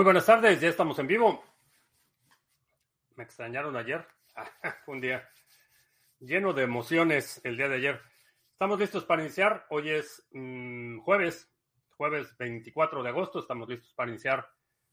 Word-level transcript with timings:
Muy 0.00 0.04
buenas 0.04 0.24
tardes, 0.24 0.58
ya 0.58 0.70
estamos 0.70 0.98
en 0.98 1.06
vivo. 1.06 1.44
Me 3.16 3.24
extrañaron 3.24 3.76
ayer. 3.76 4.06
Un 4.86 4.98
día 4.98 5.28
lleno 6.20 6.54
de 6.54 6.62
emociones 6.62 7.38
el 7.44 7.58
día 7.58 7.68
de 7.68 7.74
ayer. 7.74 8.00
Estamos 8.50 8.80
listos 8.80 9.04
para 9.04 9.20
iniciar. 9.20 9.66
Hoy 9.68 9.90
es 9.90 10.26
mmm, 10.30 11.00
jueves, 11.00 11.52
jueves 11.98 12.34
24 12.38 13.02
de 13.02 13.10
agosto. 13.10 13.40
Estamos 13.40 13.68
listos 13.68 13.92
para 13.92 14.08
iniciar 14.08 14.50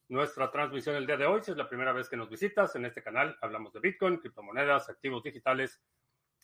nuestra 0.10 0.52
transmisión 0.52 0.98
el 0.98 1.08
día 1.08 1.16
de 1.16 1.26
hoy. 1.26 1.42
Si 1.42 1.52
es 1.52 1.58
la 1.58 1.70
primera 1.70 1.94
vez 1.94 2.10
que 2.10 2.18
nos 2.18 2.30
visitas 2.30 2.76
en 2.76 2.84
este 2.84 3.02
canal, 3.02 3.38
hablamos 3.40 3.72
de 3.72 3.80
Bitcoin, 3.80 4.18
criptomonedas, 4.18 4.90
activos 4.90 5.24
digitales 5.24 5.82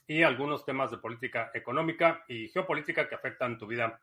y 0.08 0.24
algunos 0.24 0.64
temas 0.64 0.90
de 0.90 1.00
política 1.00 1.52
económica 1.54 2.24
y 2.30 2.48
geopolítica 2.48 3.10
que 3.10 3.16
afectan 3.16 3.58
tu 3.58 3.68
vida 3.68 4.00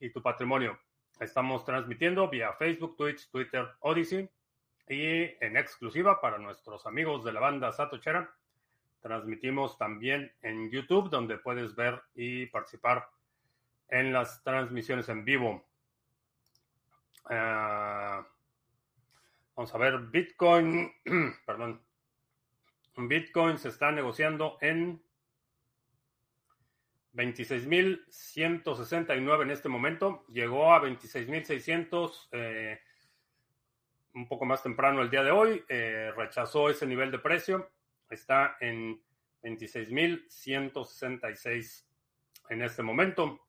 y 0.00 0.10
tu 0.10 0.20
patrimonio. 0.20 0.76
Estamos 1.22 1.64
transmitiendo 1.64 2.28
vía 2.28 2.52
Facebook, 2.54 2.96
Twitch, 2.96 3.30
Twitter, 3.30 3.64
Odyssey 3.78 4.28
y 4.88 5.30
en 5.40 5.56
exclusiva 5.56 6.20
para 6.20 6.36
nuestros 6.38 6.84
amigos 6.84 7.22
de 7.22 7.32
la 7.32 7.38
banda 7.38 7.70
Satochera. 7.70 8.34
Transmitimos 9.00 9.78
también 9.78 10.32
en 10.42 10.68
YouTube, 10.68 11.10
donde 11.10 11.38
puedes 11.38 11.76
ver 11.76 12.02
y 12.16 12.46
participar 12.46 13.08
en 13.88 14.12
las 14.12 14.42
transmisiones 14.42 15.08
en 15.10 15.24
vivo. 15.24 15.64
Uh, 17.26 18.26
vamos 19.54 19.72
a 19.72 19.78
ver, 19.78 19.98
Bitcoin, 20.00 20.92
perdón, 21.46 21.80
Bitcoin 22.96 23.58
se 23.58 23.68
está 23.68 23.92
negociando 23.92 24.58
en 24.60 25.00
26.169 27.14 29.42
en 29.42 29.50
este 29.50 29.68
momento. 29.68 30.24
Llegó 30.28 30.72
a 30.72 30.80
26.600 30.82 32.28
eh, 32.32 32.80
un 34.14 34.28
poco 34.28 34.44
más 34.44 34.62
temprano 34.62 35.00
el 35.02 35.10
día 35.10 35.22
de 35.22 35.30
hoy. 35.30 35.64
Eh, 35.68 36.10
rechazó 36.16 36.70
ese 36.70 36.86
nivel 36.86 37.10
de 37.10 37.18
precio. 37.18 37.70
Está 38.08 38.56
en 38.60 39.02
26.166 39.42 41.84
en 42.48 42.62
este 42.62 42.82
momento. 42.82 43.40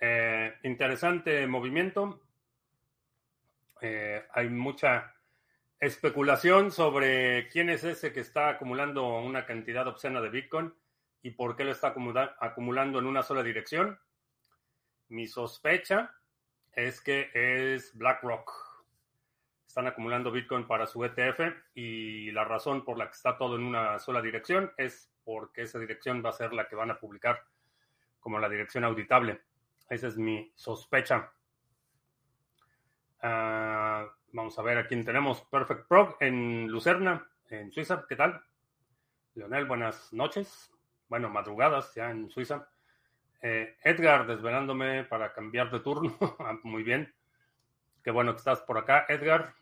Eh, 0.00 0.54
interesante 0.62 1.46
movimiento. 1.46 2.22
Eh, 3.80 4.24
hay 4.32 4.48
mucha 4.48 5.14
especulación 5.78 6.70
sobre 6.70 7.48
quién 7.48 7.68
es 7.68 7.84
ese 7.84 8.12
que 8.12 8.20
está 8.20 8.48
acumulando 8.48 9.18
una 9.18 9.44
cantidad 9.44 9.86
obscena 9.86 10.20
de 10.20 10.30
Bitcoin 10.30 10.72
y 11.24 11.30
por 11.30 11.56
qué 11.56 11.64
lo 11.64 11.72
está 11.72 11.94
acumulando 12.38 12.98
en 12.98 13.06
una 13.06 13.22
sola 13.22 13.42
dirección. 13.42 13.98
Mi 15.08 15.26
sospecha 15.26 16.14
es 16.70 17.00
que 17.00 17.30
es 17.32 17.96
BlackRock. 17.96 18.52
Están 19.66 19.86
acumulando 19.86 20.30
Bitcoin 20.30 20.66
para 20.66 20.86
su 20.86 21.02
ETF 21.02 21.40
y 21.74 22.30
la 22.32 22.44
razón 22.44 22.84
por 22.84 22.98
la 22.98 23.06
que 23.06 23.14
está 23.14 23.38
todo 23.38 23.56
en 23.56 23.62
una 23.62 23.98
sola 23.98 24.20
dirección 24.20 24.70
es 24.76 25.10
porque 25.24 25.62
esa 25.62 25.78
dirección 25.78 26.22
va 26.22 26.28
a 26.28 26.34
ser 26.34 26.52
la 26.52 26.68
que 26.68 26.76
van 26.76 26.90
a 26.90 27.00
publicar 27.00 27.42
como 28.20 28.38
la 28.38 28.50
dirección 28.50 28.84
auditable. 28.84 29.40
Esa 29.88 30.08
es 30.08 30.18
mi 30.18 30.52
sospecha. 30.54 31.32
Uh, 33.22 34.12
vamos 34.32 34.58
a 34.58 34.62
ver 34.62 34.76
a 34.76 34.86
quién 34.86 35.02
tenemos. 35.02 35.40
Perfect 35.40 35.88
Prog 35.88 36.18
en 36.20 36.68
Lucerna, 36.68 37.26
en 37.48 37.72
Suiza. 37.72 38.04
¿Qué 38.06 38.14
tal? 38.14 38.44
Leonel, 39.34 39.64
buenas 39.64 40.12
noches 40.12 40.73
bueno, 41.14 41.30
madrugadas 41.30 41.94
ya 41.94 42.10
en 42.10 42.28
Suiza. 42.28 42.68
Eh, 43.40 43.76
Edgar, 43.84 44.26
desvelándome 44.26 45.04
para 45.04 45.32
cambiar 45.32 45.70
de 45.70 45.78
turno. 45.78 46.18
Ah, 46.40 46.58
muy 46.64 46.82
bien. 46.82 47.14
Qué 48.02 48.10
bueno 48.10 48.32
que 48.32 48.38
estás 48.38 48.62
por 48.62 48.78
acá, 48.78 49.06
Edgar. 49.08 49.54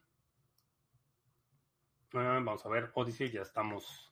Ah, 2.15 2.41
vamos 2.43 2.65
a 2.65 2.71
ver, 2.71 2.91
Odyssey, 2.95 3.31
ya 3.31 3.43
estamos 3.43 4.11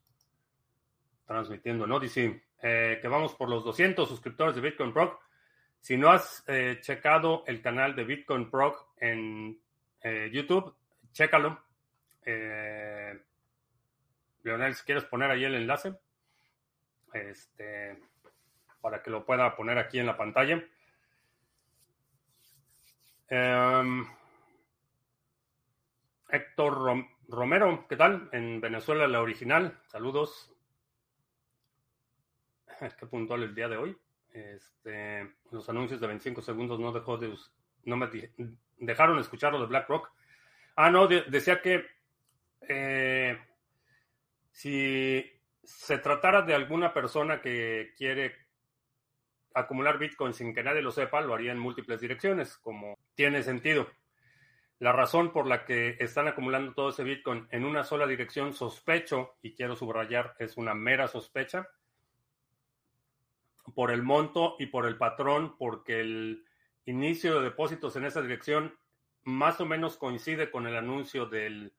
transmitiendo 1.25 1.87
en 1.87 1.93
Odyssey. 1.93 2.43
Eh, 2.63 2.99
que 3.01 3.09
vamos 3.09 3.35
por 3.35 3.49
los 3.49 3.65
200 3.65 4.07
suscriptores 4.07 4.55
de 4.55 4.61
Bitcoin 4.61 4.93
Pro. 4.93 5.19
Si 5.81 5.97
no 5.97 6.11
has 6.11 6.45
eh, 6.47 6.77
checado 6.83 7.43
el 7.47 7.63
canal 7.63 7.97
de 7.97 8.05
Bitcoin 8.05 8.51
Pro 8.51 8.93
en 8.99 9.59
YouTube, 10.31 10.77
chécalo. 11.13 11.59
Leonel, 14.43 14.75
si 14.75 14.85
quieres 14.85 15.05
poner 15.05 15.31
ahí 15.31 15.45
el 15.45 15.55
enlace 15.55 15.99
este, 17.13 17.99
para 18.81 19.03
que 19.03 19.11
lo 19.11 19.25
pueda 19.25 19.57
poner 19.57 19.79
aquí 19.79 19.99
en 19.99 20.07
la 20.07 20.17
pantalla. 20.17 20.63
Um, 23.31 24.07
Héctor 26.29 27.07
Romero, 27.29 27.87
¿qué 27.89 27.97
tal? 27.97 28.29
En 28.33 28.61
Venezuela, 28.61 29.07
la 29.07 29.21
original. 29.21 29.81
Saludos. 29.87 30.53
Qué 32.99 33.07
puntual 33.07 33.43
el 33.43 33.55
día 33.55 33.69
de 33.69 33.77
hoy. 33.77 33.97
Este, 34.33 35.35
los 35.51 35.69
anuncios 35.69 36.01
de 36.01 36.07
25 36.07 36.41
segundos 36.41 36.79
no 36.79 36.93
dejó 36.93 37.19
de 37.19 37.37
no 37.85 37.97
me 37.97 38.09
dejaron 38.79 39.19
escuchar 39.19 39.53
lo 39.53 39.61
de 39.61 39.67
BlackRock. 39.67 40.11
Ah, 40.77 40.91
no, 40.91 41.07
de, 41.07 41.23
decía 41.23 41.61
que 41.61 41.85
eh, 42.69 43.39
si 44.51 45.25
se 45.79 45.99
tratara 45.99 46.43
de 46.43 46.55
alguna 46.55 46.93
persona 46.93 47.41
que 47.41 47.95
quiere 47.97 48.35
acumular 49.55 49.99
Bitcoin 49.99 50.33
sin 50.33 50.55
que 50.55 50.63
nadie 50.63 50.83
lo 50.83 50.91
sepa, 50.91 51.21
lo 51.21 51.35
haría 51.35 51.53
en 51.53 51.59
múltiples 51.59 52.01
direcciones, 52.01 52.57
como 52.59 52.99
tiene 53.15 53.43
sentido. 53.43 53.89
La 54.79 54.93
razón 54.93 55.33
por 55.33 55.47
la 55.47 55.65
que 55.65 55.97
están 56.01 56.27
acumulando 56.29 56.73
todo 56.73 56.91
ese 56.91 57.05
Bitcoin 57.05 57.47
en 57.51 57.65
una 57.65 57.85
sola 57.85 58.07
dirección, 58.07 58.53
sospecho, 58.53 59.37
y 59.43 59.55
quiero 59.55 59.77
subrayar, 59.77 60.35
es 60.39 60.57
una 60.57 60.75
mera 60.75 61.07
sospecha, 61.09 61.69
por 63.75 63.91
el 63.91 64.03
monto 64.03 64.57
y 64.59 64.67
por 64.67 64.87
el 64.87 64.97
patrón, 64.97 65.57
porque 65.57 66.01
el 66.01 66.45
inicio 66.87 67.37
de 67.37 67.45
depósitos 67.45 67.95
en 67.97 68.05
esa 68.05 68.23
dirección 68.23 68.77
más 69.23 69.61
o 69.61 69.67
menos 69.67 69.97
coincide 69.97 70.51
con 70.51 70.67
el 70.67 70.77
anuncio 70.77 71.27
del 71.27 71.73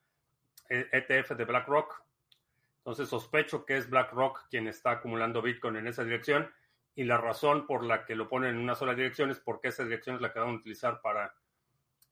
ETF 0.69 1.31
de 1.31 1.45
BlackRock, 1.45 2.03
entonces 2.81 3.09
sospecho 3.09 3.63
que 3.63 3.77
es 3.77 3.89
BlackRock 3.89 4.49
quien 4.49 4.67
está 4.67 4.91
acumulando 4.91 5.43
Bitcoin 5.43 5.75
en 5.75 5.87
esa 5.87 6.03
dirección 6.03 6.51
y 6.95 7.03
la 7.03 7.17
razón 7.17 7.67
por 7.67 7.85
la 7.85 8.05
que 8.05 8.15
lo 8.15 8.27
ponen 8.27 8.55
en 8.55 8.57
una 8.57 8.73
sola 8.73 8.95
dirección 8.95 9.29
es 9.29 9.39
porque 9.39 9.67
esa 9.67 9.83
dirección 9.83 10.15
es 10.15 10.21
la 10.21 10.33
que 10.33 10.39
van 10.39 10.49
a 10.49 10.53
utilizar 10.53 10.99
para 10.99 11.35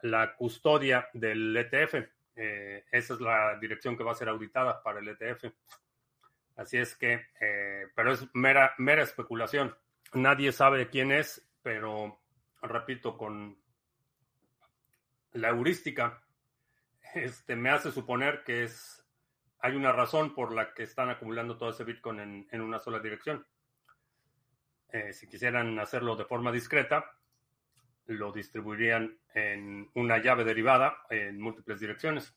la 0.02 0.36
custodia 0.36 1.10
del 1.14 1.58
ETF. 1.58 1.96
Eh, 2.36 2.86
esa 2.92 3.14
es 3.16 3.20
la 3.20 3.58
dirección 3.60 3.98
que 3.98 4.04
va 4.04 4.12
a 4.12 4.16
ser 4.16 4.30
auditada 4.30 4.82
para 4.82 5.00
el 5.00 5.08
ETF. 5.10 5.52
Así 6.56 6.78
es 6.78 6.96
que, 6.96 7.26
eh, 7.42 7.88
pero 7.96 8.14
es 8.14 8.28
mera, 8.34 8.74
mera 8.78 9.04
especulación. 9.04 9.76
Nadie 10.14 10.52
sabe 10.52 10.90
quién 10.90 11.12
es, 11.12 11.50
pero 11.64 12.22
repito, 12.62 13.18
con 13.18 13.58
la 15.34 15.50
heurística, 15.50 16.22
este, 17.16 17.56
me 17.56 17.70
hace 17.70 17.92
suponer 17.92 18.44
que 18.44 18.64
es 18.64 18.99
hay 19.62 19.76
una 19.76 19.92
razón 19.92 20.34
por 20.34 20.54
la 20.54 20.74
que 20.74 20.84
están 20.84 21.10
acumulando 21.10 21.58
todo 21.58 21.70
ese 21.70 21.84
Bitcoin 21.84 22.48
en, 22.50 22.62
una 22.62 22.80
sola 22.80 23.00
dirección. 23.00 23.46
Eh, 24.92 25.14
si 25.14 25.28
quisieran 25.28 25.78
hacerlo 25.80 26.16
de 26.16 26.26
forma 26.26 26.52
discreta, 26.52 27.12
lo 28.06 28.32
distribuirían 28.32 29.20
en 29.34 29.90
una 29.94 30.18
llave 30.18 30.44
derivada 30.44 31.04
en 31.10 31.40
múltiples 31.40 31.80
direcciones. 31.80 32.36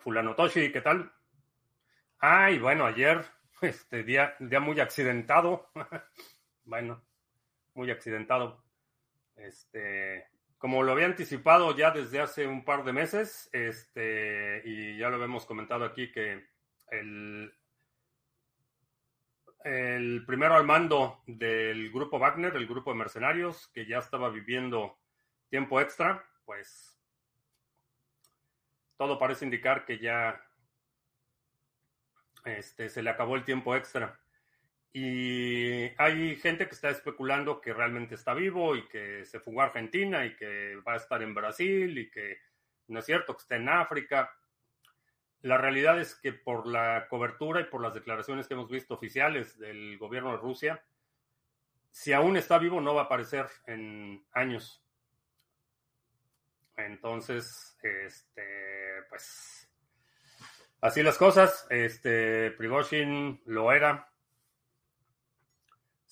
Fulano 0.00 0.34
Toshi, 0.34 0.70
¿qué 0.70 0.80
tal? 0.80 1.12
Ay, 2.18 2.58
bueno, 2.58 2.84
ayer, 2.84 3.24
este 3.62 4.02
día, 4.02 4.34
día 4.38 4.60
muy 4.60 4.78
accidentado. 4.80 5.70
bueno, 6.64 7.04
muy 7.74 7.90
accidentado. 7.90 8.62
Este, 9.36 10.28
como 10.62 10.84
lo 10.84 10.92
había 10.92 11.06
anticipado 11.06 11.76
ya 11.76 11.90
desde 11.90 12.20
hace 12.20 12.46
un 12.46 12.64
par 12.64 12.84
de 12.84 12.92
meses, 12.92 13.50
este, 13.52 14.62
y 14.64 14.96
ya 14.96 15.08
lo 15.08 15.16
habíamos 15.16 15.44
comentado 15.44 15.84
aquí 15.84 16.12
que 16.12 16.46
el, 16.92 17.52
el 19.64 20.24
primero 20.24 20.54
al 20.54 20.62
mando 20.62 21.20
del 21.26 21.90
grupo 21.90 22.20
Wagner, 22.20 22.54
el 22.54 22.68
grupo 22.68 22.92
de 22.92 22.98
mercenarios, 22.98 23.66
que 23.74 23.86
ya 23.86 23.98
estaba 23.98 24.30
viviendo 24.30 25.00
tiempo 25.48 25.80
extra, 25.80 26.24
pues 26.44 26.96
todo 28.96 29.18
parece 29.18 29.44
indicar 29.44 29.84
que 29.84 29.98
ya 29.98 30.40
este, 32.44 32.88
se 32.88 33.02
le 33.02 33.10
acabó 33.10 33.34
el 33.34 33.44
tiempo 33.44 33.74
extra. 33.74 34.16
Y 34.92 35.90
hay 35.96 36.36
gente 36.36 36.66
que 36.66 36.74
está 36.74 36.90
especulando 36.90 37.60
que 37.60 37.72
realmente 37.72 38.14
está 38.14 38.34
vivo 38.34 38.76
y 38.76 38.86
que 38.88 39.24
se 39.24 39.40
fugó 39.40 39.62
a 39.62 39.66
Argentina 39.66 40.26
y 40.26 40.36
que 40.36 40.76
va 40.86 40.94
a 40.94 40.96
estar 40.96 41.22
en 41.22 41.34
Brasil 41.34 41.96
y 41.96 42.10
que 42.10 42.38
no 42.88 42.98
es 42.98 43.06
cierto, 43.06 43.34
que 43.34 43.42
está 43.42 43.56
en 43.56 43.68
África. 43.70 44.30
La 45.40 45.56
realidad 45.56 45.98
es 45.98 46.14
que 46.14 46.32
por 46.32 46.66
la 46.66 47.06
cobertura 47.08 47.60
y 47.60 47.64
por 47.64 47.80
las 47.80 47.94
declaraciones 47.94 48.46
que 48.46 48.54
hemos 48.54 48.70
visto 48.70 48.94
oficiales 48.94 49.58
del 49.58 49.96
gobierno 49.96 50.32
de 50.32 50.36
Rusia, 50.36 50.84
si 51.90 52.12
aún 52.12 52.36
está 52.36 52.58
vivo 52.58 52.80
no 52.80 52.94
va 52.94 53.02
a 53.02 53.04
aparecer 53.04 53.46
en 53.66 54.24
años. 54.32 54.84
Entonces, 56.76 57.78
este, 57.82 59.02
pues, 59.08 59.70
así 60.80 61.02
las 61.02 61.18
cosas. 61.18 61.66
Este, 61.70 62.50
Prigozhin 62.52 63.42
lo 63.46 63.72
era. 63.72 64.11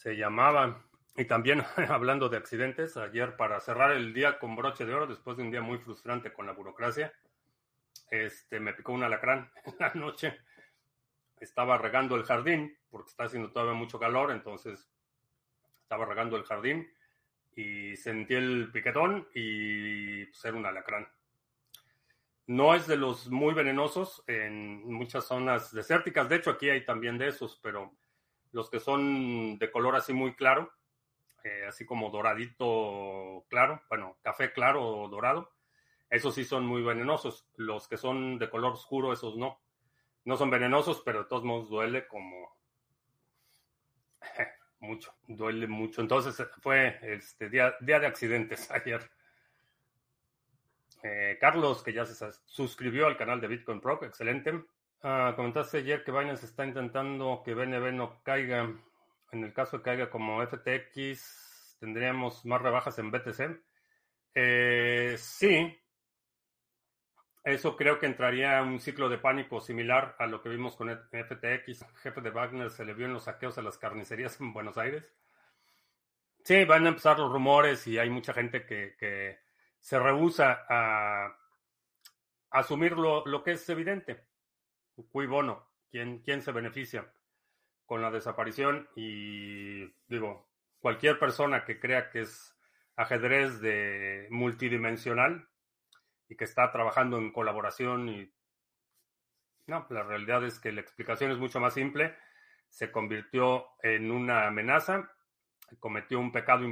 Se 0.00 0.17
llamaba. 0.17 0.82
Y 1.14 1.26
también 1.26 1.62
hablando 1.91 2.31
de 2.31 2.38
accidentes, 2.38 2.97
ayer 2.97 3.37
para 3.37 3.61
cerrar 3.61 3.93
el 3.93 4.14
día 4.14 4.38
con 4.38 4.56
broche 4.56 4.87
de 4.87 4.94
oro, 4.94 5.06
después 5.06 5.37
de 5.37 5.43
un 5.43 5.50
día 5.50 5.61
muy 5.61 5.76
frustrante 5.76 6.32
con 6.32 6.47
la 6.47 6.52
burocracia, 6.52 7.12
este, 8.11 8.61
me 8.61 8.73
picó 8.73 8.93
un 8.93 9.02
alacrán 9.02 9.52
en 9.67 9.75
la 9.79 9.93
noche. 9.93 10.38
Estaba 11.38 11.76
regando 11.76 12.17
el 12.17 12.25
jardín, 12.25 12.79
porque 12.88 13.11
está 13.11 13.25
haciendo 13.25 13.52
todavía 13.52 13.75
mucho 13.75 13.99
calor, 13.99 14.31
entonces 14.31 14.91
estaba 15.82 16.06
regando 16.06 16.38
el 16.38 16.44
jardín 16.44 16.91
y 17.55 17.94
sentí 17.94 18.32
el 18.32 18.70
piquetón 18.73 19.29
y 19.35 20.25
pues 20.25 20.43
era 20.46 20.56
un 20.56 20.64
alacrán. 20.64 21.12
No 22.46 22.75
es 22.75 22.87
de 22.87 22.96
los 22.96 23.29
muy 23.29 23.53
venenosos 23.53 24.25
en 24.26 24.82
muchas 24.91 25.26
zonas 25.26 25.75
desérticas, 25.75 26.26
de 26.31 26.37
hecho 26.37 26.53
aquí 26.53 26.70
hay 26.70 26.87
también 26.87 27.19
de 27.19 27.29
esos, 27.29 27.61
pero 27.62 28.00
los 28.52 28.70
que 28.70 28.81
son 28.81 29.58
de 29.58 29.70
color 29.70 29.97
así 29.97 30.12
muy 30.12 30.35
claro, 30.35 30.73
eh, 31.44 31.64
así 31.69 31.87
como 31.87 32.11
doradito 32.11 33.44
claro, 33.49 33.82
bueno, 33.88 34.19
café 34.23 34.52
claro 34.52 34.85
o 34.85 35.08
dorado, 35.08 35.52
esos 36.11 36.35
sí 36.35 36.44
son 36.44 36.67
muy 36.67 36.82
venenosos. 36.82 37.47
Los 37.56 37.87
que 37.87 37.97
son 37.97 38.38
de 38.38 38.50
color 38.50 38.73
oscuro, 38.73 39.12
esos 39.12 39.37
no. 39.37 39.61
No 40.25 40.37
son 40.37 40.50
venenosos, 40.50 41.00
pero 41.05 41.20
de 41.20 41.29
todos 41.29 41.44
modos 41.44 41.70
duele 41.70 42.06
como 42.06 42.58
mucho, 44.81 45.14
duele 45.29 45.69
mucho. 45.69 46.00
Entonces 46.00 46.46
fue 46.61 46.99
este 47.03 47.49
día, 47.49 47.75
día 47.81 48.00
de 48.00 48.06
accidentes 48.06 48.70
ayer. 48.73 49.08
Eh, 51.03 51.38
Carlos, 51.41 51.82
que 51.82 51.93
ya 51.93 52.05
se 52.05 52.32
suscribió 52.44 53.06
al 53.06 53.17
canal 53.17 53.41
de 53.41 53.49
Bitcoin 53.49 53.81
Pro, 53.81 54.05
excelente. 54.05 54.64
Ah, 55.02 55.32
comentaste 55.37 55.79
ayer 55.79 56.05
que 56.05 56.12
Binance 56.12 56.47
está 56.47 56.67
intentando 56.67 57.43
que 57.44 57.55
BNB 57.55 57.93
no 57.93 58.23
caiga. 58.23 58.70
En 59.32 59.44
el 59.44 59.52
caso 59.52 59.79
de 59.79 59.82
caiga 59.82 60.11
como 60.11 60.43
FTX, 60.43 61.79
tendríamos 61.81 62.44
más 62.44 62.61
rebajas 62.61 62.99
en 62.99 63.11
BTC. 63.11 63.62
Eh, 64.35 65.17
sí, 65.19 65.81
eso 67.43 67.75
creo 67.76 67.99
que 67.99 68.06
entraría 68.06 68.58
a 68.58 68.62
un 68.62 68.81
ciclo 68.81 69.08
de 69.08 69.17
pánico 69.19 69.61
similar 69.61 70.14
a 70.19 70.26
lo 70.26 70.43
que 70.43 70.50
vimos 70.50 70.76
con 70.76 70.91
FTX. 70.91 71.87
jefe 72.03 72.20
de 72.20 72.31
Wagner 72.31 72.70
se 72.70 72.85
le 72.85 72.93
vio 72.93 73.06
en 73.06 73.14
los 73.14 73.25
saqueos 73.25 73.56
a 73.56 73.62
las 73.62 73.79
carnicerías 73.79 74.38
en 74.41 74.53
Buenos 74.53 74.76
Aires. 74.76 75.11
Sí, 76.44 76.64
van 76.64 76.85
a 76.87 76.91
empezar 76.91 77.19
los 77.19 77.32
rumores 77.32 77.87
y 77.87 77.99
hay 77.99 78.11
mucha 78.11 78.32
gente 78.32 78.67
que, 78.67 79.38
se 79.79 79.99
rehúsa 79.99 80.67
a, 80.69 81.35
asumir 82.50 82.93
lo, 82.93 83.43
que 83.43 83.53
es 83.53 83.69
evidente. 83.70 84.30
Cui 85.11 85.26
bono, 85.26 85.69
¿quién, 85.91 86.20
quién 86.20 86.43
se 86.43 86.52
beneficia 86.52 87.12
con 87.87 88.02
la 88.02 88.11
desaparición? 88.11 88.88
Y 88.94 89.87
digo, 90.08 90.49
cualquier 90.81 91.19
persona 91.19 91.64
que 91.64 91.79
crea 91.79 92.11
que 92.11 92.23
es 92.23 92.56
ajedrez 92.97 93.61
de 93.61 94.29
multidimensional 94.31 95.49
y 96.29 96.37
que 96.37 96.44
está 96.44 96.70
trabajando 96.70 97.19
en 97.19 97.32
colaboración 97.32 98.08
y 98.08 98.32
no, 99.70 99.87
la 99.91 100.02
realidad 100.02 100.44
es 100.44 100.58
que 100.58 100.73
la 100.73 100.81
explicación 100.81 101.31
es 101.31 101.38
mucho 101.38 101.61
más 101.61 101.75
simple. 101.75 102.17
Se 102.69 102.91
convirtió 102.91 103.69
en 103.82 104.11
una 104.11 104.49
amenaza, 104.49 105.12
cometió 105.79 106.19
un 106.19 106.32
pecado 106.32 106.64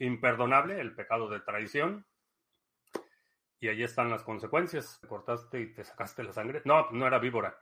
imperdonable, 0.00 0.80
el 0.80 0.92
pecado 0.92 1.28
de 1.28 1.38
traición, 1.38 2.04
y 3.60 3.68
ahí 3.68 3.84
están 3.84 4.10
las 4.10 4.24
consecuencias. 4.24 5.00
Cortaste 5.06 5.60
y 5.60 5.72
te 5.72 5.84
sacaste 5.84 6.24
la 6.24 6.32
sangre. 6.32 6.62
No, 6.64 6.90
no 6.90 7.06
era 7.06 7.20
víbora. 7.20 7.56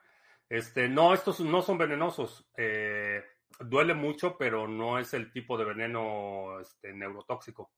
Este, 0.50 0.88
no, 0.88 1.14
estos 1.14 1.38
no 1.40 1.62
son 1.62 1.78
venenosos. 1.78 2.44
Eh, 2.56 3.22
duele 3.60 3.94
mucho, 3.94 4.36
pero 4.36 4.66
no 4.66 4.98
es 4.98 5.14
el 5.14 5.30
tipo 5.30 5.56
de 5.56 5.64
veneno 5.64 6.58
este, 6.58 6.92
neurotóxico. 6.92 7.72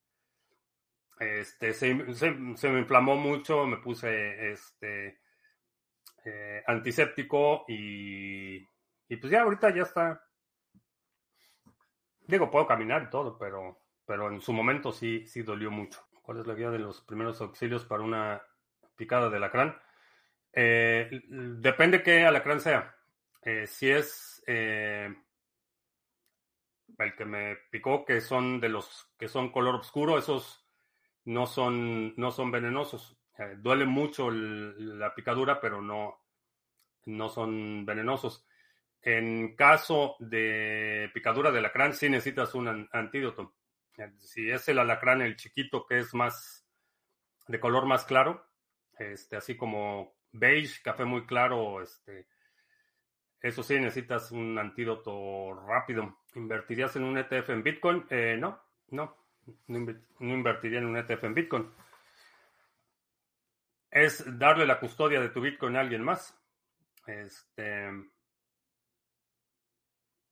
Este, 1.21 1.75
se, 1.75 1.95
me 1.95 2.79
inflamó 2.81 3.15
mucho, 3.15 3.67
me 3.67 3.77
puse 3.77 4.53
este, 4.53 5.21
eh, 6.25 6.63
antiséptico 6.67 7.67
y, 7.69 8.57
y 8.57 9.17
pues 9.21 9.31
ya 9.31 9.43
ahorita 9.43 9.75
ya 9.75 9.83
está. 9.83 10.25
Digo, 12.27 12.51
puedo 12.51 12.67
caminar 12.67 13.03
y 13.03 13.11
todo, 13.11 13.37
pero, 13.37 13.83
pero 14.07 14.31
en 14.31 14.41
su 14.41 14.55
momento 14.55 14.93
sí, 14.93 15.27
sí 15.27 15.43
dolió 15.43 15.71
mucho. 15.71 16.01
¿Cuál 16.23 16.41
es 16.41 16.47
la 16.47 16.55
guía 16.55 16.71
de 16.71 16.79
los 16.79 17.03
primeros 17.03 17.39
auxilios 17.43 17.85
para 17.85 18.03
una 18.03 18.43
picada 18.97 19.29
de 19.29 19.37
alacrán? 19.37 19.77
Eh, 20.52 21.08
depende 21.28 22.02
qué 22.02 22.25
alacrán 22.25 22.60
sea. 22.60 22.94
Eh, 23.43 23.66
si 23.66 23.90
es 23.90 24.43
el 24.46 25.14
que 27.16 27.25
me 27.25 27.56
picó, 27.70 28.04
que 28.04 28.20
son 28.20 28.60
de 28.60 28.69
los 28.69 29.12
que 29.19 29.28
son 29.28 29.50
color 29.50 29.76
oscuro, 29.76 30.19
esos 30.19 30.66
no 31.25 31.46
son, 31.46 32.14
no 32.16 32.31
son 32.31 32.50
venenosos. 32.50 33.16
Eh, 33.38 33.56
duele 33.58 33.84
mucho 33.84 34.31
la 34.31 35.14
picadura, 35.14 35.60
pero 35.60 35.81
no, 35.82 36.20
no 37.06 37.28
son 37.28 37.84
venenosos. 37.84 38.46
En 39.00 39.56
caso 39.56 40.16
de 40.20 41.10
picadura 41.12 41.50
de 41.50 41.58
alacrán, 41.58 41.93
sí 41.94 42.08
necesitas 42.08 42.54
un 42.54 42.88
antídoto. 42.93 43.54
Eh, 43.99 44.12
si 44.19 44.50
es 44.50 44.69
el 44.69 44.78
alacrán, 44.78 45.22
el 45.22 45.37
chiquito, 45.37 45.87
que 45.87 45.99
es 45.99 46.14
más 46.14 46.66
de 47.49 47.58
color 47.58 47.87
más 47.87 48.04
claro, 48.04 48.46
este, 48.99 49.37
así 49.37 49.56
como 49.56 50.14
beige, 50.32 50.82
café 50.82 51.05
muy 51.05 51.26
claro, 51.26 51.82
este, 51.82 52.26
eso 53.40 53.62
sí 53.62 53.75
necesitas 53.75 54.32
un 54.32 54.58
antídoto 54.58 55.55
rápido. 55.67 56.19
¿Invertirías 56.34 56.96
en 56.96 57.05
un 57.05 57.19
ETF 57.19 57.50
en 57.50 57.62
Bitcoin? 57.62 58.06
Eh, 58.11 58.37
no, 58.38 58.61
no 58.90 59.23
no, 59.67 59.94
invertiría 60.20 60.79
en 60.79 60.87
un 60.87 60.96
ETF 60.96 61.25
en 61.25 61.34
Bitcoin. 61.34 61.73
Es 63.90 64.25
darle 64.38 64.67
la 64.67 64.81
custodia 64.81 65.20
de 65.20 65.29
tu 65.29 65.40
Bitcoin 65.40 65.76
a 65.76 65.81
alguien 65.81 66.02
más. 66.02 66.35
Este. 67.06 67.90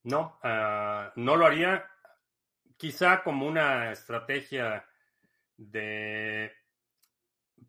No, 0.05 0.39
ah, 0.43 1.13
no 1.17 1.37
lo 1.37 1.47
haría. 1.47 1.87
Quizá 2.77 3.23
como 3.23 3.47
una 3.47 3.93
estrategia 3.93 4.87
de. 5.57 6.53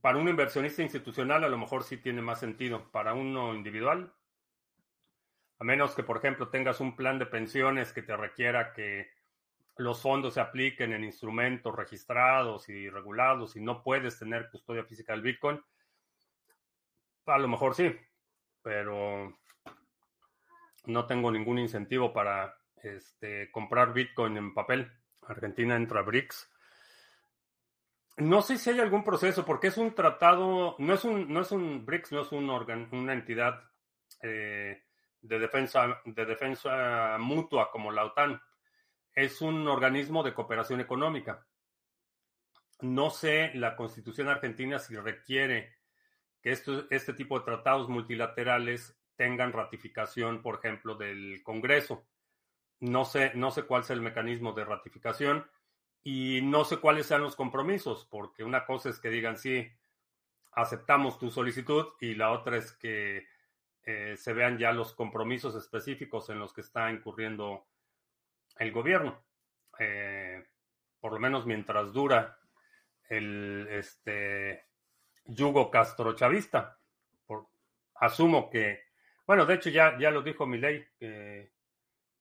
Para 0.02 0.18
un 0.18 0.28
inversionista 0.28 0.82
institucional, 0.82 1.44
a 1.44 1.50
lo 1.50 1.58
mejor 1.58 1.84
sí 1.84 1.98
tiene 1.98 2.22
más 2.22 2.40
sentido. 2.40 2.92
Para 2.92 3.14
uno 3.14 3.54
individual, 3.54 4.14
a 5.60 5.64
menos 5.64 5.94
que, 5.94 6.04
por 6.04 6.18
ejemplo, 6.18 6.50
tengas 6.50 6.80
un 6.80 6.96
plan 6.96 7.20
de 7.20 7.28
pensiones 7.28 7.94
que 7.94 8.02
te 8.02 8.18
requiera 8.18 8.74
que 8.74 9.12
los 9.78 10.02
fondos 10.02 10.34
se 10.34 10.42
apliquen 10.42 10.94
en 10.94 11.04
instrumentos 11.04 11.76
registrados 11.76 12.68
y 12.70 12.90
regulados 12.90 13.56
y 13.56 13.62
no 13.62 13.84
puedes 13.84 14.20
tener 14.20 14.50
custodia 14.50 14.84
física 14.84 15.14
del 15.14 15.22
Bitcoin, 15.22 15.62
a 17.26 17.38
lo 17.38 17.48
mejor 17.48 17.76
sí, 17.76 17.96
pero 18.62 19.38
no 20.86 21.06
tengo 21.06 21.32
ningún 21.32 21.60
incentivo 21.60 22.12
para 22.12 22.58
este, 22.84 23.52
comprar 23.52 23.94
Bitcoin 23.94 24.38
en 24.38 24.54
papel. 24.54 24.92
Argentina 25.22 25.76
entra 25.76 26.00
a 26.00 26.04
BRICS. 26.04 26.51
No 28.18 28.42
sé 28.42 28.58
si 28.58 28.70
hay 28.70 28.80
algún 28.80 29.04
proceso, 29.04 29.46
porque 29.46 29.68
es 29.68 29.78
un 29.78 29.96
tratado, 29.96 30.76
no 30.80 30.94
es 30.94 31.04
un, 31.06 31.32
no 31.32 31.42
es 31.42 31.52
un 31.52 31.86
BRICS, 31.86 32.12
no 32.12 32.22
es 32.22 32.32
un 32.32 32.50
una 32.50 33.14
entidad 33.14 33.64
eh, 34.22 34.84
de, 35.22 35.40
defensa, 35.40 36.02
de 36.06 36.26
defensa 36.26 37.18
mutua 37.20 37.72
como 37.72 37.92
la 37.92 38.06
OTAN 38.06 38.42
es 39.14 39.42
un 39.42 39.68
organismo 39.68 40.24
de 40.24 40.34
cooperación 40.34 40.80
económica. 40.80 41.46
No 42.82 43.10
sé 43.10 43.52
la 43.56 43.76
constitución 43.76 44.28
argentina 44.30 44.80
si 44.80 44.96
requiere 44.96 45.76
que 46.42 46.52
este 46.52 47.14
tipo 47.14 47.40
de 47.40 47.46
tratados 47.46 47.90
multilaterales 47.90 48.98
tengan 49.16 49.54
ratificación, 49.54 50.42
por 50.42 50.56
ejemplo, 50.56 50.96
del 50.96 51.44
Congreso. 51.44 52.08
No 52.80 53.06
sé, 53.06 53.32
no 53.36 53.52
sé 53.52 53.64
cuál 53.64 53.82
es 53.84 53.92
el 53.92 54.02
mecanismo 54.02 54.54
de 54.54 54.66
ratificación 54.66 55.46
y 56.04 56.42
no 56.42 56.66
sé 56.66 56.78
cuáles 56.78 57.06
sean 57.06 57.22
los 57.22 57.36
compromisos, 57.36 58.08
porque 58.10 58.44
una 58.44 58.66
cosa 58.66 58.90
es 58.90 59.00
que 59.00 59.10
digan 59.10 59.38
sí, 59.38 59.72
aceptamos 60.52 61.20
tu 61.20 61.30
solicitud 61.30 61.88
y 62.00 62.16
la 62.16 62.32
otra 62.32 62.58
es 62.58 62.72
que 62.74 63.28
eh, 63.84 64.16
se 64.18 64.34
vean 64.34 64.58
ya 64.58 64.72
los 64.72 64.94
compromisos 64.94 65.56
específicos 65.56 66.30
en 66.30 66.40
los 66.40 66.54
que 66.54 66.62
está 66.62 66.92
incurriendo 66.92 67.68
el 68.58 68.72
gobierno. 68.72 69.24
Eh, 69.80 70.44
por 71.00 71.14
lo 71.14 71.20
menos 71.20 71.46
mientras 71.46 71.94
dura 71.94 72.38
el 73.10 73.68
este, 73.72 74.66
yugo 75.26 75.70
castrochavista. 75.70 76.80
Por, 77.26 77.48
asumo 77.96 78.50
que, 78.50 78.84
bueno, 79.26 79.46
de 79.46 79.56
hecho 79.56 79.70
ya, 79.70 79.98
ya 80.00 80.12
lo 80.12 80.22
dijo 80.22 80.46
mi 80.46 80.58
ley, 80.58 80.86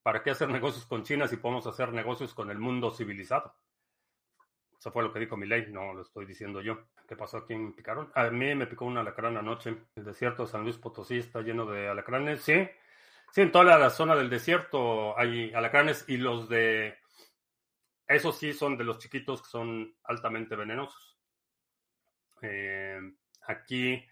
¿para 0.03 0.23
qué 0.23 0.31
hacer 0.31 0.49
negocios 0.49 0.87
con 0.87 1.03
China 1.03 1.29
si 1.29 1.37
podemos 1.37 1.67
hacer 1.67 1.93
negocios 1.93 2.35
con 2.35 2.51
el 2.51 2.59
mundo 2.59 2.91
civilizado? 2.91 3.55
Eso 4.81 4.91
fue 4.91 5.03
lo 5.03 5.13
que 5.13 5.21
dijo 5.21 5.37
mi 5.37 5.47
ley, 5.47 5.67
no 5.69 5.93
lo 5.93 6.01
estoy 6.01 6.25
diciendo 6.25 6.63
yo. 6.63 6.87
¿Qué 7.07 7.15
pasó? 7.15 7.37
¿A 7.37 7.47
quién 7.47 7.75
picaron? 7.75 8.11
A 8.15 8.31
mí 8.31 8.55
me 8.55 8.67
picó 8.67 8.87
un 8.87 8.97
alacrán 8.97 9.37
anoche. 9.37 9.77
El 9.95 10.05
desierto 10.07 10.45
de 10.45 10.49
San 10.51 10.63
Luis 10.63 10.79
Potosí 10.79 11.19
está 11.19 11.43
lleno 11.43 11.67
de 11.67 11.91
alacranes. 11.91 12.41
Sí, 12.41 12.67
sí, 13.31 13.43
en 13.43 13.53
toda 13.53 13.77
la 13.77 13.91
zona 13.91 14.17
del 14.17 14.31
desierto 14.31 15.19
hay 15.19 15.53
alacranes 15.53 16.07
y 16.09 16.17
los 16.17 16.49
de... 16.49 16.97
Esos 18.07 18.39
sí 18.39 18.55
son 18.55 18.79
de 18.79 18.85
los 18.85 18.99
chiquitos 18.99 19.43
que 19.43 19.51
son 19.51 19.95
altamente 20.05 20.57
venenosos. 20.57 21.19
Eh, 22.41 23.01
aquí 23.49 24.03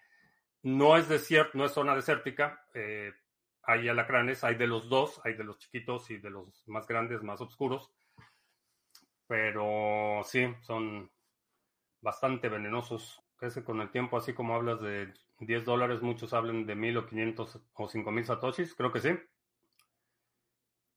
no 0.61 0.97
es 0.97 1.09
desierto, 1.09 1.57
no 1.57 1.65
es 1.65 1.71
zona 1.71 1.95
desértica. 1.95 2.63
Eh, 2.75 3.11
hay 3.63 3.89
alacranes, 3.89 4.43
hay 4.43 4.53
de 4.53 4.67
los 4.67 4.87
dos, 4.87 5.19
hay 5.23 5.33
de 5.33 5.45
los 5.45 5.57
chiquitos 5.57 6.11
y 6.11 6.17
de 6.17 6.29
los 6.29 6.63
más 6.67 6.85
grandes, 6.85 7.23
más 7.23 7.41
oscuros. 7.41 7.91
Pero 9.29 10.23
sí, 10.23 10.55
son 10.61 11.11
bastante 12.01 12.49
venenosos. 12.49 13.21
Crece 13.37 13.63
con 13.63 13.79
el 13.79 13.91
tiempo, 13.91 14.17
así 14.17 14.33
como 14.33 14.55
hablas 14.55 14.81
de 14.81 15.13
10 15.37 15.65
dólares, 15.65 16.01
muchos 16.01 16.33
hablan 16.33 16.65
de 16.65 16.73
1000 16.73 16.97
o 16.97 17.05
500 17.05 17.61
o 17.73 17.87
5000 17.87 18.25
satoshis, 18.25 18.73
creo 18.73 18.91
que 18.91 19.01
sí. 19.01 19.09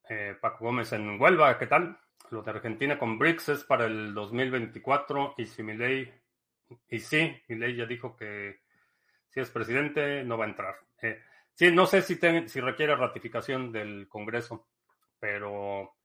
Eh, 0.09 0.35
Paco 0.41 0.65
Gómez 0.65 0.95
en 0.95 1.21
Huelva, 1.21 1.59
¿qué 1.59 1.67
tal? 1.67 1.99
Lo 2.31 2.43
de 2.43 2.53
Argentina 2.53 2.99
con 2.99 3.19
BRICS 3.19 3.51
es 3.51 3.65
para 3.65 3.85
el 3.85 4.15
2024 4.15 5.35
y 5.37 5.45
si 5.45 5.63
mi 5.63 5.75
ley, 5.75 6.11
y 6.89 7.01
sí, 7.01 7.37
mi 7.49 7.57
ley 7.57 7.77
ya 7.77 7.85
dijo 7.85 8.17
que 8.17 8.61
si 9.29 9.41
es 9.41 9.51
presidente 9.51 10.25
no 10.25 10.39
va 10.39 10.47
a 10.47 10.49
entrar. 10.49 10.77
Eh, 11.03 11.21
sí, 11.53 11.71
no 11.71 11.85
sé 11.85 12.01
si, 12.01 12.19
si 12.49 12.61
requiere 12.63 12.97
ratificación 12.97 13.73
del 13.73 14.09
Congreso, 14.09 14.69
pero 15.21 15.97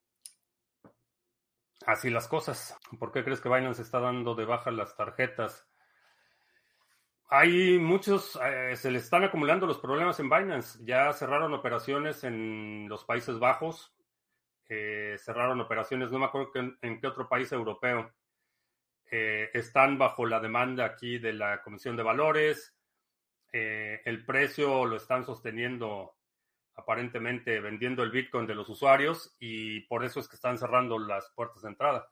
así 1.88 2.10
las 2.10 2.28
cosas. 2.28 2.78
¿Por 3.00 3.12
qué 3.12 3.24
crees 3.24 3.42
que 3.42 3.50
Binance 3.50 3.82
está 3.82 4.00
dando 4.00 4.36
de 4.36 4.46
baja 4.46 4.70
las 4.72 4.96
tarjetas? 4.96 5.68
Hay 7.30 7.80
muchos, 7.80 8.38
eh, 8.44 8.76
se 8.76 8.92
le 8.92 9.00
están 9.00 9.24
acumulando 9.24 9.66
los 9.66 9.80
problemas 9.80 10.20
en 10.20 10.30
Binance. 10.30 10.80
Ya 10.84 11.12
cerraron 11.14 11.54
operaciones 11.54 12.24
en 12.26 12.88
los 12.90 13.06
Países 13.06 13.40
Bajos, 13.40 13.96
eh, 14.70 15.16
cerraron 15.18 15.62
operaciones, 15.62 16.12
no 16.12 16.20
me 16.20 16.26
acuerdo 16.26 16.52
en, 16.82 17.00
qué 17.00 17.08
otro 17.08 17.28
país 17.28 17.52
europeo. 17.54 18.14
Eh, 19.10 19.50
están 19.54 19.98
bajo 19.98 20.26
la 20.26 20.42
demanda 20.42 20.86
aquí 20.86 21.18
de 21.20 21.34
la 21.34 21.62
Comisión 21.64 21.96
de 21.96 22.04
Valores. 22.04 22.74
el 23.50 24.26
precio 24.26 24.86
lo 24.86 24.98
están 24.98 25.26
sosteniendo 25.26 26.17
aparentemente 26.78 27.60
vendiendo 27.60 28.04
el 28.04 28.12
Bitcoin 28.12 28.46
de 28.46 28.56
los 28.56 28.70
usuarios 28.70 29.36
y 29.40 29.82
por 29.82 30.06
eso 30.06 30.20
es 30.20 30.28
que 30.30 30.36
están 30.36 30.58
cerrando 30.58 31.00
las 31.00 31.30
puertas 31.32 31.64
de 31.64 31.70
entrada. 31.70 32.10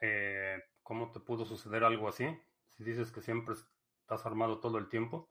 Eh, 0.00 0.60
¿Cómo 0.82 1.12
te 1.12 1.20
pudo 1.20 1.44
suceder 1.44 1.84
algo 1.84 2.08
así? 2.08 2.26
Si 2.70 2.82
dices 2.82 3.12
que 3.12 3.20
siempre 3.20 3.54
estás 4.00 4.26
armado 4.26 4.58
todo 4.58 4.78
el 4.78 4.88
tiempo. 4.88 5.28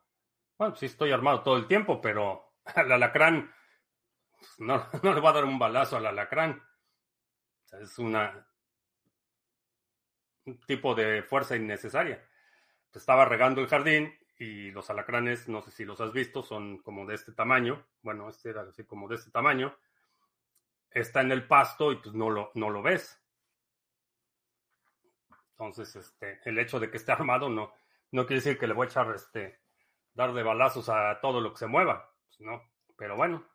Bueno, 0.58 0.76
sí 0.76 0.86
estoy 0.86 1.12
armado 1.12 1.42
todo 1.42 1.58
el 1.58 1.68
tiempo, 1.68 2.00
pero 2.00 2.54
al 2.76 2.92
alacrán 2.92 3.52
pues, 4.38 4.60
no, 4.60 4.88
no 5.04 5.14
le 5.14 5.22
va 5.22 5.32
a 5.32 5.34
dar 5.34 5.46
un 5.46 5.60
balazo 5.60 5.98
al 5.98 6.06
alacrán. 6.06 6.64
es 7.82 7.98
una 7.98 8.48
un 10.46 10.60
tipo 10.62 10.96
de 10.96 11.24
fuerza 11.24 11.56
innecesaria. 11.56 12.28
Estaba 12.94 13.26
regando 13.26 13.62
el 13.62 13.68
jardín 13.68 14.14
y 14.42 14.72
los 14.72 14.90
alacranes, 14.90 15.48
no 15.50 15.62
sé 15.62 15.70
si 15.70 15.86
los 15.86 16.02
has 16.02 16.12
visto, 16.12 16.42
son 16.42 16.80
como 16.80 17.06
de 17.06 17.14
este 17.14 17.32
tamaño. 17.32 17.86
Bueno, 18.02 18.28
este 18.28 18.50
era 18.50 18.64
así 18.64 18.84
como 18.86 19.08
de 19.08 19.14
este 19.14 19.30
tamaño. 19.30 19.78
Está 20.90 21.22
en 21.22 21.32
el 21.32 21.46
pasto 21.46 21.92
y 21.92 21.98
pues 21.98 22.16
no 22.16 22.32
lo, 22.32 22.50
no 22.56 22.72
lo 22.72 22.82
ves. 22.82 23.22
Entonces, 25.52 25.96
este, 25.96 26.40
el 26.44 26.58
hecho 26.58 26.80
de 26.80 26.90
que 26.90 26.98
esté 26.98 27.12
armado 27.12 27.50
no, 27.50 27.72
no 28.10 28.26
quiere 28.26 28.42
decir 28.42 28.58
que 28.58 28.66
le 28.66 28.74
voy 28.74 28.86
a 28.86 28.90
echar, 28.90 29.14
este, 29.14 29.60
dar 30.16 30.34
de 30.34 30.42
balazos 30.42 30.90
a 30.90 31.20
todo 31.22 31.40
lo 31.40 31.52
que 31.52 31.60
se 31.60 31.68
mueva. 31.68 32.12
Pues 32.26 32.42
no. 32.42 32.64
Pero 32.98 33.16
bueno, 33.16 33.46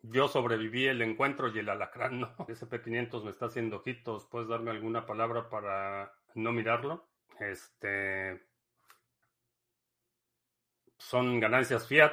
yo 0.00 0.26
sobreviví 0.26 0.86
el 0.86 1.02
encuentro 1.02 1.48
y 1.48 1.58
el 1.58 1.68
alacrán 1.68 2.18
no. 2.20 2.34
SP500 2.46 3.24
me 3.24 3.30
está 3.30 3.44
haciendo 3.44 3.76
ojitos. 3.76 4.24
¿Puedes 4.24 4.48
darme 4.48 4.70
alguna 4.70 5.04
palabra 5.04 5.50
para 5.50 6.14
no 6.34 6.50
mirarlo? 6.50 7.10
Este, 7.38 8.49
son 11.00 11.40
ganancias 11.40 11.88
fiat. 11.88 12.12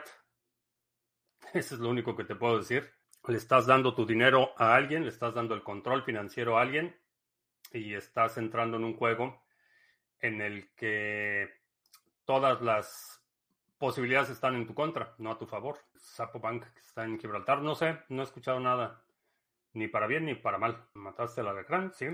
Eso 1.54 1.76
es 1.76 1.82
lo 1.82 1.90
único 1.90 2.16
que 2.16 2.24
te 2.24 2.36
puedo 2.36 2.58
decir. 2.58 2.90
Le 3.28 3.38
estás 3.38 3.66
dando 3.68 3.94
tu 3.94 4.06
dinero 4.06 4.54
a 4.58 4.76
alguien, 4.76 5.04
le 5.04 5.10
estás 5.10 5.34
dando 5.36 5.54
el 5.54 5.62
control 5.62 6.04
financiero 6.04 6.58
a 6.58 6.62
alguien 6.62 6.98
y 7.74 7.94
estás 7.94 8.38
entrando 8.38 8.78
en 8.78 8.86
un 8.86 8.96
juego 8.96 9.44
en 10.22 10.42
el 10.42 10.74
que 10.74 11.50
todas 12.24 12.62
las 12.62 13.22
posibilidades 13.78 14.30
están 14.30 14.56
en 14.56 14.66
tu 14.66 14.74
contra, 14.74 15.14
no 15.18 15.32
a 15.32 15.38
tu 15.38 15.46
favor. 15.46 15.78
Sapo 15.94 16.40
Bank 16.40 16.66
está 16.78 17.04
en 17.04 17.20
Gibraltar, 17.20 17.62
no 17.62 17.76
sé, 17.76 18.00
no 18.08 18.22
he 18.22 18.26
escuchado 18.26 18.62
nada, 18.62 19.04
ni 19.74 19.90
para 19.90 20.08
bien 20.08 20.26
ni 20.26 20.36
para 20.36 20.58
mal. 20.58 20.88
Mataste 20.94 21.42
al 21.42 21.50
alacrán, 21.50 21.94
sí. 21.94 22.06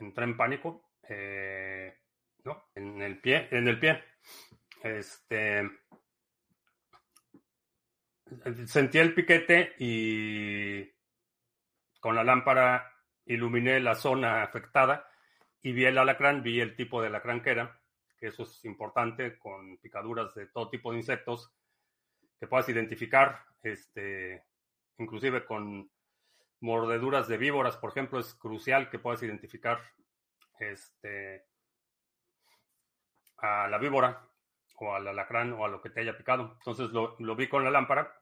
Entré 0.00 0.24
en 0.24 0.36
pánico. 0.36 0.90
Eh, 1.08 1.96
no, 2.42 2.64
en 2.74 3.00
el 3.00 3.20
pie, 3.20 3.46
en 3.52 3.68
el 3.68 3.78
pie. 3.78 4.02
Este, 4.82 5.79
sentí 8.66 8.98
el 8.98 9.14
piquete 9.14 9.74
y 9.78 10.90
con 12.00 12.14
la 12.14 12.24
lámpara 12.24 12.92
iluminé 13.26 13.80
la 13.80 13.94
zona 13.94 14.42
afectada 14.42 15.08
y 15.62 15.72
vi 15.72 15.84
el 15.84 15.98
alacrán, 15.98 16.42
vi 16.42 16.60
el 16.60 16.74
tipo 16.74 17.00
de 17.00 17.08
alacrán 17.08 17.42
que 17.42 17.50
era, 17.50 17.80
que 18.18 18.28
eso 18.28 18.44
es 18.44 18.64
importante 18.64 19.38
con 19.38 19.78
picaduras 19.78 20.34
de 20.34 20.46
todo 20.46 20.70
tipo 20.70 20.92
de 20.92 20.98
insectos 20.98 21.52
que 22.38 22.46
puedas 22.46 22.68
identificar, 22.68 23.44
este, 23.62 24.44
inclusive 24.98 25.44
con 25.44 25.90
mordeduras 26.60 27.28
de 27.28 27.36
víboras, 27.36 27.76
por 27.76 27.90
ejemplo, 27.90 28.18
es 28.18 28.34
crucial 28.34 28.90
que 28.90 28.98
puedas 28.98 29.22
identificar 29.22 29.80
este, 30.58 31.44
a 33.38 33.68
la 33.68 33.78
víbora 33.78 34.26
o 34.76 34.94
al 34.94 35.06
alacrán 35.08 35.52
o 35.52 35.64
a 35.64 35.68
lo 35.68 35.80
que 35.82 35.90
te 35.90 36.00
haya 36.00 36.16
picado. 36.16 36.54
Entonces 36.58 36.90
lo, 36.90 37.16
lo 37.18 37.36
vi 37.36 37.48
con 37.48 37.64
la 37.64 37.70
lámpara 37.70 38.19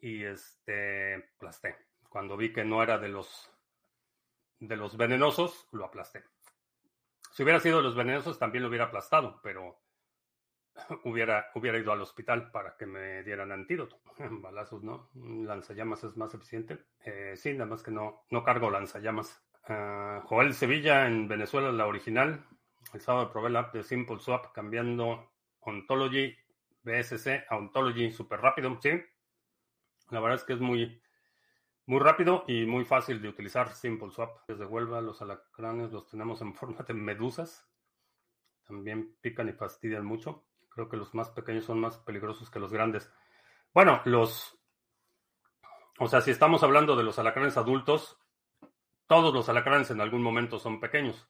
y 0.00 0.24
este 0.24 1.14
aplasté. 1.36 1.76
Cuando 2.08 2.36
vi 2.36 2.52
que 2.52 2.64
no 2.64 2.82
era 2.82 2.98
de 2.98 3.08
los 3.08 3.50
de 4.58 4.76
los 4.76 4.96
venenosos, 4.96 5.68
lo 5.72 5.84
aplasté. 5.84 6.24
Si 7.32 7.42
hubiera 7.42 7.60
sido 7.60 7.78
de 7.78 7.82
los 7.82 7.94
venenosos, 7.94 8.38
también 8.38 8.62
lo 8.62 8.68
hubiera 8.68 8.86
aplastado, 8.86 9.40
pero 9.42 9.82
hubiera, 11.04 11.50
hubiera 11.54 11.78
ido 11.78 11.92
al 11.92 12.00
hospital 12.00 12.50
para 12.50 12.76
que 12.76 12.86
me 12.86 13.22
dieran 13.22 13.52
antídoto. 13.52 14.00
Balazos, 14.18 14.82
¿no? 14.82 15.10
Lanzallamas 15.14 16.04
es 16.04 16.16
más 16.16 16.32
eficiente. 16.34 16.78
Eh, 17.04 17.34
sí, 17.36 17.52
nada 17.52 17.66
más 17.66 17.82
que 17.82 17.90
no, 17.90 18.24
no 18.30 18.42
cargo 18.42 18.70
lanzallamas. 18.70 19.42
Uh, 19.68 20.20
Joel 20.26 20.54
Sevilla 20.54 21.06
en 21.06 21.28
Venezuela, 21.28 21.72
la 21.72 21.86
original. 21.86 22.44
El 22.94 23.00
sábado 23.00 23.32
probé 23.32 23.50
la 23.50 23.60
app 23.60 23.74
de 23.74 23.82
Simple 23.82 24.20
Swap 24.20 24.52
cambiando 24.52 25.32
Ontology 25.60 26.36
BSC 26.84 27.46
a 27.48 27.56
Ontology 27.56 28.12
súper 28.12 28.40
rápido. 28.40 28.78
Sí, 28.80 28.90
la 30.10 30.20
verdad 30.20 30.38
es 30.38 30.44
que 30.44 30.52
es 30.52 30.60
muy, 30.60 31.00
muy 31.86 32.00
rápido 32.00 32.44
y 32.46 32.64
muy 32.64 32.84
fácil 32.84 33.20
de 33.20 33.28
utilizar 33.28 33.72
Simple 33.72 34.10
Swap. 34.10 34.46
Desde 34.46 34.66
Huelva 34.66 35.00
los 35.00 35.20
alacranes 35.22 35.92
los 35.92 36.08
tenemos 36.08 36.40
en 36.42 36.54
forma 36.54 36.82
de 36.82 36.94
medusas. 36.94 37.68
También 38.64 39.16
pican 39.20 39.48
y 39.48 39.52
fastidian 39.52 40.04
mucho. 40.04 40.44
Creo 40.68 40.88
que 40.88 40.96
los 40.96 41.14
más 41.14 41.30
pequeños 41.30 41.64
son 41.64 41.80
más 41.80 41.96
peligrosos 41.98 42.50
que 42.50 42.58
los 42.58 42.72
grandes. 42.72 43.10
Bueno, 43.72 44.00
los... 44.04 44.58
O 45.98 46.08
sea, 46.08 46.20
si 46.20 46.30
estamos 46.30 46.62
hablando 46.62 46.94
de 46.94 47.04
los 47.04 47.18
alacranes 47.18 47.56
adultos, 47.56 48.18
todos 49.06 49.32
los 49.32 49.48
alacranes 49.48 49.90
en 49.90 50.00
algún 50.00 50.22
momento 50.22 50.58
son 50.58 50.80
pequeños. 50.80 51.28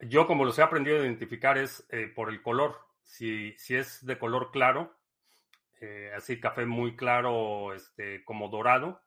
Yo 0.00 0.26
como 0.26 0.44
los 0.44 0.58
he 0.58 0.62
aprendido 0.62 0.98
a 0.98 1.02
identificar 1.02 1.56
es 1.56 1.86
eh, 1.90 2.08
por 2.08 2.28
el 2.28 2.42
color. 2.42 2.76
Si, 3.02 3.54
si 3.56 3.76
es 3.76 4.04
de 4.04 4.18
color 4.18 4.50
claro, 4.50 4.94
eh, 5.84 6.12
así 6.14 6.40
café 6.40 6.64
muy 6.64 6.96
claro, 6.96 7.74
este, 7.74 8.24
como 8.24 8.48
dorado, 8.48 9.02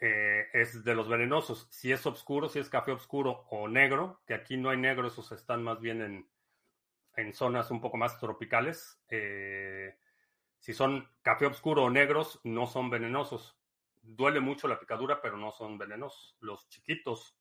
eh, 0.00 0.46
es 0.52 0.84
de 0.84 0.94
los 0.94 1.08
venenosos. 1.08 1.68
Si 1.70 1.90
es 1.90 2.04
oscuro, 2.04 2.48
si 2.50 2.58
es 2.58 2.68
café 2.68 2.92
oscuro 2.92 3.46
o 3.50 3.66
negro, 3.66 4.20
que 4.26 4.34
aquí 4.34 4.58
no 4.58 4.68
hay 4.68 4.76
negro, 4.76 5.08
esos 5.08 5.32
están 5.32 5.62
más 5.62 5.80
bien 5.80 6.02
en, 6.02 6.30
en 7.16 7.32
zonas 7.32 7.70
un 7.70 7.80
poco 7.80 7.96
más 7.96 8.18
tropicales. 8.18 9.00
Eh, 9.08 9.96
si 10.58 10.74
son 10.74 11.08
café 11.22 11.46
oscuro 11.46 11.84
o 11.84 11.90
negros, 11.90 12.38
no 12.44 12.66
son 12.66 12.90
venenosos. 12.90 13.58
Duele 14.02 14.40
mucho 14.40 14.68
la 14.68 14.78
picadura, 14.80 15.22
pero 15.22 15.38
no 15.38 15.50
son 15.50 15.78
venenosos. 15.78 16.36
Los 16.40 16.68
chiquitos, 16.68 17.38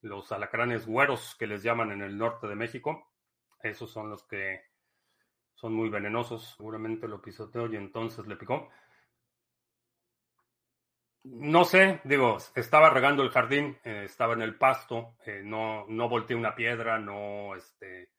los 0.00 0.32
alacranes 0.32 0.86
güeros 0.86 1.36
que 1.38 1.46
les 1.46 1.62
llaman 1.62 1.92
en 1.92 2.02
el 2.02 2.16
norte 2.16 2.46
de 2.48 2.54
México, 2.54 3.12
esos 3.62 3.90
son 3.90 4.10
los 4.10 4.26
que 4.26 4.73
son 5.64 5.72
muy 5.72 5.88
venenosos. 5.88 6.56
Seguramente 6.58 7.08
lo 7.08 7.22
pisoteó 7.22 7.66
y 7.72 7.76
entonces 7.76 8.26
le 8.26 8.36
picó. 8.36 8.68
No 11.22 11.64
sé, 11.64 12.02
digo, 12.04 12.36
estaba 12.54 12.90
regando 12.90 13.22
el 13.22 13.30
jardín, 13.30 13.78
eh, 13.82 14.02
estaba 14.04 14.34
en 14.34 14.42
el 14.42 14.58
pasto, 14.58 15.16
eh, 15.24 15.40
no, 15.42 15.86
no 15.88 16.06
volteé 16.10 16.36
una 16.36 16.54
piedra, 16.54 16.98
no, 16.98 17.56
este, 17.56 18.10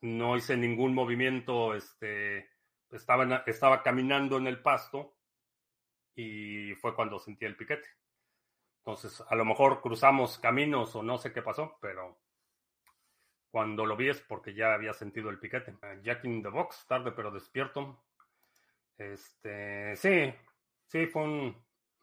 no 0.00 0.36
hice 0.36 0.56
ningún 0.56 0.94
movimiento, 0.94 1.76
este, 1.76 2.50
estaba, 2.90 3.44
estaba 3.46 3.84
caminando 3.84 4.36
en 4.38 4.48
el 4.48 4.60
pasto 4.60 5.14
y 6.16 6.74
fue 6.74 6.96
cuando 6.96 7.20
sentí 7.20 7.44
el 7.44 7.56
piquete. 7.56 7.86
Entonces, 8.78 9.22
a 9.28 9.36
lo 9.36 9.44
mejor 9.44 9.80
cruzamos 9.80 10.40
caminos 10.40 10.96
o 10.96 11.04
no 11.04 11.18
sé 11.18 11.32
qué 11.32 11.40
pasó, 11.40 11.78
pero 11.80 12.18
cuando 13.54 13.86
lo 13.86 13.94
vi 13.96 14.08
es 14.08 14.20
porque 14.20 14.52
ya 14.52 14.74
había 14.74 14.92
sentido 14.92 15.30
el 15.30 15.38
piquete. 15.38 15.76
Jack 16.02 16.24
in 16.24 16.42
the 16.42 16.48
Box, 16.48 16.86
tarde 16.88 17.12
pero 17.12 17.30
despierto. 17.30 18.02
Este, 18.98 19.94
sí, 19.94 20.34
sí, 20.86 21.06
fue 21.06 21.22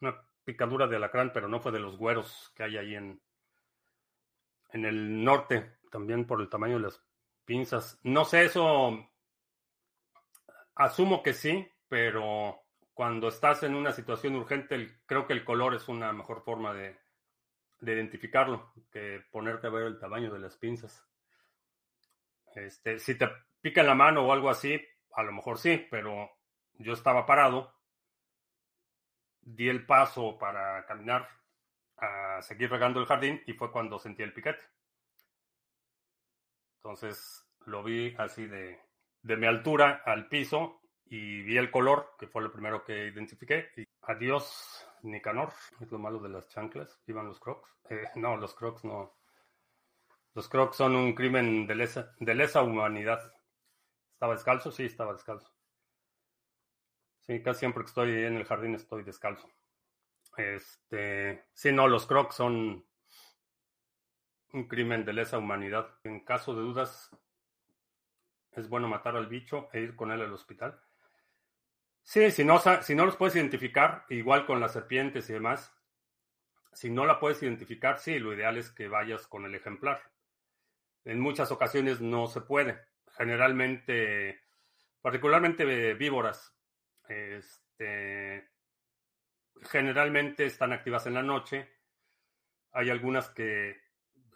una 0.00 0.26
picadura 0.44 0.86
de 0.86 0.96
alacrán, 0.96 1.30
pero 1.30 1.48
no 1.48 1.60
fue 1.60 1.70
de 1.70 1.78
los 1.78 1.98
güeros 1.98 2.50
que 2.56 2.62
hay 2.62 2.78
ahí 2.78 2.94
en, 2.94 3.20
en 4.70 4.86
el 4.86 5.22
norte, 5.22 5.76
también 5.90 6.26
por 6.26 6.40
el 6.40 6.48
tamaño 6.48 6.76
de 6.76 6.84
las 6.84 7.04
pinzas. 7.44 8.00
No 8.02 8.24
sé, 8.24 8.46
eso 8.46 9.06
asumo 10.74 11.22
que 11.22 11.34
sí, 11.34 11.68
pero 11.86 12.62
cuando 12.94 13.28
estás 13.28 13.62
en 13.62 13.74
una 13.74 13.92
situación 13.92 14.36
urgente, 14.36 15.02
creo 15.04 15.26
que 15.26 15.34
el 15.34 15.44
color 15.44 15.74
es 15.74 15.86
una 15.86 16.14
mejor 16.14 16.44
forma 16.44 16.72
de, 16.72 16.96
de, 17.80 17.92
identificarlo 17.92 18.72
que 18.90 19.22
ponerte 19.30 19.66
a 19.66 19.70
ver 19.70 19.82
el 19.82 19.98
tamaño 19.98 20.32
de 20.32 20.38
las 20.38 20.56
pinzas. 20.56 21.11
Este, 22.54 22.98
si 22.98 23.16
te 23.16 23.28
pica 23.60 23.80
en 23.80 23.86
la 23.86 23.94
mano 23.94 24.26
o 24.26 24.32
algo 24.32 24.50
así, 24.50 24.80
a 25.12 25.22
lo 25.22 25.32
mejor 25.32 25.58
sí, 25.58 25.86
pero 25.90 26.30
yo 26.74 26.92
estaba 26.92 27.26
parado, 27.26 27.74
di 29.40 29.68
el 29.68 29.86
paso 29.86 30.38
para 30.38 30.84
caminar 30.86 31.28
a 31.96 32.40
seguir 32.42 32.70
regando 32.70 33.00
el 33.00 33.06
jardín 33.06 33.42
y 33.46 33.52
fue 33.52 33.70
cuando 33.70 33.98
sentí 33.98 34.22
el 34.22 34.32
piquete. 34.32 34.62
Entonces 36.76 37.46
lo 37.66 37.82
vi 37.82 38.14
así 38.18 38.46
de, 38.46 38.80
de 39.22 39.36
mi 39.36 39.46
altura 39.46 40.02
al 40.04 40.28
piso 40.28 40.80
y 41.06 41.42
vi 41.42 41.58
el 41.58 41.70
color, 41.70 42.14
que 42.18 42.26
fue 42.26 42.42
lo 42.42 42.50
primero 42.50 42.84
que 42.84 43.06
identifiqué. 43.06 43.68
Y 43.76 43.84
adiós, 44.02 44.86
Nicanor. 45.02 45.52
Es 45.80 45.90
lo 45.90 45.98
malo 45.98 46.18
de 46.18 46.30
las 46.30 46.48
chanclas. 46.48 47.00
Iban 47.06 47.26
los 47.26 47.38
crocs. 47.38 47.68
Eh, 47.90 48.04
no, 48.16 48.36
los 48.36 48.54
crocs 48.54 48.84
no. 48.84 49.14
Los 50.34 50.48
crocs 50.48 50.76
son 50.76 50.96
un 50.96 51.14
crimen 51.14 51.66
de 51.66 51.74
lesa, 51.74 52.14
de 52.18 52.34
lesa 52.34 52.62
humanidad. 52.62 53.32
¿Estaba 54.14 54.34
descalzo? 54.34 54.70
Sí, 54.70 54.84
estaba 54.84 55.12
descalzo. 55.12 55.52
Sí, 57.20 57.42
casi 57.42 57.60
siempre 57.60 57.82
que 57.82 57.88
estoy 57.88 58.10
en 58.24 58.36
el 58.36 58.44
jardín 58.44 58.74
estoy 58.74 59.02
descalzo. 59.02 59.48
Este, 60.36 61.44
sí, 61.52 61.72
no, 61.72 61.86
los 61.86 62.06
crocs 62.06 62.36
son 62.36 62.86
un 64.52 64.68
crimen 64.68 65.04
de 65.04 65.12
lesa 65.12 65.38
humanidad. 65.38 65.98
En 66.04 66.20
caso 66.24 66.54
de 66.54 66.62
dudas, 66.62 67.10
es 68.52 68.68
bueno 68.68 68.88
matar 68.88 69.16
al 69.16 69.26
bicho 69.26 69.68
e 69.72 69.80
ir 69.80 69.96
con 69.96 70.12
él 70.12 70.22
al 70.22 70.32
hospital. 70.32 70.80
Sí, 72.02 72.30
si 72.30 72.44
no, 72.44 72.58
si 72.58 72.94
no 72.94 73.06
los 73.06 73.16
puedes 73.16 73.36
identificar, 73.36 74.04
igual 74.08 74.44
con 74.46 74.60
las 74.60 74.72
serpientes 74.72 75.28
y 75.30 75.34
demás, 75.34 75.72
si 76.72 76.90
no 76.90 77.06
la 77.06 77.20
puedes 77.20 77.42
identificar, 77.42 77.98
sí, 77.98 78.18
lo 78.18 78.34
ideal 78.34 78.56
es 78.56 78.70
que 78.70 78.88
vayas 78.88 79.26
con 79.26 79.44
el 79.44 79.54
ejemplar. 79.54 80.02
En 81.04 81.20
muchas 81.20 81.50
ocasiones 81.50 82.00
no 82.00 82.26
se 82.26 82.40
puede. 82.40 82.80
Generalmente, 83.16 84.40
particularmente 85.00 85.94
víboras, 85.94 86.54
este, 87.08 88.50
generalmente 89.62 90.46
están 90.46 90.72
activas 90.72 91.06
en 91.06 91.14
la 91.14 91.22
noche. 91.22 91.68
Hay 92.72 92.90
algunas 92.90 93.28
que 93.30 93.80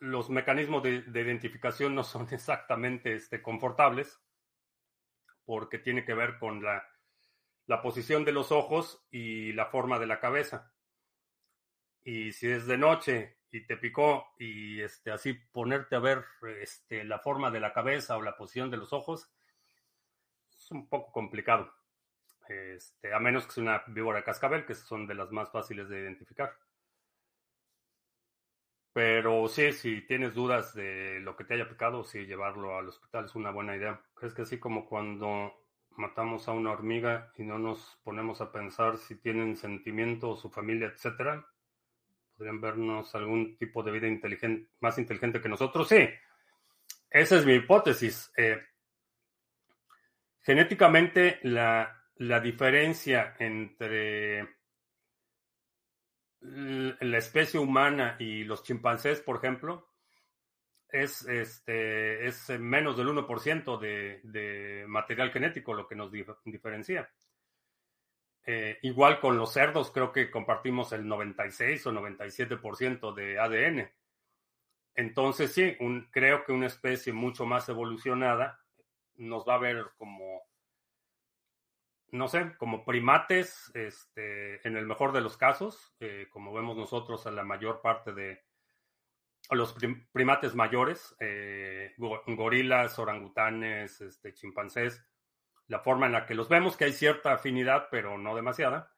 los 0.00 0.28
mecanismos 0.28 0.82
de, 0.82 1.04
identificación 1.06 1.94
no 1.94 2.04
son 2.04 2.28
exactamente 2.32 3.14
este, 3.14 3.40
confortables 3.42 4.20
porque 5.44 5.78
tiene 5.78 6.04
que 6.04 6.14
ver 6.14 6.38
con 6.38 6.62
la 6.62 6.84
la 7.66 7.82
posición 7.82 8.24
de 8.24 8.32
los 8.32 8.52
ojos 8.52 9.04
y 9.10 9.52
la 9.52 9.66
forma 9.66 9.98
de 9.98 10.06
la 10.06 10.20
cabeza. 10.20 10.72
Y 12.04 12.32
si 12.32 12.48
es 12.48 12.66
de 12.66 12.78
noche 12.78 13.35
y 13.50 13.66
te 13.66 13.76
picó 13.76 14.26
y 14.38 14.80
este, 14.80 15.10
así 15.10 15.34
ponerte 15.34 15.96
a 15.96 16.00
ver 16.00 16.24
este, 16.60 17.04
la 17.04 17.18
forma 17.18 17.50
de 17.50 17.60
la 17.60 17.72
cabeza 17.72 18.16
o 18.16 18.22
la 18.22 18.36
posición 18.36 18.70
de 18.70 18.76
los 18.76 18.92
ojos, 18.92 19.30
es 20.50 20.70
un 20.70 20.88
poco 20.88 21.12
complicado. 21.12 21.72
Este, 22.48 23.12
a 23.12 23.18
menos 23.18 23.46
que 23.46 23.52
sea 23.52 23.62
una 23.62 23.82
víbora 23.88 24.22
cascabel, 24.22 24.66
que 24.66 24.74
son 24.74 25.06
de 25.06 25.14
las 25.14 25.32
más 25.32 25.50
fáciles 25.50 25.88
de 25.88 26.00
identificar. 26.00 26.56
Pero 28.92 29.46
sí, 29.48 29.72
si 29.72 30.00
tienes 30.06 30.34
dudas 30.34 30.74
de 30.74 31.20
lo 31.20 31.36
que 31.36 31.44
te 31.44 31.54
haya 31.54 31.68
picado, 31.68 32.02
sí, 32.04 32.24
llevarlo 32.24 32.78
al 32.78 32.88
hospital 32.88 33.26
es 33.26 33.34
una 33.34 33.50
buena 33.50 33.76
idea. 33.76 34.00
Es 34.22 34.32
que 34.32 34.42
así 34.42 34.58
como 34.58 34.86
cuando 34.86 35.52
matamos 35.90 36.48
a 36.48 36.52
una 36.52 36.70
hormiga 36.70 37.30
y 37.36 37.42
no 37.42 37.58
nos 37.58 37.98
ponemos 38.04 38.40
a 38.40 38.52
pensar 38.52 38.96
si 38.98 39.16
tienen 39.16 39.56
sentimiento 39.56 40.30
o 40.30 40.36
su 40.36 40.50
familia, 40.50 40.88
etcétera, 40.88 41.46
podrían 42.36 42.60
vernos 42.60 43.14
algún 43.14 43.56
tipo 43.56 43.82
de 43.82 43.92
vida 43.92 44.08
más 44.80 44.98
inteligente 44.98 45.40
que 45.40 45.48
nosotros. 45.48 45.88
Sí, 45.88 46.08
esa 47.10 47.36
es 47.36 47.46
mi 47.46 47.54
hipótesis. 47.54 48.32
Eh, 48.36 48.60
genéticamente, 50.42 51.40
la, 51.42 52.04
la 52.16 52.40
diferencia 52.40 53.34
entre 53.38 54.56
la 56.40 57.18
especie 57.18 57.58
humana 57.58 58.16
y 58.18 58.44
los 58.44 58.62
chimpancés, 58.62 59.20
por 59.20 59.36
ejemplo, 59.36 59.90
es, 60.88 61.26
este, 61.26 62.26
es 62.26 62.48
menos 62.60 62.96
del 62.96 63.08
1% 63.08 63.78
de, 63.78 64.20
de 64.22 64.84
material 64.86 65.32
genético 65.32 65.74
lo 65.74 65.86
que 65.88 65.96
nos 65.96 66.12
diferencia. 66.44 67.10
Eh, 68.48 68.78
igual 68.82 69.18
con 69.18 69.36
los 69.36 69.52
cerdos, 69.52 69.90
creo 69.90 70.12
que 70.12 70.30
compartimos 70.30 70.92
el 70.92 71.06
96 71.06 71.84
o 71.86 71.92
97% 71.92 73.12
de 73.12 73.40
ADN. 73.40 73.90
Entonces, 74.94 75.52
sí, 75.52 75.76
un, 75.80 76.08
creo 76.12 76.44
que 76.44 76.52
una 76.52 76.68
especie 76.68 77.12
mucho 77.12 77.44
más 77.44 77.68
evolucionada 77.68 78.60
nos 79.16 79.46
va 79.46 79.54
a 79.54 79.58
ver 79.58 79.84
como, 79.98 80.42
no 82.12 82.28
sé, 82.28 82.54
como 82.56 82.84
primates, 82.84 83.72
este, 83.74 84.66
en 84.66 84.76
el 84.76 84.86
mejor 84.86 85.12
de 85.12 85.22
los 85.22 85.36
casos, 85.36 85.94
eh, 85.98 86.28
como 86.30 86.54
vemos 86.54 86.76
nosotros 86.76 87.26
en 87.26 87.34
la 87.34 87.44
mayor 87.44 87.80
parte 87.80 88.12
de, 88.12 88.44
los 89.50 89.76
primates 90.12 90.54
mayores, 90.54 91.14
eh, 91.20 91.94
gorilas, 91.98 92.98
orangutanes, 92.98 94.00
este, 94.00 94.34
chimpancés, 94.34 95.04
la 95.68 95.80
forma 95.80 96.06
en 96.06 96.12
la 96.12 96.26
que 96.26 96.34
los 96.34 96.48
vemos, 96.48 96.76
que 96.76 96.84
hay 96.84 96.92
cierta 96.92 97.32
afinidad, 97.32 97.88
pero 97.90 98.18
no 98.18 98.34
demasiada, 98.34 98.92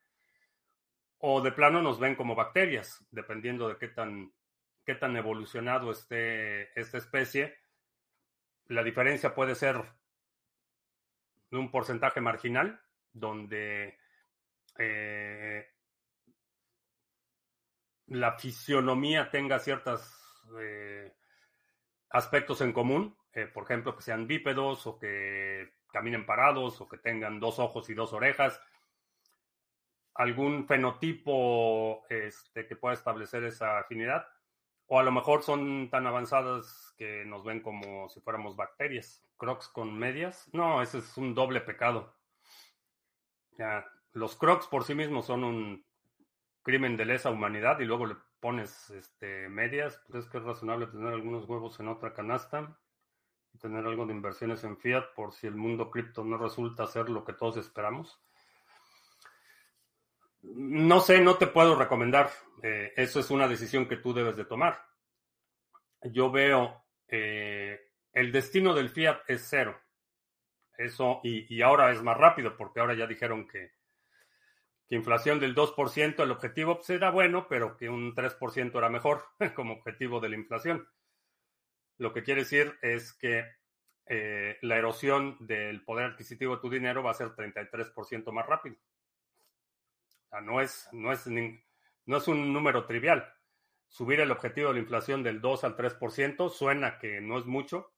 o 1.19 1.41
de 1.41 1.53
plano 1.53 1.83
nos 1.83 1.99
ven 1.99 2.15
como 2.15 2.35
bacterias, 2.35 3.05
dependiendo 3.11 3.69
de 3.69 3.77
qué 3.77 3.89
tan, 3.89 4.33
qué 4.85 4.95
tan 4.95 5.17
evolucionado 5.17 5.91
esté 5.91 6.79
esta 6.79 6.99
especie. 6.99 7.57
La 8.67 8.83
diferencia 8.83 9.35
puede 9.35 9.55
ser 9.55 9.83
de 11.51 11.59
un 11.59 11.71
porcentaje 11.71 12.21
marginal, 12.21 12.81
donde 13.13 13.99
eh, 14.79 15.67
la 18.07 18.39
fisionomía 18.39 19.31
tenga 19.31 19.59
ciertas 19.59 20.15
eh, 20.61 21.15
aspectos 22.11 22.61
en 22.61 22.73
común, 22.73 23.18
eh, 23.39 23.47
por 23.47 23.63
ejemplo, 23.63 23.95
que 23.95 24.03
sean 24.03 24.27
bípedos 24.27 24.85
o 24.89 24.99
que 24.99 25.75
caminen 25.93 26.27
parados 26.27 26.81
o 26.81 26.89
que 26.89 26.99
tengan 26.99 27.39
dos 27.39 27.61
ojos 27.61 27.89
y 27.89 27.95
dos 27.95 28.13
orejas, 28.13 28.61
algún 30.15 30.67
fenotipo 30.67 32.05
este, 32.09 32.67
que 32.67 32.75
pueda 32.75 32.95
establecer 32.95 33.45
esa 33.45 33.79
afinidad, 33.79 34.27
o 34.87 34.99
a 34.99 35.05
lo 35.05 35.13
mejor 35.13 35.45
son 35.45 35.89
tan 35.89 36.07
avanzadas 36.09 36.95
que 36.99 37.25
nos 37.27 37.45
ven 37.45 37.61
como 37.61 38.09
si 38.09 38.21
fuéramos 38.21 38.57
bacterias. 38.57 39.25
Crocs 39.37 39.69
con 39.69 39.97
medias, 39.97 40.51
no, 40.53 40.83
ese 40.83 40.99
es 40.99 41.17
un 41.17 41.35
doble 41.35 41.61
pecado. 41.61 42.17
Ya, 43.53 43.87
los 44.15 44.35
crocs 44.35 44.67
por 44.67 44.83
sí 44.83 44.97
mismos 44.97 45.27
son 45.27 45.45
un 45.45 45.87
crimen 46.63 46.97
de 46.97 47.05
lesa 47.05 47.31
humanidad 47.31 47.79
y 47.79 47.85
luego 47.85 48.07
le 48.07 48.17
pones 48.41 48.91
este, 48.91 49.49
medias, 49.49 50.03
pues 50.09 50.25
es 50.25 50.31
que 50.31 50.39
es 50.39 50.45
razonable 50.45 50.89
tener 50.89 51.13
algunos 51.13 51.49
huevos 51.49 51.79
en 51.79 51.87
otra 51.87 52.13
canasta 52.13 52.77
tener 53.61 53.85
algo 53.85 54.07
de 54.07 54.13
inversiones 54.13 54.63
en 54.65 54.77
fiat 54.77 55.13
por 55.15 55.33
si 55.33 55.47
el 55.47 55.57
mundo 55.57 55.91
cripto 55.91 56.25
no 56.25 56.39
resulta 56.39 56.87
ser 56.87 57.09
lo 57.09 57.25
que 57.25 57.33
todos 57.33 57.57
esperamos. 57.57 58.21
No 60.43 61.01
sé, 61.01 61.21
no 61.21 61.37
te 61.37 61.47
puedo 61.47 61.75
recomendar. 61.75 62.31
Eh, 62.63 62.93
eso 62.97 63.21
es 63.21 63.31
una 63.31 63.49
decisión 63.49 63.87
que 63.89 63.97
tú 63.97 64.13
debes 64.13 64.37
de 64.37 64.45
tomar. 64.45 64.85
Yo 66.03 66.31
veo 66.31 66.85
eh, 67.09 67.91
el 68.13 68.31
destino 68.31 68.75
del 68.75 68.91
fiat 68.91 69.21
es 69.27 69.47
cero. 69.49 69.79
Eso, 70.77 71.21
y, 71.25 71.53
y 71.53 71.63
ahora 71.63 71.91
es 71.91 72.03
más 72.03 72.17
rápido 72.17 72.57
porque 72.57 72.79
ahora 72.79 72.95
ya 72.95 73.07
dijeron 73.07 73.49
que 73.49 73.79
que 74.89 74.97
inflación 74.97 75.39
del 75.39 75.55
2%, 75.55 76.23
el 76.23 76.31
objetivo 76.31 76.77
pues, 76.77 76.91
era 76.91 77.11
bueno, 77.11 77.47
pero 77.49 77.77
que 77.77 77.91
un 77.91 78.15
3% 78.15 78.77
era 78.77 78.89
mejor 78.89 79.25
como 79.55 79.75
objetivo 79.75 80.19
de 80.19 80.31
la 80.31 80.37
inflación. 80.37 80.89
Lo 81.99 82.13
que 82.13 82.23
quiere 82.23 82.43
decir 82.43 82.79
es 82.81 83.13
que 83.13 83.45
eh, 84.07 84.57
la 84.63 84.77
erosión 84.77 85.37
del 85.41 85.85
poder 85.85 86.07
adquisitivo 86.07 86.57
de 86.57 86.63
tu 86.63 86.71
dinero 86.71 87.03
va 87.03 87.11
a 87.11 87.15
ser 87.15 87.29
33% 87.29 88.33
más 88.33 88.47
rápido. 88.47 88.77
O 90.27 90.29
sea, 90.31 90.41
no 90.41 90.61
es, 90.61 90.89
no, 90.93 91.13
es, 91.13 91.27
no 91.27 92.17
es 92.17 92.29
un 92.29 92.53
número 92.53 92.87
trivial. 92.87 93.35
Subir 93.89 94.21
el 94.21 94.31
objetivo 94.31 94.69
de 94.69 94.75
la 94.75 94.81
inflación 94.81 95.23
del 95.23 95.41
2 95.41 95.65
al 95.65 95.77
3% 95.77 96.51
suena 96.51 96.99
que 96.99 97.21
no 97.21 97.39
es 97.39 97.47
mucho, 97.47 97.93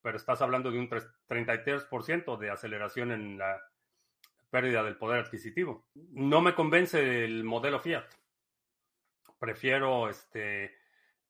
pero 0.00 0.16
estás 0.16 0.42
hablando 0.42 0.70
de 0.70 0.78
un 0.78 0.88
33% 0.88 2.38
de 2.38 2.50
aceleración 2.50 3.12
en 3.12 3.38
la 3.38 3.60
pérdida 4.50 4.82
del 4.82 4.96
poder 4.96 5.20
adquisitivo. 5.24 5.88
No 5.94 6.40
me 6.40 6.54
convence 6.54 7.24
el 7.24 7.44
modelo 7.44 7.80
fiat. 7.80 8.06
Prefiero 9.38 10.08
este, 10.08 10.76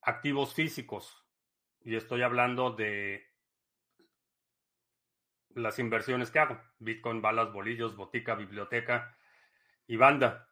activos 0.03 0.55
físicos. 0.55 1.22
Y 1.85 1.97
estoy 1.97 2.23
hablando 2.23 2.71
de 2.71 3.27
las 5.55 5.79
inversiones 5.79 6.31
que 6.31 6.39
hago. 6.39 6.61
Bitcoin, 6.79 7.21
balas, 7.21 7.53
bolillos, 7.53 7.97
botica, 7.97 8.35
biblioteca 8.35 9.17
y 9.87 9.97
banda. 9.97 10.49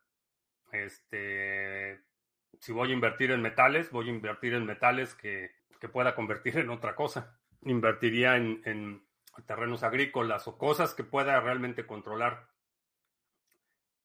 Este, 0.73 2.01
si 2.59 2.73
voy 2.73 2.91
a 2.91 2.95
invertir 2.95 3.31
en 3.31 3.43
metales, 3.43 3.91
voy 3.91 4.09
a 4.09 4.13
invertir 4.13 4.55
en 4.55 4.67
metales 4.67 5.15
que, 5.15 5.59
pueda 5.93 6.15
convertir 6.15 6.59
en 6.59 6.71
otra 6.71 6.95
cosa. 6.95 7.39
Invertiría 7.63 8.37
en, 8.37 9.03
terrenos 9.47 9.83
agrícolas 9.83 10.47
o 10.47 10.59
cosas 10.59 10.95
que 10.95 11.05
pueda 11.05 11.41
realmente 11.41 11.87
controlar. 11.87 12.49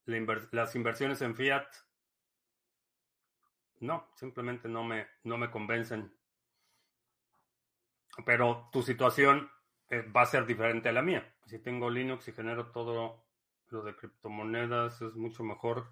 las 0.05 0.75
inversiones 0.75 1.21
en 1.21 1.35
fiat, 1.35 1.67
no, 3.79 4.07
simplemente 4.15 4.69
no 4.69 4.83
me, 4.83 5.07
no 5.23 5.37
me 5.37 5.51
convencen. 5.51 6.13
Pero 8.23 8.69
tu 8.71 8.81
situación 8.81 9.49
eh, 9.89 10.01
va 10.01 10.21
a 10.21 10.25
ser 10.25 10.45
diferente 10.45 10.89
a 10.89 10.93
la 10.93 11.01
mía. 11.01 11.35
Si 11.45 11.59
tengo 11.59 11.89
Linux 11.89 12.27
y 12.27 12.31
genero 12.31 12.71
todo 12.71 13.25
lo 13.69 13.83
de 13.83 13.95
criptomonedas, 13.95 15.01
es 15.01 15.15
mucho 15.15 15.43
mejor 15.43 15.87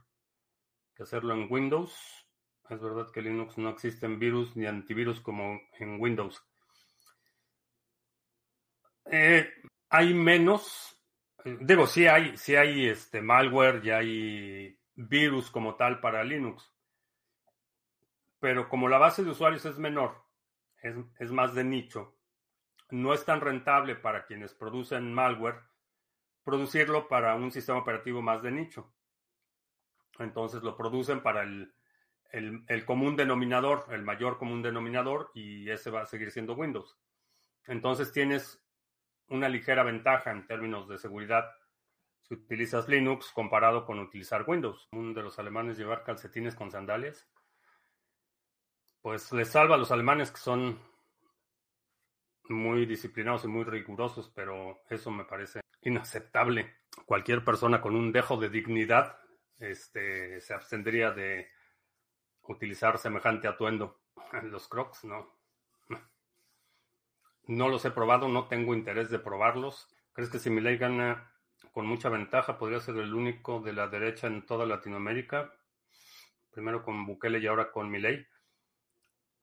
que 0.95 1.03
hacerlo 1.03 1.33
en 1.33 1.47
Windows. 1.51 2.27
Es 2.69 2.81
verdad 2.81 3.11
que 3.11 3.21
Linux 3.21 3.57
no 3.57 3.69
existen 3.69 4.19
virus 4.19 4.55
ni 4.55 4.65
antivirus 4.65 5.19
como 5.19 5.59
en 5.79 5.99
Windows. 5.99 6.41
Eh, 9.05 9.51
hay 9.89 10.13
menos, 10.13 10.97
digo, 11.43 11.87
sí 11.87 12.07
hay, 12.07 12.37
sí 12.37 12.55
hay 12.55 12.87
este 12.87 13.21
malware 13.21 13.85
y 13.85 13.89
hay 13.91 14.79
virus 14.95 15.51
como 15.51 15.75
tal 15.75 15.99
para 15.99 16.23
Linux. 16.23 16.73
Pero 18.39 18.69
como 18.69 18.87
la 18.87 18.97
base 18.97 19.23
de 19.23 19.31
usuarios 19.31 19.65
es 19.65 19.77
menor, 19.77 20.22
es, 20.83 20.95
es 21.17 21.31
más 21.31 21.55
de 21.55 21.63
nicho, 21.63 22.15
no 22.91 23.13
es 23.13 23.25
tan 23.25 23.41
rentable 23.41 23.95
para 23.95 24.25
quienes 24.25 24.53
producen 24.53 25.13
malware 25.13 25.63
producirlo 26.43 27.07
para 27.07 27.35
un 27.35 27.51
sistema 27.51 27.79
operativo 27.79 28.21
más 28.21 28.43
de 28.43 28.51
nicho. 28.51 28.93
Entonces 30.19 30.61
lo 30.61 30.77
producen 30.77 31.21
para 31.21 31.43
el, 31.43 32.85
común 32.85 33.15
denominador, 33.15 33.85
el 33.89 34.03
mayor 34.03 34.37
común 34.37 34.61
denominador, 34.61 35.31
y 35.33 35.69
ese 35.69 35.89
va 35.89 36.01
a 36.01 36.05
seguir 36.05 36.31
siendo 36.31 36.53
Windows. 36.53 36.97
Entonces 37.65 38.11
tienes 38.11 38.61
una 39.29 39.49
ligera 39.49 39.83
ventaja 39.83 40.31
en 40.31 40.45
términos 40.45 40.87
de 40.87 40.97
seguridad 40.97 41.45
si 42.21 42.35
utilizas 42.35 42.87
Linux 42.87 43.31
comparado 43.31 43.85
con 43.85 43.99
utilizar 43.99 44.45
Windows. 44.47 44.87
Uno 44.91 45.13
de 45.13 45.23
los 45.23 45.39
alemanes 45.39 45.77
llevar 45.77 46.03
calcetines 46.03 46.55
con 46.55 46.71
sandalias. 46.71 47.27
Pues 49.03 49.33
les 49.33 49.49
salva 49.49 49.75
a 49.75 49.77
los 49.77 49.91
alemanes 49.91 50.31
que 50.31 50.37
son 50.37 50.79
muy 52.47 52.85
disciplinados 52.85 53.43
y 53.43 53.49
muy 53.49 53.65
rigurosos, 53.65 54.31
pero 54.33 54.81
eso 54.89 55.11
me 55.11 55.25
parece 55.25 55.59
inaceptable. 55.81 56.77
Cualquier 57.05 57.43
persona 57.43 57.81
con 57.81 57.97
un 57.97 58.13
dejo 58.13 58.37
de 58.37 58.47
dignidad 58.47 59.17
este, 59.59 60.39
se 60.39 60.53
abstendría 60.53 61.11
de 61.11 61.49
utilizar 62.43 62.97
semejante 62.97 63.49
atuendo. 63.49 63.99
Los 64.43 64.69
crocs, 64.69 65.03
no. 65.03 65.37
No 67.47 67.67
los 67.67 67.83
he 67.83 67.91
probado, 67.91 68.29
no 68.29 68.47
tengo 68.47 68.73
interés 68.73 69.09
de 69.09 69.19
probarlos. 69.19 69.93
¿Crees 70.13 70.29
que 70.29 70.39
si 70.39 70.49
ley 70.49 70.77
gana 70.77 71.29
con 71.73 71.85
mucha 71.85 72.07
ventaja 72.07 72.57
podría 72.57 72.79
ser 72.79 72.95
el 72.95 73.13
único 73.13 73.59
de 73.59 73.73
la 73.73 73.89
derecha 73.89 74.27
en 74.27 74.45
toda 74.45 74.65
Latinoamérica? 74.65 75.53
Primero 76.51 76.85
con 76.85 77.05
Bukele 77.05 77.39
y 77.39 77.47
ahora 77.47 77.69
con 77.69 77.91
Milei 77.91 78.25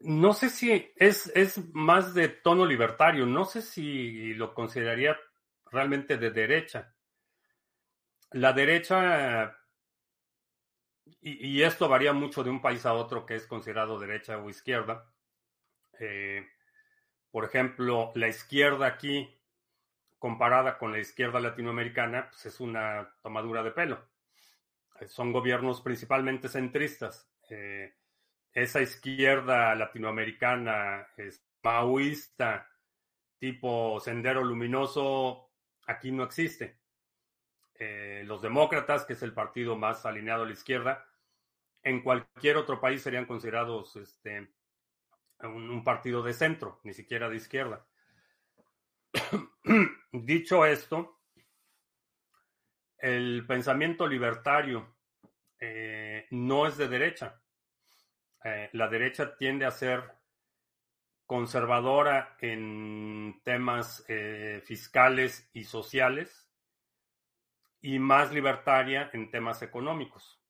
no 0.00 0.32
sé 0.32 0.48
si 0.48 0.92
es, 0.96 1.30
es 1.34 1.74
más 1.74 2.14
de 2.14 2.28
tono 2.28 2.64
libertario, 2.64 3.26
no 3.26 3.44
sé 3.44 3.62
si 3.62 4.34
lo 4.34 4.54
consideraría 4.54 5.18
realmente 5.66 6.16
de 6.16 6.30
derecha. 6.30 6.94
La 8.32 8.52
derecha, 8.52 9.58
y, 11.20 11.62
esto 11.62 11.88
varía 11.88 12.12
mucho 12.12 12.42
de 12.42 12.50
un 12.50 12.62
país 12.62 12.86
a 12.86 12.94
otro 12.94 13.26
que 13.26 13.34
es 13.34 13.46
considerado 13.46 13.98
derecha 13.98 14.38
o 14.38 14.48
izquierda. 14.48 15.12
Eh, 15.98 16.46
por 17.30 17.44
ejemplo, 17.44 18.12
la 18.14 18.28
izquierda 18.28 18.86
aquí, 18.86 19.38
comparada 20.18 20.78
con 20.78 20.92
la 20.92 20.98
izquierda 20.98 21.40
latinoamericana, 21.40 22.28
pues 22.30 22.46
es 22.46 22.60
una 22.60 23.14
tomadura 23.22 23.62
de 23.62 23.72
pelo. 23.72 24.08
Son 25.08 25.32
gobiernos 25.32 25.82
principalmente 25.82 26.48
centristas. 26.48 27.30
Eh, 27.50 27.99
esa 28.52 28.80
izquierda 28.80 29.74
latinoamericana 29.74 31.06
es 31.16 31.44
maoísta, 31.62 32.68
tipo 33.38 34.00
sendero 34.00 34.42
luminoso, 34.44 35.50
aquí 35.86 36.10
no 36.10 36.24
existe. 36.24 36.78
Eh, 37.74 38.22
los 38.26 38.42
demócratas, 38.42 39.04
que 39.04 39.14
es 39.14 39.22
el 39.22 39.32
partido 39.32 39.76
más 39.76 40.04
alineado 40.04 40.42
a 40.42 40.46
la 40.46 40.52
izquierda, 40.52 41.06
en 41.82 42.02
cualquier 42.02 42.56
otro 42.56 42.80
país 42.80 43.02
serían 43.02 43.24
considerados 43.24 43.96
este, 43.96 44.52
un, 45.42 45.82
partido 45.82 46.22
de 46.22 46.34
centro, 46.34 46.80
ni 46.84 46.92
siquiera 46.92 47.30
de 47.30 47.36
izquierda. 47.36 47.86
Dicho 50.12 50.66
esto, 50.66 51.20
el 52.98 53.46
pensamiento 53.46 54.06
libertario 54.06 54.96
eh, 55.58 56.26
no 56.30 56.66
es 56.66 56.76
de 56.76 56.88
derecha. 56.88 57.40
Eh, 58.42 58.70
la 58.72 58.88
derecha 58.88 59.36
tiende 59.36 59.66
a 59.66 59.70
ser 59.70 60.02
conservadora 61.26 62.36
en 62.40 63.40
temas 63.44 64.04
eh, 64.08 64.62
fiscales 64.64 65.48
y 65.52 65.64
sociales 65.64 66.48
y 67.82 67.98
más 67.98 68.32
libertaria 68.32 69.10
en 69.12 69.30
temas 69.30 69.62
económicos. 69.62 70.40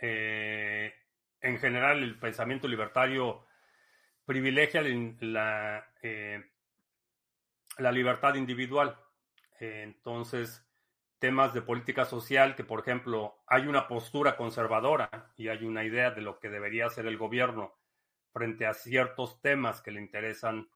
Eh, 0.00 0.94
en 1.40 1.58
general, 1.58 2.02
el 2.02 2.18
pensamiento 2.18 2.68
libertario 2.68 3.46
privilegia 4.24 4.82
la, 4.82 5.84
la 7.78 7.92
libertad 7.92 8.34
individual. 8.36 8.96
entonces, 9.58 10.69
temas 11.20 11.54
de 11.54 11.62
política 11.62 12.04
social, 12.04 12.56
que 12.56 12.64
por 12.64 12.80
ejemplo 12.80 13.36
hay 13.46 13.66
una 13.66 13.86
postura 13.86 14.36
conservadora 14.36 15.32
y 15.36 15.48
hay 15.48 15.64
una 15.64 15.84
idea 15.84 16.10
de 16.10 16.22
lo 16.22 16.40
que 16.40 16.48
debería 16.48 16.86
hacer 16.86 17.06
el 17.06 17.18
gobierno 17.18 17.76
frente 18.32 18.66
a 18.66 18.74
ciertos 18.74 19.40
temas 19.40 19.82
que 19.82 19.90
le 19.90 20.00
interesan 20.00 20.68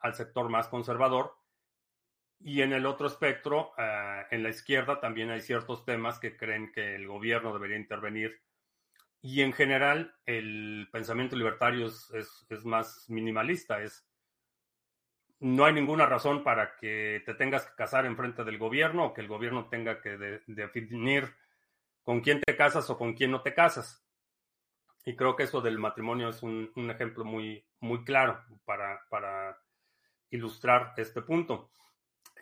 al 0.00 0.14
sector 0.14 0.48
más 0.48 0.68
conservador. 0.68 1.34
Y 2.40 2.60
en 2.62 2.72
el 2.72 2.84
otro 2.84 3.06
espectro, 3.06 3.72
eh, 3.78 4.24
en 4.30 4.42
la 4.42 4.50
izquierda, 4.50 5.00
también 5.00 5.30
hay 5.30 5.40
ciertos 5.40 5.84
temas 5.84 6.18
que 6.18 6.36
creen 6.36 6.72
que 6.72 6.96
el 6.96 7.06
gobierno 7.06 7.52
debería 7.52 7.78
intervenir. 7.78 8.42
Y 9.22 9.40
en 9.40 9.52
general, 9.52 10.14
el 10.26 10.88
pensamiento 10.92 11.36
libertario 11.36 11.86
es, 11.86 12.46
es 12.50 12.64
más 12.64 13.08
minimalista, 13.08 13.80
es 13.80 14.06
no 15.40 15.64
hay 15.64 15.74
ninguna 15.74 16.06
razón 16.06 16.42
para 16.42 16.76
que 16.76 17.22
te 17.26 17.34
tengas 17.34 17.66
que 17.66 17.74
casar 17.74 18.06
en 18.06 18.16
frente 18.16 18.44
del 18.44 18.58
gobierno 18.58 19.06
o 19.06 19.14
que 19.14 19.20
el 19.20 19.28
gobierno 19.28 19.68
tenga 19.68 20.00
que 20.00 20.16
definir 20.46 21.34
con 22.02 22.20
quién 22.20 22.40
te 22.40 22.56
casas 22.56 22.88
o 22.88 22.96
con 22.96 23.14
quién 23.14 23.30
no 23.30 23.42
te 23.42 23.52
casas. 23.52 24.02
Y 25.04 25.14
creo 25.14 25.36
que 25.36 25.44
eso 25.44 25.60
del 25.60 25.78
matrimonio 25.78 26.30
es 26.30 26.42
un, 26.42 26.72
ejemplo 26.90 27.24
muy, 27.24 27.64
muy 27.80 28.02
claro 28.04 28.44
para, 28.64 29.02
para 29.08 29.58
ilustrar 30.30 30.94
este 30.96 31.22
punto. 31.22 31.70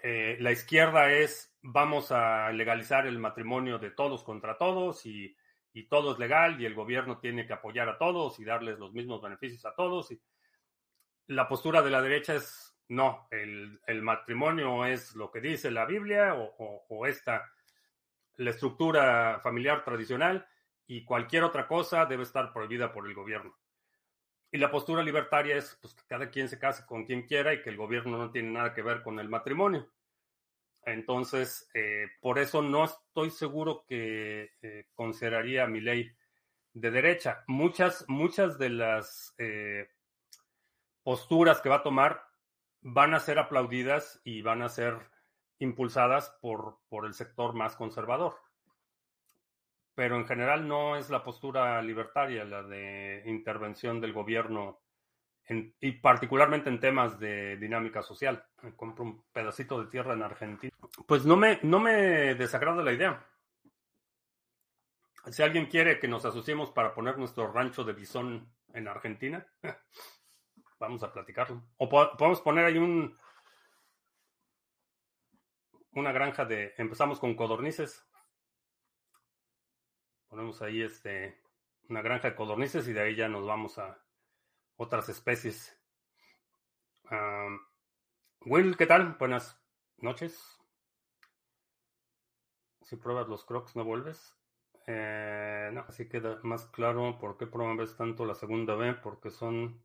Eh, 0.03 0.37
la 0.41 0.53
izquierda 0.53 1.11
es 1.11 1.55
vamos 1.63 2.13
a 2.13 2.51
legalizar 2.53 3.07
el 3.07 3.19
matrimonio 3.19 3.79
de 3.79 3.91
todos 3.91 4.23
contra 4.23 4.57
todos 4.59 5.05
y, 5.07 5.35
y, 5.73 5.89
todo 5.89 6.13
es 6.13 6.19
legal 6.19 6.61
y 6.61 6.67
el 6.67 6.75
gobierno 6.75 7.19
tiene 7.19 7.47
que 7.47 7.55
apoyar 7.55 7.89
a 7.89 7.99
todos 7.99 8.39
y 8.39 8.45
darles 8.45 8.79
los 8.79 8.93
mismos 8.93 9.21
beneficios 9.21 9.65
a 9.67 9.75
todos. 9.75 10.11
Y 10.13 10.21
la 11.27 11.49
postura 11.49 11.83
de 11.83 11.91
la 11.91 12.03
derecha 12.03 12.35
es 12.35 12.64
no, 12.89 13.29
el, 13.31 14.03
matrimonio 14.03 14.85
es 14.85 15.15
lo 15.17 15.31
que 15.31 15.41
dice 15.41 15.71
la 15.71 15.87
Biblia 15.87 16.35
o, 16.35 17.07
esta 17.07 17.51
la 18.37 18.51
estructura 18.51 19.41
familiar 19.43 19.85
tradicional 19.85 20.47
y 20.87 21.05
cualquier 21.05 21.45
otra 21.45 21.67
cosa 21.67 22.05
debe 22.07 22.25
estar 22.25 22.53
prohibida 22.53 22.93
por 22.93 23.07
el 23.07 23.15
gobierno. 23.15 23.57
Y 24.51 24.59
la 24.59 24.71
postura 24.71 25.03
libertaria 25.03 25.57
es 25.57 25.79
pues, 25.81 25.95
que 25.95 26.03
cada 26.07 26.31
quien 26.31 26.49
se 26.49 26.59
case 26.59 26.85
con 26.87 27.05
quien 27.05 27.27
quiera 27.27 27.55
y 27.55 27.63
que 27.63 27.71
el 27.71 27.77
gobierno 27.77 28.19
no 28.19 28.31
tiene 28.31 28.51
nada 28.51 28.75
que 28.75 28.83
ver 28.83 29.03
con 29.03 29.19
el 29.19 29.29
matrimonio. 29.29 29.89
Entonces, 30.85 31.69
eh, 31.75 32.09
por 32.21 32.39
eso 32.39 32.61
no 32.61 32.85
estoy 32.85 33.31
seguro 33.31 33.85
que 33.89 34.53
eh, 34.63 34.87
consideraría 34.95 35.67
mi 35.67 35.81
ley 35.81 36.15
de 36.75 36.91
derecha. 36.91 37.45
Muchas, 37.47 38.05
muchas 38.09 38.59
de 38.59 38.71
las 38.71 39.35
eh, 39.39 39.89
posturas 41.03 41.61
que 41.61 41.69
va 41.69 41.77
a 41.77 41.83
tomar 41.83 42.24
van 42.85 43.15
a 43.15 43.21
ser 43.21 43.39
aplaudidas 43.39 44.21
y 44.25 44.43
van 44.43 44.63
a 44.63 44.69
ser 44.69 44.99
impulsadas 45.59 46.37
por, 46.41 46.79
por 46.89 47.07
el 47.07 47.15
sector 47.15 47.55
más 47.55 47.77
conservador. 47.77 48.37
Pero 49.95 50.17
en 50.17 50.27
general 50.27 50.69
no 50.69 50.97
es 50.97 51.09
la 51.09 51.25
postura 51.25 51.81
libertaria, 51.81 52.45
la 52.45 52.63
de 52.63 53.23
intervención 53.27 54.01
del 54.01 54.13
gobierno 54.13 54.81
y 55.49 55.93
particularmente 55.93 56.69
en 56.69 56.81
temas 56.81 57.19
de 57.19 57.57
dinámica 57.57 58.03
social. 58.03 58.45
Compro 58.77 59.05
un 59.05 59.25
pedacito 59.33 59.83
de 59.83 59.91
tierra 59.91 60.15
en 60.15 60.23
Argentina. 60.23 60.73
Pues 61.07 61.25
no 61.25 61.37
me, 61.37 61.61
no 61.63 61.81
me 61.81 62.35
desagrada 62.35 62.83
la 62.83 62.93
idea. 62.93 63.27
Si 65.31 65.43
alguien 65.43 65.67
quiere 65.67 65.99
que 65.99 66.09
nos 66.09 66.25
asociemos 66.25 66.71
para 66.71 66.95
poner 66.95 67.17
nuestro 67.17 67.51
rancho 67.51 67.85
de 67.85 67.95
bisón 67.95 68.53
en 68.75 68.89
Argentina, 68.89 69.47
vamos 70.85 71.03
a 71.03 71.13
platicarlo. 71.13 71.63
O 71.79 71.89
podemos 71.89 72.41
poner 72.41 72.65
ahí 72.65 72.79
un 72.79 73.17
una 75.93 76.13
granja 76.13 76.45
de. 76.45 76.75
Empezamos 76.77 77.19
con 77.19 77.35
codornices. 77.35 78.07
Ponemos 80.29 80.61
ahí 80.63 80.83
este 80.83 81.41
una 81.89 82.03
granja 82.03 82.31
de 82.31 82.37
codornices 82.37 82.89
y 82.89 82.93
de 82.93 83.01
ahí 83.01 83.17
ya 83.17 83.29
nos 83.29 83.47
vamos 83.47 83.79
a 83.79 83.99
otras 84.77 85.09
especies. 85.09 85.79
Will, 88.41 88.77
¿qué 88.77 88.87
tal? 88.87 89.17
Buenas 89.19 89.61
noches. 89.99 90.61
Si 92.83 92.97
pruebas 92.97 93.29
los 93.29 93.45
crocs, 93.45 93.77
no 93.77 93.85
vuelves. 93.85 94.37
Eh, 94.87 95.71
no, 95.73 95.85
así 95.89 96.09
queda 96.09 96.41
más 96.43 96.67
claro 96.67 97.19
por 97.19 97.39
qué 97.39 97.47
promueves 97.47 97.97
tanto 97.97 98.27
la 98.27 98.35
segunda 98.35 98.75
B, 98.75 98.95
porque 98.95 99.31
son 99.31 99.83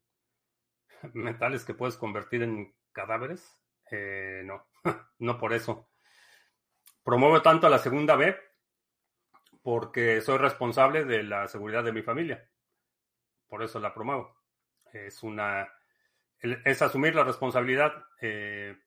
metales 1.13 1.65
que 1.65 1.73
puedes 1.73 1.97
convertir 1.97 2.43
en 2.43 2.73
cadáveres. 2.91 3.57
Eh, 3.91 4.43
no, 4.45 4.67
no 5.19 5.37
por 5.37 5.53
eso. 5.53 5.89
Promuevo 7.03 7.41
tanto 7.41 7.67
a 7.67 7.69
la 7.69 7.79
segunda 7.79 8.15
B 8.15 8.35
porque 9.61 10.21
soy 10.21 10.37
responsable 10.37 11.05
de 11.05 11.23
la 11.23 11.47
seguridad 11.47 11.83
de 11.83 11.91
mi 11.91 12.01
familia. 12.01 12.49
Por 13.47 13.63
eso 13.63 13.79
la 13.79 13.93
promuevo 13.93 14.39
es 14.93 15.21
una 15.23 15.67
es 16.41 16.81
asumir 16.81 17.15
la 17.15 17.23
responsabilidad. 17.23 18.05
Eh, 18.21 18.77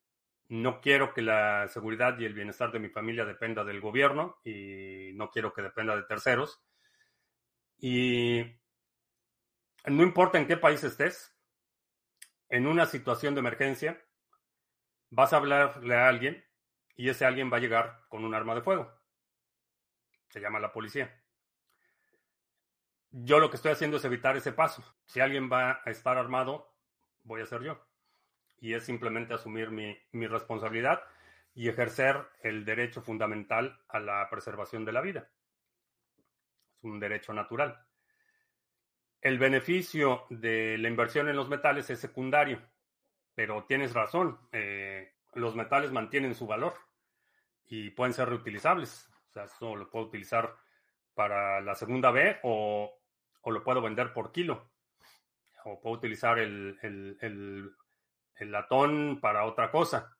no 0.49 0.81
quiero 0.81 1.13
que 1.13 1.23
la 1.23 1.69
seguridad 1.69 2.19
y 2.19 2.25
el 2.25 2.35
bienestar 2.35 2.73
de 2.73 2.79
mi 2.79 2.89
familia 2.89 3.25
dependa 3.25 3.65
del 3.65 3.81
gobierno 3.81 4.39
y 4.45 5.13
no 5.15 5.31
quiero 5.31 5.53
que 5.53 5.63
dependa 5.63 5.97
de 5.97 6.05
terceros. 6.05 6.63
Y 7.79 8.43
no 9.87 10.03
importa 10.03 10.39
en 10.39 10.47
qué 10.47 10.57
país 10.57 10.83
estés, 10.85 11.32
en 12.53 12.67
una 12.67 12.85
situación 12.85 13.35
de 13.35 13.41
emergencia, 13.41 13.99
vas 15.09 15.33
a 15.33 15.39
hablarle 15.39 15.95
a 15.95 16.07
alguien 16.07 16.45
y 16.95 17.09
ese 17.09 17.25
alguien 17.25 17.51
va 17.51 17.57
a 17.57 17.61
llegar 17.61 18.05
con 18.11 18.27
un 18.27 18.35
arma 18.35 18.55
de 18.55 18.61
fuego. 18.61 18.93
Se 20.29 20.39
llama 20.39 20.61
la 20.61 20.71
policía. 20.71 21.19
Yo 23.11 23.39
lo 23.39 23.49
que 23.49 23.57
estoy 23.57 23.73
haciendo 23.73 23.97
es 23.97 24.05
evitar 24.05 24.37
ese 24.37 24.53
paso. 24.53 24.85
Si 25.07 25.19
alguien 25.19 25.51
va 25.51 25.81
a 25.83 25.91
estar 25.91 26.19
armado, 26.19 26.71
voy 27.23 27.41
a 27.41 27.47
ser 27.47 27.63
yo. 27.63 27.83
Y 28.61 28.75
es 28.75 28.85
simplemente 28.85 29.33
asumir 29.33 29.71
mi, 29.71 30.27
responsabilidad 30.27 31.03
y 31.55 31.71
ejercer 31.71 32.29
el 32.43 32.67
derecho 32.67 33.01
fundamental 33.01 33.81
a 33.89 33.99
la 33.99 34.29
preservación 34.29 34.85
de 34.85 34.93
la 34.93 35.01
vida. 35.01 35.31
Es 36.77 36.85
un 36.85 37.01
derecho 37.01 37.33
natural. 37.33 37.83
El 39.23 39.39
beneficio 39.39 40.27
de 40.29 40.77
la 40.77 40.89
inversión 40.89 41.29
en 41.31 41.37
los 41.37 41.49
metales 41.49 41.89
es 41.89 42.01
secundario, 42.01 42.61
pero 43.35 43.65
tienes 43.65 43.95
razón, 43.95 44.39
eh, 44.53 45.15
los 45.33 45.57
metales 45.57 45.93
mantienen 45.93 46.35
su 46.35 46.47
valor 46.47 46.75
y 47.65 47.91
pueden 47.91 48.13
ser 48.13 48.29
reutilizables. 48.29 49.09
O 49.31 49.33
sea, 49.33 49.45
eso 49.45 49.75
lo 49.75 49.89
puedo 49.89 50.07
utilizar 50.07 50.55
para 51.15 51.63
la 51.63 51.75
segunda 51.75 52.11
B 52.11 52.39
o 52.43 52.99
o 53.43 53.51
lo 53.51 53.63
puedo 53.63 53.83
vender 53.83 54.13
por 54.13 54.33
kilo. 54.33 54.71
O 55.65 55.81
puedo 55.81 55.97
utilizar 55.97 56.39
el, 56.39 57.77
latón 58.41 59.21
para 59.21 59.45
otra 59.45 59.71
cosa. 59.71 60.17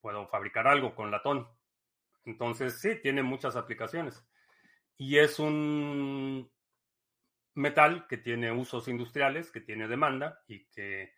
Puedo 0.00 0.28
fabricar 0.28 0.68
algo 0.68 0.94
con 0.94 1.10
latón. 1.10 1.48
Entonces, 2.24 2.80
sí, 2.80 2.96
tiene 3.02 3.22
muchas 3.22 3.56
aplicaciones. 3.56 4.24
Y 4.96 5.18
es 5.18 5.38
un 5.38 6.50
metal 7.54 8.06
que 8.06 8.16
tiene 8.16 8.52
usos 8.52 8.88
industriales, 8.88 9.50
que 9.50 9.60
tiene 9.60 9.88
demanda 9.88 10.42
y 10.46 10.64
que 10.66 11.12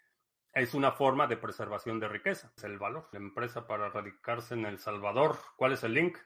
es 0.52 0.74
una 0.74 0.92
forma 0.92 1.26
de 1.26 1.36
preservación 1.36 1.98
de 1.98 2.08
riqueza. 2.08 2.52
Es 2.56 2.64
el 2.64 2.78
valor. 2.78 3.08
La 3.12 3.18
empresa 3.18 3.66
para 3.66 3.88
radicarse 3.88 4.54
en 4.54 4.66
El 4.66 4.78
Salvador. 4.78 5.38
¿Cuál 5.56 5.72
es 5.72 5.84
el 5.84 5.94
link? 5.94 6.18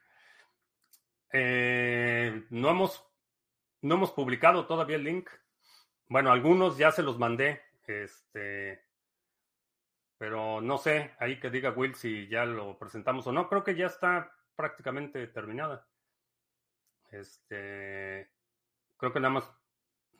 Eh, 1.32 2.46
no 2.50 2.70
hemos 2.70 3.04
no 3.82 3.94
hemos 3.94 4.10
publicado 4.10 4.66
todavía 4.66 4.96
el 4.96 5.04
link. 5.04 5.30
Bueno, 6.08 6.32
algunos 6.32 6.76
ya 6.76 6.90
se 6.90 7.02
los 7.02 7.18
mandé. 7.18 7.62
Este. 7.86 8.84
Pero 10.18 10.60
no 10.60 10.78
sé, 10.78 11.14
ahí 11.18 11.38
que 11.38 11.50
diga 11.50 11.70
Will 11.70 11.94
si 11.94 12.26
ya 12.26 12.44
lo 12.44 12.78
presentamos 12.78 13.26
o 13.26 13.32
no. 13.32 13.48
Creo 13.48 13.62
que 13.62 13.76
ya 13.76 13.86
está 13.86 14.32
prácticamente 14.56 15.26
terminada. 15.28 15.86
Este. 17.10 18.30
Creo 18.96 19.12
que 19.12 19.20
nada 19.20 19.34
más 19.34 19.52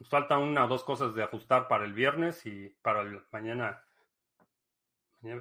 faltan 0.05 0.41
una 0.41 0.65
o 0.65 0.69
dos 0.69 0.85
cosas 0.85 1.15
de 1.15 1.23
ajustar 1.23 1.69
para 1.69 1.85
el 1.85 1.93
viernes 1.93 2.45
y 2.47 2.69
para 2.83 3.03
el 3.03 3.23
mañana. 3.33 3.83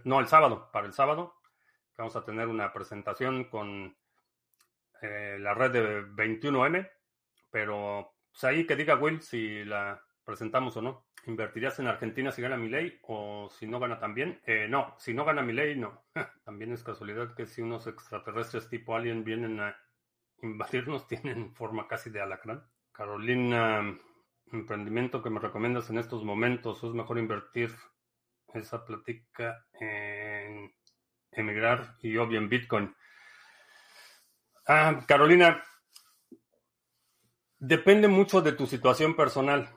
No, 0.04 0.20
el 0.20 0.28
sábado. 0.28 0.70
Para 0.72 0.88
el 0.88 0.94
sábado. 0.94 1.36
Vamos 1.98 2.16
a 2.16 2.24
tener 2.24 2.48
una 2.48 2.74
presentación 2.74 3.46
con 3.46 3.96
eh, 5.02 5.38
la 5.40 5.54
red 5.54 5.72
de 5.72 6.06
21M. 6.08 6.90
Pero 7.52 8.16
pues 8.32 8.44
ahí 8.44 8.66
que 8.66 8.76
diga 8.76 8.96
Will 8.96 9.22
si 9.22 9.64
la 9.64 10.02
presentamos 10.24 10.76
o 10.78 10.82
no. 10.82 11.06
¿Invertirías 11.28 11.80
en 11.80 11.88
Argentina 11.88 12.32
si 12.32 12.42
gana 12.42 12.58
mi 12.58 12.70
ley 12.70 13.00
o 13.04 13.50
si 13.50 13.66
no 13.66 13.80
gana 13.80 14.00
también? 14.00 14.42
Eh, 14.46 14.68
no, 14.70 14.96
si 15.00 15.14
no 15.14 15.26
gana 15.26 15.42
mi 15.42 15.54
ley, 15.54 15.76
no. 15.76 16.04
también 16.46 16.72
es 16.72 16.84
casualidad 16.84 17.34
que 17.34 17.48
si 17.48 17.62
unos 17.62 17.88
extraterrestres 17.88 18.70
tipo 18.70 18.96
alien 18.96 19.24
vienen 19.24 19.60
a 19.60 19.76
invadirnos, 20.42 21.08
tienen 21.08 21.54
forma 21.56 21.88
casi 21.88 22.10
de 22.10 22.22
alacrán. 22.22 22.64
Carolina, 22.92 23.98
emprendimiento 24.52 25.22
que 25.22 25.30
me 25.30 25.40
recomiendas 25.40 25.90
en 25.90 25.98
estos 25.98 26.24
momentos, 26.24 26.84
es 26.84 26.92
mejor 26.92 27.18
invertir 27.18 27.76
esa 28.54 28.86
plática 28.86 29.66
en 29.80 30.74
emigrar 31.32 31.96
y 32.02 32.18
obvio 32.18 32.40
en 32.40 32.50
Bitcoin. 32.50 32.96
Ah, 34.68 35.04
Carolina, 35.08 35.64
Depende 37.68 38.08
mucho 38.08 38.42
de 38.42 38.52
tu 38.52 38.68
situación 38.68 39.16
personal. 39.16 39.68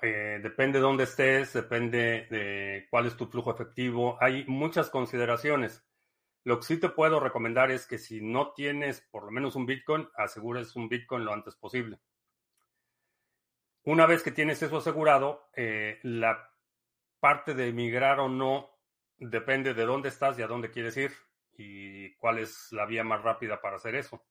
Eh, 0.00 0.40
depende 0.42 0.78
de 0.78 0.82
dónde 0.82 1.04
estés, 1.04 1.52
depende 1.52 2.26
de 2.28 2.88
cuál 2.90 3.06
es 3.06 3.16
tu 3.16 3.26
flujo 3.26 3.52
efectivo. 3.52 4.16
Hay 4.20 4.44
muchas 4.48 4.90
consideraciones. 4.90 5.86
Lo 6.42 6.58
que 6.58 6.66
sí 6.66 6.80
te 6.80 6.88
puedo 6.88 7.20
recomendar 7.20 7.70
es 7.70 7.86
que 7.86 7.98
si 7.98 8.20
no 8.20 8.52
tienes 8.52 9.00
por 9.12 9.24
lo 9.24 9.30
menos 9.30 9.54
un 9.54 9.64
Bitcoin, 9.64 10.08
asegures 10.16 10.74
un 10.74 10.88
Bitcoin 10.88 11.24
lo 11.24 11.32
antes 11.32 11.54
posible. 11.54 12.00
Una 13.84 14.06
vez 14.06 14.22
que 14.22 14.30
tienes 14.30 14.62
eso 14.62 14.76
asegurado, 14.76 15.48
eh, 15.56 15.98
la 16.04 16.50
parte 17.18 17.54
de 17.54 17.68
emigrar 17.68 18.20
o 18.20 18.28
no 18.28 18.70
depende 19.18 19.74
de 19.74 19.84
dónde 19.84 20.08
estás 20.08 20.38
y 20.38 20.42
a 20.42 20.46
dónde 20.46 20.70
quieres 20.70 20.96
ir 20.96 21.12
y 21.54 22.14
cuál 22.16 22.38
es 22.38 22.70
la 22.70 22.86
vía 22.86 23.02
más 23.02 23.22
rápida 23.22 23.60
para 23.60 23.76
hacer 23.76 23.96
eso. 23.96 24.24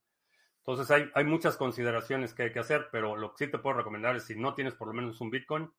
Entonces 0.59 0.89
hay, 0.91 1.11
hay 1.15 1.25
muchas 1.25 1.57
consideraciones 1.57 2.33
que 2.33 2.43
hay 2.43 2.53
que 2.53 2.59
hacer, 2.59 2.87
pero 2.91 3.17
lo 3.17 3.31
que 3.31 3.45
sí 3.45 3.51
te 3.51 3.57
puedo 3.57 3.75
recomendar 3.75 4.15
es 4.15 4.23
si 4.25 4.35
no 4.35 4.53
tienes 4.53 4.73
por 4.75 4.87
lo 4.87 4.93
menos 4.93 5.19
un 5.19 5.31
Bitcoin, 5.31 5.69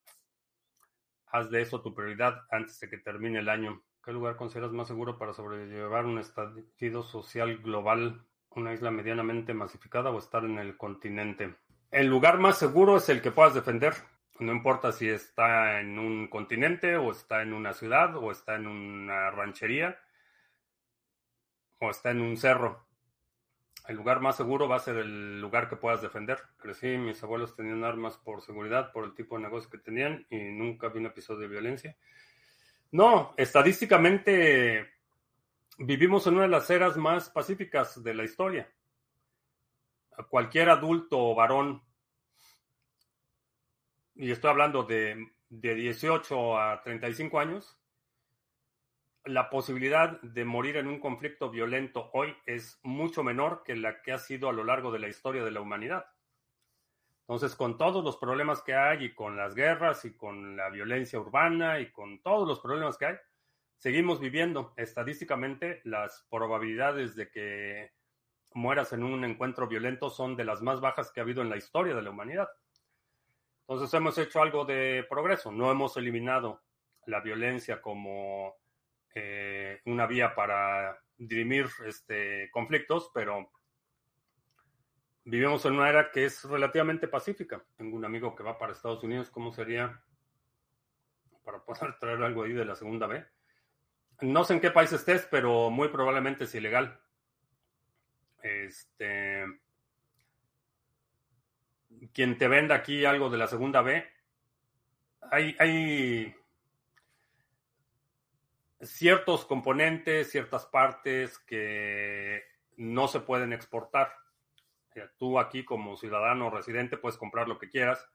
haz 1.26 1.50
de 1.50 1.62
eso 1.62 1.80
tu 1.80 1.94
prioridad 1.94 2.42
antes 2.50 2.78
de 2.78 2.90
que 2.90 2.98
termine 2.98 3.38
el 3.38 3.48
año. 3.48 3.82
¿Qué 4.04 4.12
lugar 4.12 4.36
consideras 4.36 4.72
más 4.72 4.88
seguro 4.88 5.16
para 5.16 5.32
sobrellevar 5.32 6.04
un 6.04 6.18
estallido 6.18 7.02
social 7.02 7.56
global, 7.58 8.26
una 8.50 8.74
isla 8.74 8.90
medianamente 8.90 9.54
masificada 9.54 10.10
o 10.10 10.18
estar 10.18 10.44
en 10.44 10.58
el 10.58 10.76
continente? 10.76 11.54
El 11.92 12.08
lugar 12.08 12.38
más 12.38 12.58
seguro 12.58 12.96
es 12.96 13.08
el 13.08 13.22
que 13.22 13.30
puedas 13.30 13.54
defender. 13.54 13.94
No 14.40 14.50
importa 14.50 14.90
si 14.90 15.08
está 15.08 15.80
en 15.80 15.98
un 15.98 16.26
continente 16.26 16.96
o 16.96 17.12
está 17.12 17.42
en 17.42 17.52
una 17.52 17.72
ciudad 17.72 18.16
o 18.16 18.32
está 18.32 18.56
en 18.56 18.66
una 18.66 19.30
ranchería 19.30 19.96
o 21.78 21.90
está 21.90 22.10
en 22.10 22.20
un 22.20 22.36
cerro 22.36 22.84
el 23.88 23.96
lugar 23.96 24.20
más 24.20 24.36
seguro 24.36 24.68
va 24.68 24.76
a 24.76 24.80
ser 24.80 24.96
el 24.96 25.40
lugar 25.40 25.68
que 25.68 25.76
puedas 25.76 26.02
defender. 26.02 26.38
Crecí, 26.58 26.96
mis 26.98 27.22
abuelos 27.22 27.56
tenían 27.56 27.84
armas 27.84 28.16
por 28.16 28.42
seguridad, 28.42 28.92
por 28.92 29.04
el 29.04 29.14
tipo 29.14 29.36
de 29.36 29.42
negocio 29.42 29.70
que 29.70 29.78
tenían 29.78 30.26
y 30.30 30.36
nunca 30.36 30.88
vi 30.88 31.00
un 31.00 31.06
episodio 31.06 31.40
de 31.40 31.48
violencia. 31.48 31.96
No, 32.92 33.34
estadísticamente 33.36 34.90
vivimos 35.78 36.26
en 36.26 36.34
una 36.34 36.42
de 36.42 36.48
las 36.48 36.70
eras 36.70 36.96
más 36.96 37.30
pacíficas 37.30 38.02
de 38.02 38.14
la 38.14 38.24
historia. 38.24 38.70
Cualquier 40.28 40.70
adulto 40.70 41.18
o 41.18 41.34
varón, 41.34 41.82
y 44.14 44.30
estoy 44.30 44.50
hablando 44.50 44.84
de, 44.84 45.32
de 45.48 45.74
18 45.74 46.58
a 46.58 46.82
35 46.82 47.40
años, 47.40 47.78
la 49.24 49.50
posibilidad 49.50 50.20
de 50.20 50.44
morir 50.44 50.76
en 50.76 50.88
un 50.88 50.98
conflicto 50.98 51.50
violento 51.50 52.10
hoy 52.12 52.34
es 52.46 52.80
mucho 52.82 53.22
menor 53.22 53.62
que 53.64 53.76
la 53.76 54.02
que 54.02 54.12
ha 54.12 54.18
sido 54.18 54.48
a 54.48 54.52
lo 54.52 54.64
largo 54.64 54.90
de 54.90 54.98
la 54.98 55.08
historia 55.08 55.44
de 55.44 55.50
la 55.50 55.60
humanidad. 55.60 56.06
Entonces, 57.20 57.54
con 57.54 57.78
todos 57.78 58.04
los 58.04 58.16
problemas 58.16 58.62
que 58.62 58.74
hay 58.74 59.04
y 59.04 59.14
con 59.14 59.36
las 59.36 59.54
guerras 59.54 60.04
y 60.04 60.16
con 60.16 60.56
la 60.56 60.70
violencia 60.70 61.20
urbana 61.20 61.78
y 61.78 61.92
con 61.92 62.20
todos 62.20 62.48
los 62.48 62.60
problemas 62.60 62.98
que 62.98 63.06
hay, 63.06 63.16
seguimos 63.78 64.20
viviendo. 64.20 64.74
Estadísticamente, 64.76 65.80
las 65.84 66.26
probabilidades 66.30 67.14
de 67.14 67.30
que 67.30 67.92
mueras 68.54 68.92
en 68.92 69.02
un 69.02 69.24
encuentro 69.24 69.66
violento 69.66 70.10
son 70.10 70.36
de 70.36 70.44
las 70.44 70.62
más 70.62 70.80
bajas 70.80 71.10
que 71.10 71.20
ha 71.20 71.22
habido 71.22 71.42
en 71.42 71.50
la 71.50 71.56
historia 71.56 71.94
de 71.94 72.02
la 72.02 72.10
humanidad. 72.10 72.48
Entonces, 73.62 73.92
hemos 73.94 74.18
hecho 74.18 74.42
algo 74.42 74.64
de 74.64 75.06
progreso. 75.08 75.52
No 75.52 75.70
hemos 75.70 75.96
eliminado 75.96 76.62
la 77.06 77.20
violencia 77.20 77.80
como 77.80 78.56
eh, 79.14 79.80
una 79.86 80.06
vía 80.06 80.34
para 80.34 80.98
dirimir 81.16 81.68
este, 81.86 82.50
conflictos, 82.50 83.10
pero 83.14 83.50
vivimos 85.24 85.64
en 85.66 85.74
una 85.74 85.88
era 85.88 86.10
que 86.10 86.24
es 86.24 86.44
relativamente 86.44 87.08
pacífica. 87.08 87.64
Tengo 87.76 87.96
un 87.96 88.04
amigo 88.04 88.34
que 88.34 88.42
va 88.42 88.58
para 88.58 88.72
Estados 88.72 89.02
Unidos, 89.04 89.30
¿cómo 89.30 89.52
sería 89.52 90.02
para 91.44 91.62
poder 91.64 91.98
traer 91.98 92.22
algo 92.22 92.42
ahí 92.42 92.52
de 92.52 92.64
la 92.64 92.74
segunda 92.74 93.06
B? 93.06 93.24
No 94.20 94.44
sé 94.44 94.54
en 94.54 94.60
qué 94.60 94.70
país 94.70 94.92
estés, 94.92 95.26
pero 95.30 95.70
muy 95.70 95.88
probablemente 95.88 96.44
es 96.44 96.54
ilegal. 96.54 97.00
Este. 98.42 99.44
Quien 102.12 102.36
te 102.36 102.48
venda 102.48 102.74
aquí 102.74 103.04
algo 103.04 103.30
de 103.30 103.38
la 103.38 103.46
segunda 103.46 103.80
B, 103.80 104.04
hay, 105.30 106.34
ciertos 108.80 109.44
componentes, 109.44 110.30
ciertas 110.30 110.66
partes 110.66 111.38
que 111.38 112.42
no 112.76 113.06
se 113.08 113.20
pueden 113.20 113.52
exportar. 113.52 114.12
Tú 115.16 115.38
aquí 115.38 115.64
como 115.64 115.96
ciudadano 115.96 116.50
residente 116.50 116.96
puedes 116.96 117.16
comprar 117.16 117.48
lo 117.48 117.58
que 117.58 117.70
quieras, 117.70 118.06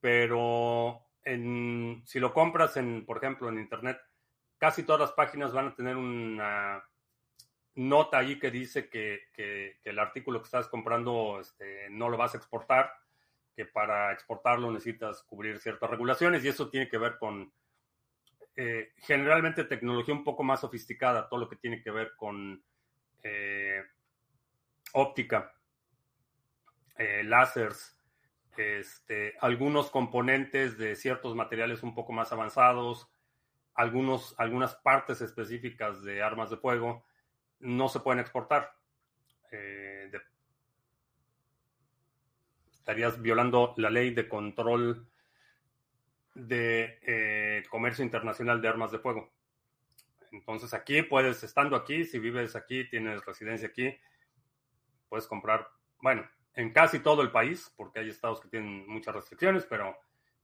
pero 0.00 1.06
si 1.24 2.20
lo 2.20 2.34
compras 2.34 2.76
en, 2.76 3.06
por 3.06 3.18
ejemplo, 3.18 3.48
en 3.48 3.58
Internet, 3.58 3.98
casi 4.58 4.82
todas 4.82 5.00
las 5.00 5.12
páginas 5.12 5.52
van 5.52 5.68
a 5.68 5.74
tener 5.74 5.96
una 5.96 6.84
nota 7.74 8.18
ahí 8.18 8.38
que 8.38 8.50
dice 8.50 8.88
que, 8.88 9.78
el 9.84 9.98
artículo 9.98 10.40
que 10.40 10.46
estás 10.46 10.68
comprando 10.68 11.38
este, 11.40 11.88
no 11.90 12.08
lo 12.08 12.16
vas 12.16 12.34
a 12.34 12.38
exportar, 12.38 12.92
que 13.54 13.66
para 13.66 14.12
exportarlo 14.12 14.70
necesitas 14.70 15.22
cubrir 15.22 15.58
ciertas 15.58 15.90
regulaciones 15.90 16.44
y 16.44 16.48
eso 16.48 16.70
tiene 16.70 16.88
que 16.88 16.98
ver 16.98 17.18
con 17.18 17.52
eh, 18.56 18.92
generalmente 18.96 19.64
tecnología 19.64 20.14
un 20.14 20.24
poco 20.24 20.42
más 20.42 20.60
sofisticada, 20.60 21.28
todo 21.28 21.40
lo 21.40 21.48
que 21.48 21.56
tiene 21.56 21.82
que 21.82 21.90
ver 21.90 22.12
con 22.16 22.62
eh, 23.22 23.82
óptica, 24.92 25.52
eh, 26.96 27.22
láseres, 27.24 27.98
este, 28.56 29.34
algunos 29.40 29.90
componentes 29.90 30.76
de 30.76 30.94
ciertos 30.96 31.34
materiales 31.34 31.82
un 31.82 31.94
poco 31.94 32.12
más 32.12 32.32
avanzados, 32.32 33.08
algunos, 33.74 34.34
algunas 34.38 34.74
partes 34.76 35.22
específicas 35.22 36.02
de 36.02 36.22
armas 36.22 36.50
de 36.50 36.58
fuego 36.58 37.06
no 37.62 37.88
se 37.88 38.00
pueden 38.00 38.20
exportar. 38.20 38.76
estarías 42.72 43.22
violando 43.22 43.74
la 43.76 43.90
ley 43.90 44.12
de 44.12 44.28
control 44.28 45.06
de 46.34 46.98
eh, 47.02 47.62
comercio 47.70 48.04
internacional 48.04 48.60
de 48.60 48.68
armas 48.68 48.90
de 48.90 48.98
fuego. 48.98 49.32
Entonces 50.32 50.74
aquí 50.74 51.02
puedes, 51.02 51.42
estando 51.44 51.76
aquí, 51.76 52.04
si 52.04 52.18
vives 52.18 52.56
aquí, 52.56 52.88
tienes 52.88 53.24
residencia 53.24 53.68
aquí, 53.68 53.94
puedes 55.08 55.26
comprar, 55.26 55.68
bueno, 56.00 56.28
en 56.54 56.72
casi 56.72 56.98
todo 56.98 57.22
el 57.22 57.30
país, 57.30 57.72
porque 57.76 58.00
hay 58.00 58.08
estados 58.08 58.40
que 58.40 58.48
tienen 58.48 58.86
muchas 58.88 59.14
restricciones, 59.14 59.64
pero 59.66 59.96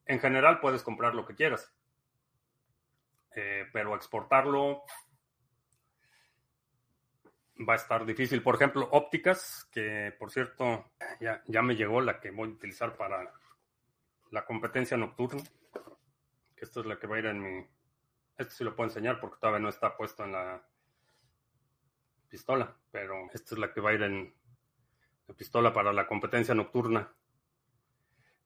en 0.04 0.20
general 0.20 0.60
puedes 0.60 0.82
comprar 0.82 1.14
lo 1.14 1.26
que 1.26 1.34
quieras. 1.34 1.74
Eh, 3.34 3.66
pero 3.72 3.94
exportarlo 3.94 4.82
va 7.66 7.74
a 7.74 7.76
estar 7.76 8.04
difícil. 8.04 8.42
Por 8.42 8.56
ejemplo, 8.56 8.88
ópticas, 8.92 9.68
que 9.72 10.14
por 10.18 10.30
cierto 10.30 10.92
ya, 11.20 11.42
ya 11.46 11.62
me 11.62 11.76
llegó 11.76 12.00
la 12.00 12.20
que 12.20 12.30
voy 12.30 12.48
a 12.48 12.52
utilizar 12.52 12.96
para 12.96 13.32
la 14.30 14.44
competencia 14.44 14.96
nocturna 14.96 15.42
esta 16.60 16.80
es 16.80 16.86
la 16.86 16.98
que 16.98 17.06
va 17.06 17.16
a 17.16 17.18
ir 17.20 17.26
en 17.26 17.42
mi... 17.42 17.66
Este 18.36 18.54
sí 18.54 18.64
lo 18.64 18.74
puedo 18.74 18.88
enseñar 18.88 19.20
porque 19.20 19.38
todavía 19.40 19.60
no 19.60 19.68
está 19.68 19.96
puesto 19.96 20.24
en 20.24 20.32
la 20.32 20.62
pistola, 22.28 22.76
pero 22.90 23.28
esta 23.32 23.54
es 23.54 23.58
la 23.58 23.72
que 23.72 23.80
va 23.80 23.90
a 23.90 23.94
ir 23.94 24.02
en 24.02 24.32
la 25.26 25.34
pistola 25.34 25.72
para 25.72 25.92
la 25.92 26.06
competencia 26.06 26.54
nocturna. 26.54 27.12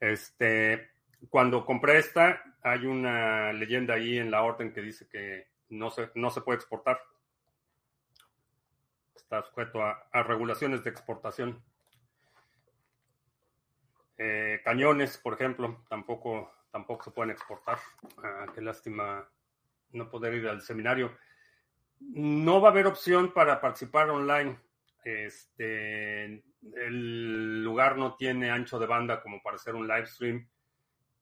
Este, 0.01 0.93
cuando 1.29 1.65
compré 1.65 1.99
esta, 1.99 2.43
hay 2.63 2.87
una 2.87 3.53
leyenda 3.53 3.95
ahí 3.95 4.19
en 4.19 4.31
la 4.31 4.43
orden 4.43 4.73
que 4.73 4.81
dice 4.81 5.09
que 5.09 5.49
no 5.69 5.91
se, 5.91 6.11
no 6.15 6.31
se 6.31 6.41
puede 6.41 6.57
exportar. 6.57 7.01
Está 9.33 9.49
sujeto 9.49 9.83
a, 9.83 10.23
regulaciones 10.25 10.85
de 10.85 10.91
exportación. 10.91 11.65
Eh, 14.19 14.61
cañones, 14.63 15.17
por 15.17 15.33
ejemplo, 15.33 15.83
tampoco 15.89 16.53
tampoco 16.71 17.05
se 17.05 17.13
pueden 17.13 17.31
exportar. 17.31 17.79
Ah, 18.23 18.45
qué 18.55 18.61
lástima 18.61 19.27
no 19.93 20.11
poder 20.11 20.35
ir 20.35 20.49
al 20.49 20.61
seminario. 20.61 21.17
No 21.99 22.61
va 22.61 22.69
a 22.69 22.73
haber 22.73 22.87
opción 22.87 23.33
para 23.33 23.59
participar 23.59 24.11
online. 24.11 24.61
Este, 25.03 26.45
el 26.77 27.65
lugar 27.65 27.97
no 27.97 28.17
tiene 28.17 28.51
ancho 28.51 28.79
de 28.79 28.87
banda 28.87 29.23
como 29.23 29.43
para 29.43 29.57
hacer 29.57 29.75
un 29.75 29.89
live 29.89 30.09
stream 30.09 30.47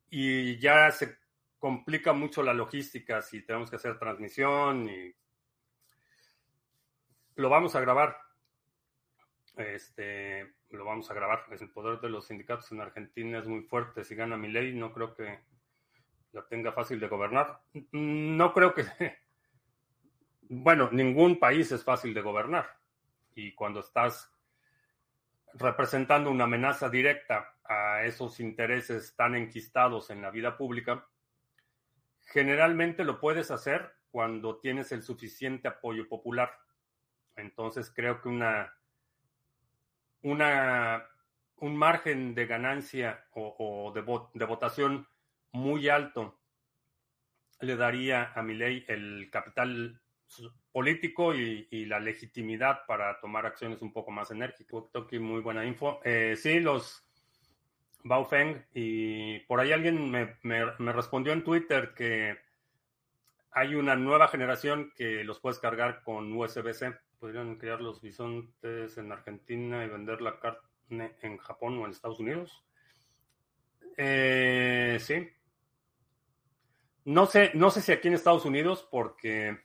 y 0.09 0.59
ya 0.59 0.91
se 0.91 1.17
complica 1.61 2.13
mucho 2.13 2.43
la 2.43 2.55
logística 2.55 3.23
si 3.23 3.47
tenemos 3.47 3.71
que 3.71 3.77
hacer 3.77 4.01
transmisión 4.01 4.89
y 4.89 5.15
lo 7.41 7.49
vamos 7.49 7.75
a 7.75 7.81
grabar. 7.81 8.17
Este, 9.57 10.55
lo 10.71 10.85
vamos 10.85 11.11
a 11.11 11.15
grabar. 11.15 11.45
El 11.51 11.71
poder 11.71 12.01
de 12.01 12.11
los 12.11 12.27
sindicatos 12.27 12.71
en 12.73 12.81
Argentina 12.81 13.39
es 13.39 13.47
muy 13.47 13.63
fuerte. 13.63 14.05
Si 14.05 14.15
gana 14.15 14.37
mi 14.37 14.49
ley, 14.49 14.75
no 14.75 14.93
creo 14.93 15.15
que 15.15 15.41
la 16.33 16.47
tenga 16.47 16.73
fácil 16.73 17.01
de 17.01 17.09
gobernar. 17.09 17.63
No 17.93 18.53
creo 18.53 18.75
que... 18.75 18.85
Bueno, 20.53 20.89
ningún 20.91 21.39
país 21.39 21.71
es 21.71 21.85
fácil 21.85 22.13
de 22.13 22.23
gobernar. 22.23 22.77
Y 23.37 23.55
cuando 23.55 23.79
estás 23.79 24.35
representando 25.55 26.29
una 26.29 26.43
amenaza 26.43 26.89
directa 26.89 27.55
a 27.63 28.03
esos 28.03 28.41
intereses 28.41 29.15
tan 29.15 29.37
enquistados 29.37 30.11
en 30.11 30.21
la 30.21 30.33
vida 30.33 30.57
pública, 30.57 31.07
generalmente 32.33 33.05
lo 33.05 33.21
puedes 33.21 33.53
hacer 33.53 33.95
cuando 34.11 34.59
tienes 34.59 34.91
el 34.91 35.05
suficiente 35.05 35.69
apoyo 35.69 36.09
popular. 36.09 36.51
Entonces 37.37 37.93
creo 37.95 38.21
que 38.21 38.29
una 38.29 38.73
una, 40.23 41.07
un 41.57 41.77
margen 41.77 42.35
de 42.35 42.47
ganancia 42.47 43.25
o, 43.33 43.93
de, 43.95 44.45
votación 44.45 45.07
muy 45.53 45.89
alto 45.89 46.39
le 47.61 47.77
daría 47.77 48.33
a 48.35 48.43
mi 48.43 48.55
ley 48.55 48.85
el 48.89 49.29
capital 49.31 50.01
político 50.73 51.35
y, 51.35 51.67
la 51.87 51.99
legitimidad 52.01 52.87
para 52.87 53.19
tomar 53.21 53.47
acciones 53.47 53.83
un 53.83 53.93
poco 53.93 54.11
más 54.11 54.31
enérgicas. 54.31 54.85
Muy 55.21 55.41
buena 55.41 55.65
info. 55.65 56.01
Eh, 56.05 56.37
sí, 56.37 56.61
los 56.61 57.05
Baofeng, 58.05 58.65
y 58.73 59.41
por 59.41 59.61
ahí 59.61 59.73
alguien 59.73 60.11
me, 60.11 60.37
me 60.43 60.93
respondió 60.93 61.33
en 61.33 61.45
Twitter 61.45 61.93
que 61.95 62.39
hay 63.51 63.75
una 63.75 63.97
nueva 63.97 64.29
generación 64.29 64.93
que 64.97 65.25
los 65.25 65.41
puedes 65.41 65.59
cargar 65.59 66.03
con 66.03 66.33
USB-C 66.33 66.95
podrían 67.21 67.57
crear 67.57 67.81
los 67.83 68.01
bisontes 68.01 68.97
en 68.97 69.13
Argentina 69.13 69.85
y 69.85 69.89
vender 69.89 70.23
la 70.23 70.41
carne 70.41 71.15
en 71.21 71.37
Japón 71.37 71.79
o 71.79 71.85
en 71.85 71.91
Estados 71.91 72.19
Unidos. 72.19 72.65
Eh, 73.97 74.99
sí. 75.01 75.29
No 77.05 77.27
sé, 77.27 77.51
no 77.55 77.71
sé 77.71 77.83
si 77.83 77.93
aquí 77.93 78.09
en 78.09 78.15
Estados 78.15 78.47
Unidos, 78.47 78.89
porque 78.91 79.59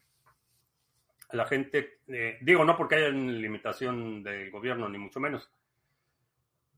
la 1.31 1.45
gente, 1.45 1.99
eh, 2.07 2.37
digo, 2.41 2.65
no 2.65 2.75
porque 2.75 2.95
haya 2.95 3.09
limitación 3.09 4.21
del 4.21 4.51
gobierno, 4.51 4.89
ni 4.89 4.97
mucho 4.97 5.19
menos. 5.19 5.49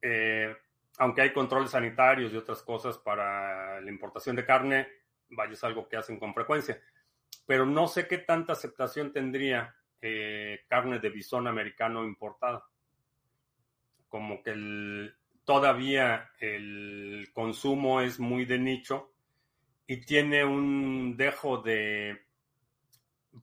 Eh, 0.02 0.56
aunque 1.00 1.22
hay 1.22 1.34
controles 1.34 1.72
sanitarios 1.72 2.32
y 2.34 2.38
otras 2.38 2.62
cosas 2.62 2.98
para 3.00 3.82
la 3.82 3.90
importación 3.90 4.36
de 4.36 4.46
carne, 4.46 4.88
vaya, 5.30 5.54
es 5.54 5.64
algo 5.64 5.88
que 5.88 5.98
hacen 5.98 6.20
con 6.20 6.34
frecuencia. 6.34 6.80
Pero 7.48 7.66
no 7.66 7.88
sé 7.88 8.08
qué 8.08 8.20
tanta 8.20 8.54
aceptación 8.54 9.12
tendría 9.12 9.76
carne 10.68 11.00
de 11.00 11.10
bisón 11.10 11.48
americano 11.48 12.06
importada. 12.06 12.66
Como 14.10 14.42
que 14.44 15.12
todavía 15.46 16.32
el 16.40 17.30
consumo 17.34 18.02
es 18.02 18.20
muy 18.20 18.46
de 18.46 18.60
nicho 18.60 19.14
y 19.88 20.02
tiene 20.02 20.44
un 20.44 21.16
dejo 21.18 21.58
de 21.58 22.26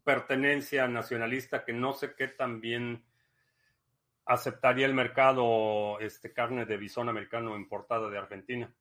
pertenencia 0.04 0.88
nacionalista 0.88 1.64
que 1.64 1.72
no 1.72 1.92
sé 1.92 2.14
qué 2.14 2.28
también 2.28 3.04
aceptaría 4.26 4.86
el 4.86 4.94
mercado 4.94 5.98
este, 6.00 6.32
carne 6.32 6.64
de 6.64 6.76
bisón 6.76 7.08
americano 7.08 7.56
importada 7.56 8.08
de 8.10 8.18
Argentina. 8.18 8.74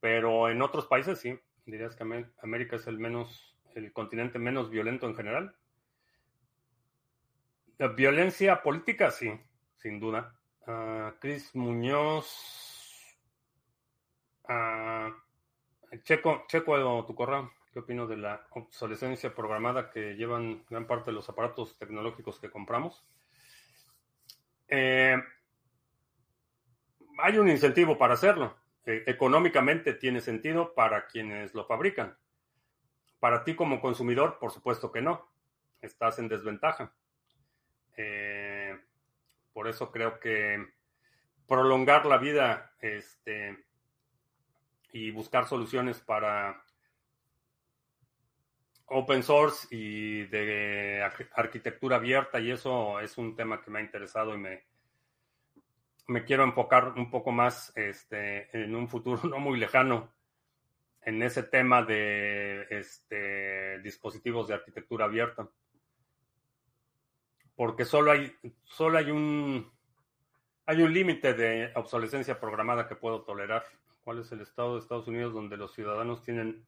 Pero 0.00 0.48
en 0.48 0.60
otros 0.62 0.86
países 0.86 1.18
sí, 1.18 1.38
dirías 1.66 1.96
que 1.96 2.26
América 2.42 2.76
es 2.76 2.86
el 2.86 2.98
menos, 2.98 3.56
el 3.74 3.92
continente 3.92 4.38
menos 4.38 4.70
violento 4.70 5.06
en 5.06 5.16
general. 5.16 5.56
Violencia 7.96 8.62
política, 8.62 9.10
sí, 9.10 9.32
sin 9.76 9.98
duda. 9.98 10.34
Uh, 10.66 11.18
Chris 11.20 11.54
Muñoz. 11.54 13.18
Uh, 14.48 15.12
checo, 16.02 16.44
checo 16.48 17.04
tu 17.04 17.14
correo. 17.14 17.52
¿Qué 17.72 17.80
opino 17.80 18.06
de 18.06 18.16
la 18.16 18.46
obsolescencia 18.50 19.34
programada 19.34 19.90
que 19.90 20.14
llevan 20.14 20.64
gran 20.70 20.86
parte 20.86 21.10
de 21.10 21.16
los 21.16 21.28
aparatos 21.28 21.76
tecnológicos 21.76 22.38
que 22.38 22.48
compramos? 22.48 23.04
Eh, 24.68 25.16
hay 27.18 27.38
un 27.38 27.48
incentivo 27.48 27.98
para 27.98 28.14
hacerlo. 28.14 28.56
E, 28.86 29.02
económicamente 29.06 29.94
tiene 29.94 30.20
sentido 30.20 30.72
para 30.74 31.08
quienes 31.08 31.52
lo 31.52 31.66
fabrican. 31.66 32.16
Para 33.18 33.42
ti 33.42 33.56
como 33.56 33.80
consumidor, 33.80 34.38
por 34.38 34.52
supuesto 34.52 34.92
que 34.92 35.02
no. 35.02 35.28
Estás 35.80 36.20
en 36.20 36.28
desventaja. 36.28 36.92
Eh, 37.96 38.78
por 39.52 39.68
eso 39.68 39.90
creo 39.90 40.18
que 40.18 40.64
prolongar 41.46 42.06
la 42.06 42.18
vida 42.18 42.72
este, 42.80 43.64
y 44.92 45.10
buscar 45.10 45.46
soluciones 45.46 46.00
para 46.00 46.62
open 48.86 49.22
source 49.22 49.66
y 49.70 50.24
de 50.24 51.02
arquitectura 51.34 51.96
abierta 51.96 52.40
y 52.40 52.50
eso 52.50 53.00
es 53.00 53.16
un 53.18 53.34
tema 53.34 53.60
que 53.62 53.70
me 53.70 53.78
ha 53.78 53.82
interesado 53.82 54.34
y 54.34 54.38
me, 54.38 54.64
me 56.06 56.24
quiero 56.24 56.44
enfocar 56.44 56.94
un 56.96 57.10
poco 57.10 57.32
más 57.32 57.72
este, 57.76 58.48
en 58.56 58.74
un 58.74 58.88
futuro 58.88 59.22
no 59.28 59.38
muy 59.38 59.58
lejano 59.58 60.12
en 61.02 61.22
ese 61.22 61.42
tema 61.42 61.82
de 61.82 62.66
este, 62.70 63.78
dispositivos 63.80 64.48
de 64.48 64.54
arquitectura 64.54 65.04
abierta. 65.04 65.48
Porque 67.56 67.84
solo 67.84 68.10
hay, 68.10 68.34
solo 68.64 68.98
hay 68.98 69.10
un, 69.10 69.70
hay 70.66 70.82
un 70.82 70.92
límite 70.92 71.34
de 71.34 71.72
obsolescencia 71.74 72.40
programada 72.40 72.88
que 72.88 72.96
puedo 72.96 73.22
tolerar. 73.22 73.64
¿Cuál 74.02 74.20
es 74.20 74.32
el 74.32 74.40
estado 74.40 74.74
de 74.74 74.80
Estados 74.80 75.08
Unidos 75.08 75.32
donde 75.32 75.56
los 75.56 75.72
ciudadanos 75.72 76.22
tienen 76.22 76.66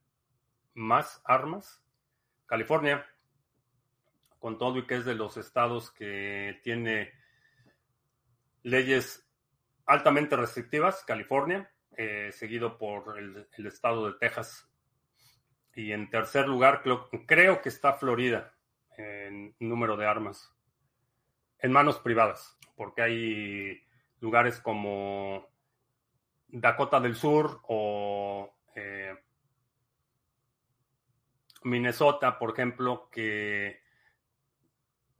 más 0.74 1.20
armas? 1.24 1.82
California, 2.46 3.04
con 4.38 4.58
todo 4.58 4.78
y 4.78 4.86
que 4.86 4.96
es 4.96 5.04
de 5.04 5.14
los 5.14 5.36
estados 5.36 5.90
que 5.90 6.60
tiene 6.62 7.12
leyes 8.62 9.28
altamente 9.86 10.36
restrictivas, 10.36 11.04
California, 11.04 11.70
eh, 11.96 12.30
seguido 12.32 12.78
por 12.78 13.18
el, 13.18 13.66
estado 13.66 14.06
de 14.06 14.18
Texas. 14.18 14.68
Y 15.74 15.92
en 15.92 16.08
tercer 16.10 16.46
lugar, 16.48 16.82
creo, 16.82 17.08
creo 17.26 17.60
que 17.60 17.68
está 17.68 17.94
Florida 17.94 18.54
en 18.96 19.54
número 19.58 19.96
de 19.96 20.06
armas 20.06 20.55
en 21.60 21.72
manos 21.72 21.98
privadas, 21.98 22.58
porque 22.76 23.02
hay 23.02 23.82
lugares 24.20 24.60
como 24.60 25.48
Dakota 26.48 27.00
del 27.00 27.16
Sur 27.16 27.60
o 27.68 28.54
eh, 28.74 29.14
Minnesota, 31.64 32.38
por 32.38 32.52
ejemplo, 32.52 33.08
que... 33.10 33.84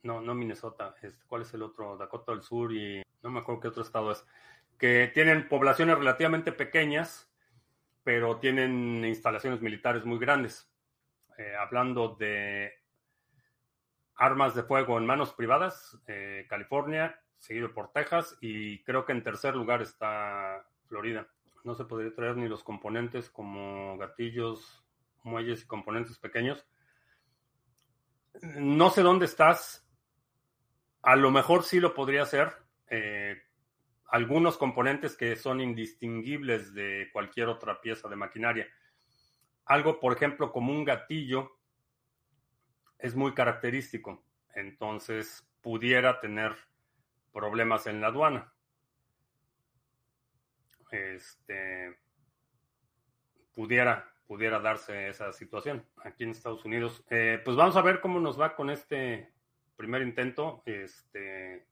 No, 0.03 0.21
no 0.21 0.35
Minnesota, 0.35 0.95
este, 1.03 1.25
¿cuál 1.27 1.43
es 1.43 1.53
el 1.55 1.63
otro? 1.63 1.97
Dakota 1.97 2.33
del 2.33 2.43
Sur 2.43 2.73
y 2.73 3.03
no 3.23 3.31
me 3.31 3.41
acuerdo 3.41 3.61
qué 3.61 3.69
otro 3.69 3.83
estado 3.83 4.13
es, 4.13 4.25
que 4.79 5.11
tienen 5.13 5.49
poblaciones 5.49 5.99
relativamente 5.99 6.53
pequeñas, 6.53 7.29
pero 8.05 8.39
tienen 8.39 9.05
instalaciones 9.05 9.61
militares 9.61 10.05
muy 10.05 10.19
grandes. 10.19 10.71
Eh, 11.39 11.55
hablando 11.59 12.15
de 12.15 12.73
armas 14.17 14.55
de 14.55 14.63
fuego 14.63 14.99
en 14.99 15.07
manos 15.07 15.33
privadas, 15.33 15.99
eh, 16.07 16.47
California, 16.49 17.21
seguido 17.39 17.73
por 17.73 17.93
Texas, 17.93 18.37
y 18.41 18.83
creo 18.83 19.05
que 19.05 19.13
en 19.13 19.23
tercer 19.23 19.55
lugar 19.55 19.83
está 19.83 20.67
Florida. 20.87 21.29
No 21.65 21.75
se 21.75 21.85
podría 21.85 22.15
traer 22.15 22.37
ni 22.37 22.49
los 22.49 22.63
componentes 22.63 23.29
como 23.31 23.99
gatillos, 23.99 24.85
muelles 25.23 25.63
y 25.63 25.67
componentes 25.67 26.19
pequeños. 26.19 26.67
No 28.43 28.91
sé 28.91 29.03
dónde 29.03 29.27
estás. 29.27 29.87
A 31.03 31.17
lo 31.17 31.31
mejor 31.31 31.65
sí 31.65 31.81
lo 31.81 31.95
podría 31.95 32.23
hacer. 32.23 32.53
Eh, 32.89 33.43
algunos 34.09 34.57
componentes 34.57 35.17
que 35.17 35.37
son 35.37 35.61
indistinguibles 35.61 36.73
de 36.73 37.09
cualquier 37.13 37.49
otra 37.49 37.81
pieza 37.81 38.09
de 38.09 38.17
maquinaria. 38.17 38.69
Algo, 39.65 39.99
por 39.99 40.13
ejemplo, 40.13 40.53
como 40.53 40.73
un 40.73 40.85
gatillo, 40.85 41.56
es 42.99 43.15
muy 43.15 43.35
característico. 43.35 44.25
Entonces, 44.55 45.47
pudiera 45.61 46.21
tener 46.21 46.57
problemas 47.33 47.87
en 47.87 48.01
la 48.01 48.09
aduana. 48.09 48.53
Este, 50.91 51.99
pudiera, 53.55 54.11
pudiera 54.27 54.61
darse 54.61 55.09
esa 55.09 55.33
situación 55.33 55.85
aquí 56.05 56.25
en 56.25 56.31
Estados 56.31 56.65
Unidos. 56.65 57.05
Eh, 57.11 57.41
pues 57.45 57.57
vamos 57.57 57.77
a 57.77 57.83
ver 57.83 58.01
cómo 58.01 58.21
nos 58.21 58.41
va 58.41 58.55
con 58.55 58.71
este 58.71 59.33
primer 59.77 60.03
intento. 60.03 60.63
Este, 60.65 61.67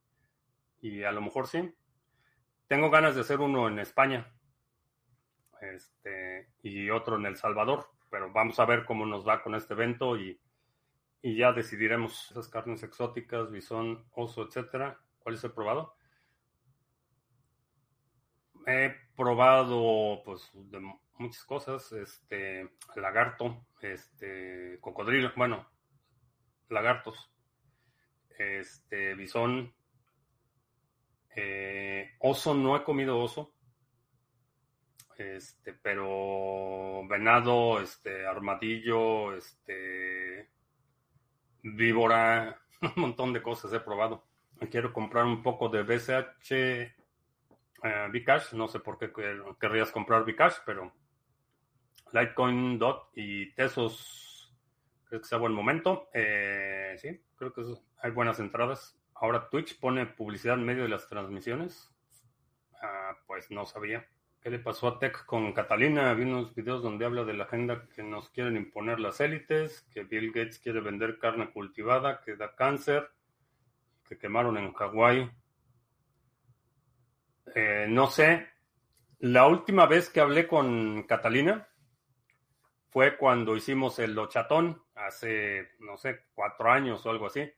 y 0.80 1.02
a 1.04 1.12
lo 1.12 1.22
mejor 1.22 1.46
sí. 1.46 1.72
Tengo 2.66 2.90
ganas 2.90 3.14
de 3.14 3.22
hacer 3.22 3.40
uno 3.40 3.68
en 3.68 3.78
España. 3.78 4.34
Este, 5.60 6.50
y 6.62 6.90
otro 6.90 7.16
en 7.16 7.26
El 7.26 7.36
Salvador. 7.36 7.90
Pero 8.10 8.30
vamos 8.32 8.58
a 8.60 8.66
ver 8.66 8.84
cómo 8.84 9.06
nos 9.06 9.26
va 9.26 9.42
con 9.42 9.54
este 9.54 9.74
evento 9.74 10.16
y, 10.16 10.38
y 11.24 11.36
ya 11.36 11.52
decidiremos 11.52 12.30
esas 12.30 12.48
carnes 12.48 12.82
exóticas, 12.82 13.50
bisón, 13.50 14.04
oso, 14.12 14.42
etcétera. 14.42 15.00
¿Cuáles 15.20 15.42
he 15.42 15.48
probado? 15.48 15.96
He 18.66 18.94
probado, 19.16 20.20
pues, 20.22 20.50
de 20.52 20.80
muchas 21.16 21.42
cosas, 21.44 21.90
este, 21.92 22.68
lagarto, 22.96 23.64
este, 23.80 24.76
cocodrilo, 24.82 25.32
bueno, 25.34 25.66
lagartos, 26.68 27.32
este, 28.38 29.14
bisón, 29.14 29.74
eh, 31.36 32.16
oso, 32.18 32.52
no 32.52 32.76
he 32.76 32.84
comido 32.84 33.18
oso, 33.18 33.54
este, 35.16 35.72
pero 35.72 37.08
venado, 37.08 37.80
este, 37.80 38.26
armadillo, 38.26 39.34
este, 39.34 40.52
víbora, 41.64 42.60
un 42.82 42.92
montón 42.96 43.32
de 43.32 43.42
cosas 43.42 43.72
he 43.72 43.80
probado. 43.80 44.24
Quiero 44.70 44.92
comprar 44.92 45.24
un 45.24 45.42
poco 45.42 45.68
de 45.68 45.82
BCH 45.82 46.94
eh, 47.84 48.08
no 48.54 48.68
sé 48.68 48.80
por 48.80 48.96
qué 48.98 49.12
querrías 49.60 49.90
comprar 49.90 50.24
Bcash, 50.24 50.54
pero 50.64 50.90
Litecoin, 52.12 52.78
DOT 52.78 53.10
y 53.14 53.52
Tesos, 53.54 54.54
creo 55.04 55.20
que 55.20 55.26
sea 55.26 55.36
buen 55.36 55.52
momento. 55.52 56.08
Eh, 56.14 56.96
sí, 56.98 57.20
creo 57.36 57.52
que 57.52 57.62
hay 57.98 58.10
buenas 58.10 58.40
entradas. 58.40 58.98
Ahora 59.14 59.50
Twitch 59.50 59.78
pone 59.78 60.06
publicidad 60.06 60.54
en 60.54 60.64
medio 60.64 60.84
de 60.84 60.88
las 60.88 61.08
transmisiones. 61.08 61.94
Ah, 62.80 63.18
pues 63.26 63.50
no 63.50 63.66
sabía. 63.66 64.08
¿Qué 64.44 64.50
le 64.50 64.58
pasó 64.58 64.88
a 64.88 64.98
Tech 64.98 65.24
con 65.24 65.54
Catalina? 65.54 66.12
Vi 66.12 66.24
unos 66.24 66.54
videos 66.54 66.82
donde 66.82 67.06
habla 67.06 67.24
de 67.24 67.32
la 67.32 67.44
agenda 67.44 67.88
que 67.96 68.02
nos 68.02 68.28
quieren 68.28 68.58
imponer 68.58 69.00
las 69.00 69.18
élites, 69.22 69.88
que 69.90 70.04
Bill 70.04 70.32
Gates 70.32 70.58
quiere 70.58 70.80
vender 70.80 71.18
carne 71.18 71.50
cultivada, 71.50 72.20
que 72.20 72.36
da 72.36 72.54
cáncer, 72.54 73.10
que 74.06 74.18
quemaron 74.18 74.58
en 74.58 74.74
Hawái. 74.74 75.30
Eh, 77.54 77.86
no 77.88 78.06
sé. 78.08 78.46
La 79.20 79.46
última 79.46 79.86
vez 79.86 80.10
que 80.10 80.20
hablé 80.20 80.46
con 80.46 81.04
Catalina 81.04 81.66
fue 82.90 83.16
cuando 83.16 83.56
hicimos 83.56 83.98
el 83.98 84.12
lochatón 84.12 84.84
hace, 84.94 85.70
no 85.78 85.96
sé, 85.96 86.26
cuatro 86.34 86.70
años 86.70 87.06
o 87.06 87.10
algo 87.10 87.28
así. 87.28 87.50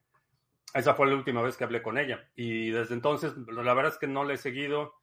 Esa 0.73 0.95
fue 0.95 1.09
la 1.09 1.17
última 1.17 1.43
vez 1.43 1.57
que 1.57 1.65
hablé 1.65 1.83
con 1.83 1.99
ella. 1.99 2.31
Y 2.37 2.71
desde 2.71 2.95
entonces, 2.95 3.37
la 3.37 3.75
verdad 3.75 3.91
es 3.91 3.99
que 3.99 4.07
no 4.07 4.23
le 4.23 4.35
he 4.35 4.39
seguido. 4.39 4.95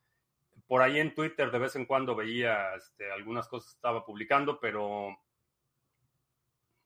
Por 0.73 0.81
ahí 0.81 0.99
en 0.99 1.13
Twitter 1.13 1.51
de 1.51 1.59
vez 1.59 1.75
en 1.75 1.85
cuando 1.85 2.15
veía 2.15 2.73
este, 2.73 3.11
algunas 3.11 3.47
cosas 3.47 3.69
que 3.69 3.77
estaba 3.77 4.03
publicando, 4.03 4.59
pero 4.59 5.11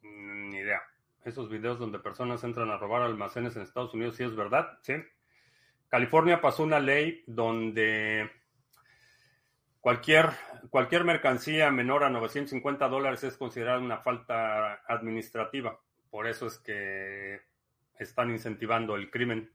mm, 0.01 0.49
ni 0.49 0.57
idea. 0.57 0.81
Esos 1.23 1.49
videos 1.49 1.79
donde 1.79 1.97
personas 1.97 2.43
entran 2.43 2.69
a 2.69 2.75
robar 2.77 3.03
almacenes 3.03 3.55
en 3.55 3.61
Estados 3.61 3.93
Unidos, 3.93 4.17
sí 4.17 4.25
es 4.25 4.35
verdad, 4.35 4.77
sí. 4.81 4.95
California 5.88 6.41
pasó 6.41 6.63
una 6.63 6.81
ley 6.81 7.23
donde 7.27 8.29
cualquier, 9.79 10.31
cualquier 10.69 11.05
mercancía 11.05 11.71
menor 11.71 12.03
a 12.03 12.09
950 12.09 12.89
dólares 12.89 13.23
es 13.23 13.38
considerada 13.38 13.79
una 13.79 13.99
falta 13.99 14.81
administrativa. 14.85 15.79
Por 16.09 16.27
eso 16.27 16.47
es 16.47 16.59
que 16.59 17.39
están 17.97 18.31
incentivando 18.31 18.97
el 18.97 19.09
crimen, 19.09 19.49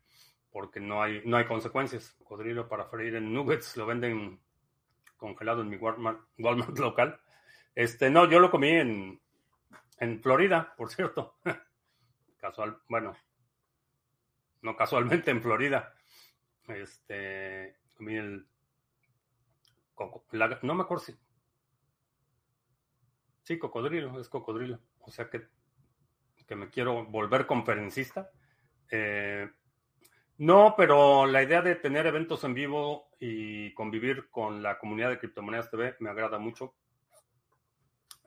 porque 0.53 0.79
no 0.81 1.03
hay, 1.03 1.23
no 1.25 1.37
hay 1.37 1.47
consecuencias. 1.47 2.13
Cocodrilo 2.19 2.69
para 2.69 2.87
freír 2.87 3.17
en 3.17 3.33
nuggets 3.33 3.77
lo 3.77 3.87
venden 3.87 4.41
congelado 5.17 5.63
en 5.63 5.71
mi 5.71 5.77
Walmart, 5.77 6.21
Walmart 6.39 6.79
local. 6.79 7.21
Este, 7.75 8.11
no, 8.11 8.29
yo 8.31 8.39
lo 8.39 8.51
comí 8.51 8.69
en, 8.69 9.21
en 9.99 10.23
Florida, 10.23 10.75
por 10.77 10.91
cierto. 10.91 11.37
Casual, 12.39 12.79
bueno, 12.89 13.17
no 14.63 14.77
casualmente 14.77 15.31
en 15.31 15.41
Florida. 15.41 15.95
Este, 16.69 17.77
comí 17.95 18.17
el 18.17 18.47
no 20.63 20.75
me 20.75 20.83
acuerdo 20.83 21.05
si. 21.05 21.15
Sí, 23.43 23.59
cocodrilo, 23.59 24.21
es 24.21 24.29
cocodrilo. 24.29 24.81
O 25.01 25.11
sea 25.11 25.29
que, 25.29 25.49
que 26.47 26.57
me 26.57 26.71
quiero 26.71 27.05
volver 27.07 27.47
conferencista. 27.47 28.31
Eh, 28.91 29.51
no, 30.43 30.75
pero 30.77 31.25
la 31.25 31.41
idea 31.41 31.63
de 31.63 31.77
tener 31.77 32.05
eventos 32.05 32.43
en 32.43 32.53
vivo 32.53 33.11
y 33.21 33.73
convivir 33.75 34.29
con 34.29 34.61
la 34.61 34.77
comunidad 34.77 35.11
de 35.11 35.19
Criptomonedas 35.21 35.71
TV 35.71 35.95
me 36.01 36.11
agrada 36.11 36.41
mucho. 36.41 36.75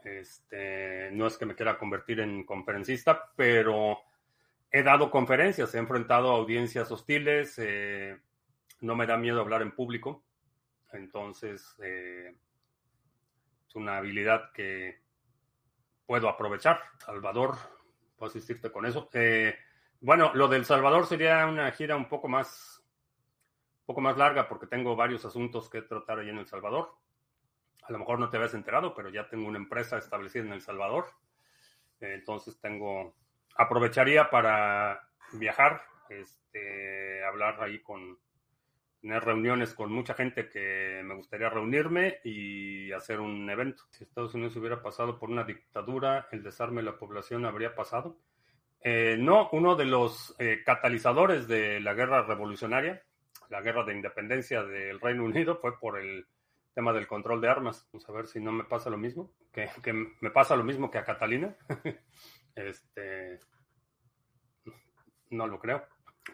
Este, 0.02 1.10
no 1.12 1.28
es 1.28 1.38
que 1.38 1.46
me 1.46 1.56
quiera 1.56 1.78
convertir 1.78 2.22
en 2.22 2.46
conferencista, 2.46 3.34
pero 3.36 4.00
he 4.72 4.82
dado 4.82 5.12
conferencias, 5.12 5.76
he 5.76 5.78
enfrentado 5.78 6.32
audiencias 6.32 6.90
hostiles, 6.90 7.56
eh, 7.58 8.18
no 8.80 8.96
me 8.96 9.08
da 9.08 9.18
miedo 9.18 9.42
hablar 9.42 9.62
en 9.62 9.76
público. 9.76 10.24
Entonces, 10.94 11.76
eh, 11.84 12.34
es 13.68 13.76
una 13.76 13.98
habilidad 13.98 14.54
que 14.54 15.02
puedo 16.06 16.30
aprovechar. 16.30 16.80
Salvador, 16.98 17.58
puedo 18.16 18.30
asistirte 18.30 18.72
con 18.72 18.86
eso. 18.86 19.10
Eh, 19.12 19.54
bueno, 20.06 20.32
lo 20.36 20.48
del 20.48 20.66
Salvador 20.66 21.08
sería 21.08 21.48
una 21.48 21.72
gira 21.72 21.96
un 21.96 22.08
poco 22.08 22.28
más, 22.28 22.84
un 23.80 23.86
poco 23.88 24.02
más 24.02 24.16
larga 24.18 24.48
porque 24.48 24.68
tengo 24.68 24.96
varios 24.96 25.26
asuntos 25.26 25.68
que 25.68 25.82
tratar 25.82 26.20
ahí 26.20 26.30
en 26.30 26.38
El 26.38 26.46
Salvador. 26.46 26.94
A 27.82 27.92
lo 27.92 27.98
mejor 27.98 28.20
no 28.20 28.30
te 28.30 28.38
habías 28.38 28.54
enterado, 28.54 28.94
pero 28.94 29.10
ya 29.10 29.28
tengo 29.28 29.48
una 29.48 29.58
empresa 29.58 29.98
establecida 29.98 30.44
en 30.44 30.54
El 30.54 30.62
Salvador. 30.62 31.08
Entonces 32.00 32.60
tengo, 32.62 33.16
aprovecharía 33.56 34.30
para 34.30 35.10
viajar, 35.34 35.82
este, 36.10 37.26
hablar 37.26 37.64
ahí 37.64 37.80
con, 37.82 38.20
tener 39.02 39.24
reuniones 39.24 39.74
con 39.74 39.92
mucha 39.92 40.14
gente 40.14 40.50
que 40.50 41.02
me 41.04 41.16
gustaría 41.16 41.50
reunirme 41.50 42.20
y 42.24 42.92
hacer 42.92 43.20
un 43.20 43.50
evento. 43.50 43.86
Si 43.90 44.04
Estados 44.04 44.36
Unidos 44.36 44.56
hubiera 44.56 44.84
pasado 44.84 45.18
por 45.18 45.32
una 45.32 45.46
dictadura, 45.46 46.28
el 46.32 46.44
desarme 46.44 46.82
de 46.82 46.92
la 46.92 46.98
población 47.00 47.44
habría 47.46 47.74
pasado. 47.74 48.20
Eh, 48.88 49.18
no, 49.18 49.50
uno 49.52 49.76
de 49.76 49.86
los 49.86 50.36
eh, 50.38 50.62
catalizadores 50.64 51.48
de 51.48 51.80
la 51.80 51.96
guerra 51.96 52.22
revolucionaria, 52.22 53.02
la 53.50 53.60
guerra 53.62 53.84
de 53.84 53.96
independencia 53.96 54.62
del 54.62 55.00
Reino 55.00 55.26
Unido, 55.26 55.58
fue 55.58 55.80
por 55.80 55.98
el 55.98 56.28
tema 56.76 56.94
del 56.94 57.08
control 57.08 57.42
de 57.42 57.50
armas. 57.50 57.90
Vamos 57.92 58.08
a 58.08 58.12
ver 58.12 58.28
si 58.28 58.40
no 58.40 58.52
me 58.52 58.64
pasa 58.64 58.92
lo 58.92 58.98
mismo, 59.00 59.32
que, 59.52 59.72
que 59.82 59.92
me 59.92 60.30
pasa 60.30 60.56
lo 60.56 60.64
mismo 60.64 60.92
que 60.92 61.00
a 61.00 61.04
Catalina. 61.04 61.56
este, 62.56 63.40
no 65.32 65.48
lo 65.48 65.58
creo. 65.58 65.84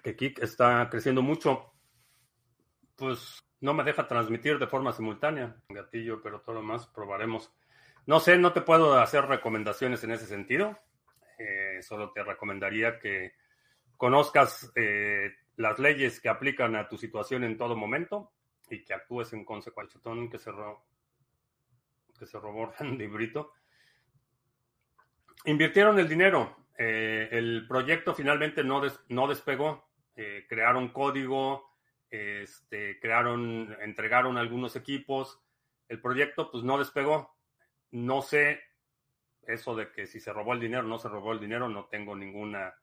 Que 0.04 0.18
Kik 0.18 0.44
está 0.44 0.90
creciendo 0.90 1.22
mucho 1.22 1.72
pues 2.98 3.46
no 3.62 3.74
me 3.74 3.86
deja 3.86 4.10
transmitir 4.10 4.60
de 4.60 4.68
forma 4.68 4.92
simultánea, 4.92 5.56
gatillo, 5.70 6.22
pero 6.22 6.42
todo 6.42 6.56
lo 6.56 6.64
más 6.64 6.86
probaremos. 6.88 7.50
No 8.06 8.20
sé, 8.20 8.38
no 8.38 8.52
te 8.52 8.60
puedo 8.60 9.00
hacer 9.00 9.26
recomendaciones 9.26 10.04
en 10.04 10.12
ese 10.12 10.26
sentido. 10.26 10.78
Eh, 11.82 11.84
solo 11.84 12.12
te 12.12 12.24
recomendaría 12.24 13.00
que 13.00 13.34
conozcas 13.98 14.72
eh, 14.76 15.32
las 15.58 15.80
leyes 15.80 16.20
que 16.20 16.30
aplican 16.30 16.76
a 16.76 16.88
tu 16.88 16.98
situación 16.98 17.44
en 17.44 17.58
todo 17.58 17.76
momento 17.76 18.32
y 18.70 18.84
que 18.84 18.94
actúes 18.94 19.34
en 19.34 19.44
consecuencia. 19.44 20.00
Que 20.32 20.38
se, 20.38 20.52
que 22.18 22.26
se 22.26 22.40
robó 22.40 22.72
Randy 22.78 23.08
Brito. 23.08 23.54
Invirtieron 25.46 26.00
el 26.00 26.08
dinero. 26.08 26.56
Eh, 26.78 27.30
el 27.32 27.66
proyecto 27.68 28.14
finalmente 28.14 28.64
no, 28.64 28.82
no 29.10 29.28
despegó. 29.28 29.90
crearon 30.48 30.90
código, 30.90 31.72
este, 32.10 33.00
crearon, 33.00 33.76
entregaron 33.82 34.38
algunos 34.38 34.76
equipos. 34.76 35.40
El 35.88 36.00
proyecto 36.00 36.52
pues 36.52 36.64
no 36.64 36.78
despegó. 36.78 37.36
No 37.92 38.22
sé 38.22 38.71
eso 39.48 39.76
de 39.76 39.92
que 39.92 40.06
si 40.08 40.20
se 40.20 40.34
robó 40.34 40.54
el 40.54 40.60
dinero 40.60 40.84
no 40.84 41.00
se 41.00 41.10
robó 41.10 41.34
el 41.34 41.40
dinero, 41.40 41.68
no 41.68 41.86
tengo 41.86 42.16
ninguna 42.16 42.76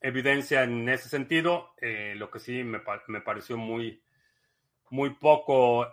evidencia 0.00 0.62
en 0.64 0.88
ese 0.88 1.08
sentido. 1.08 1.74
Eh, 1.80 2.14
lo 2.16 2.30
que 2.30 2.40
sí 2.40 2.64
me, 2.64 2.80
me, 3.08 3.20
pareció 3.20 3.56
muy, 3.56 4.02
muy 4.90 5.10
poco 5.10 5.86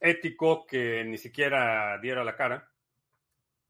ético 0.00 0.66
que 0.66 1.04
ni 1.04 1.18
siquiera 1.18 1.98
diera 1.98 2.24
la 2.24 2.36
cara. 2.36 2.70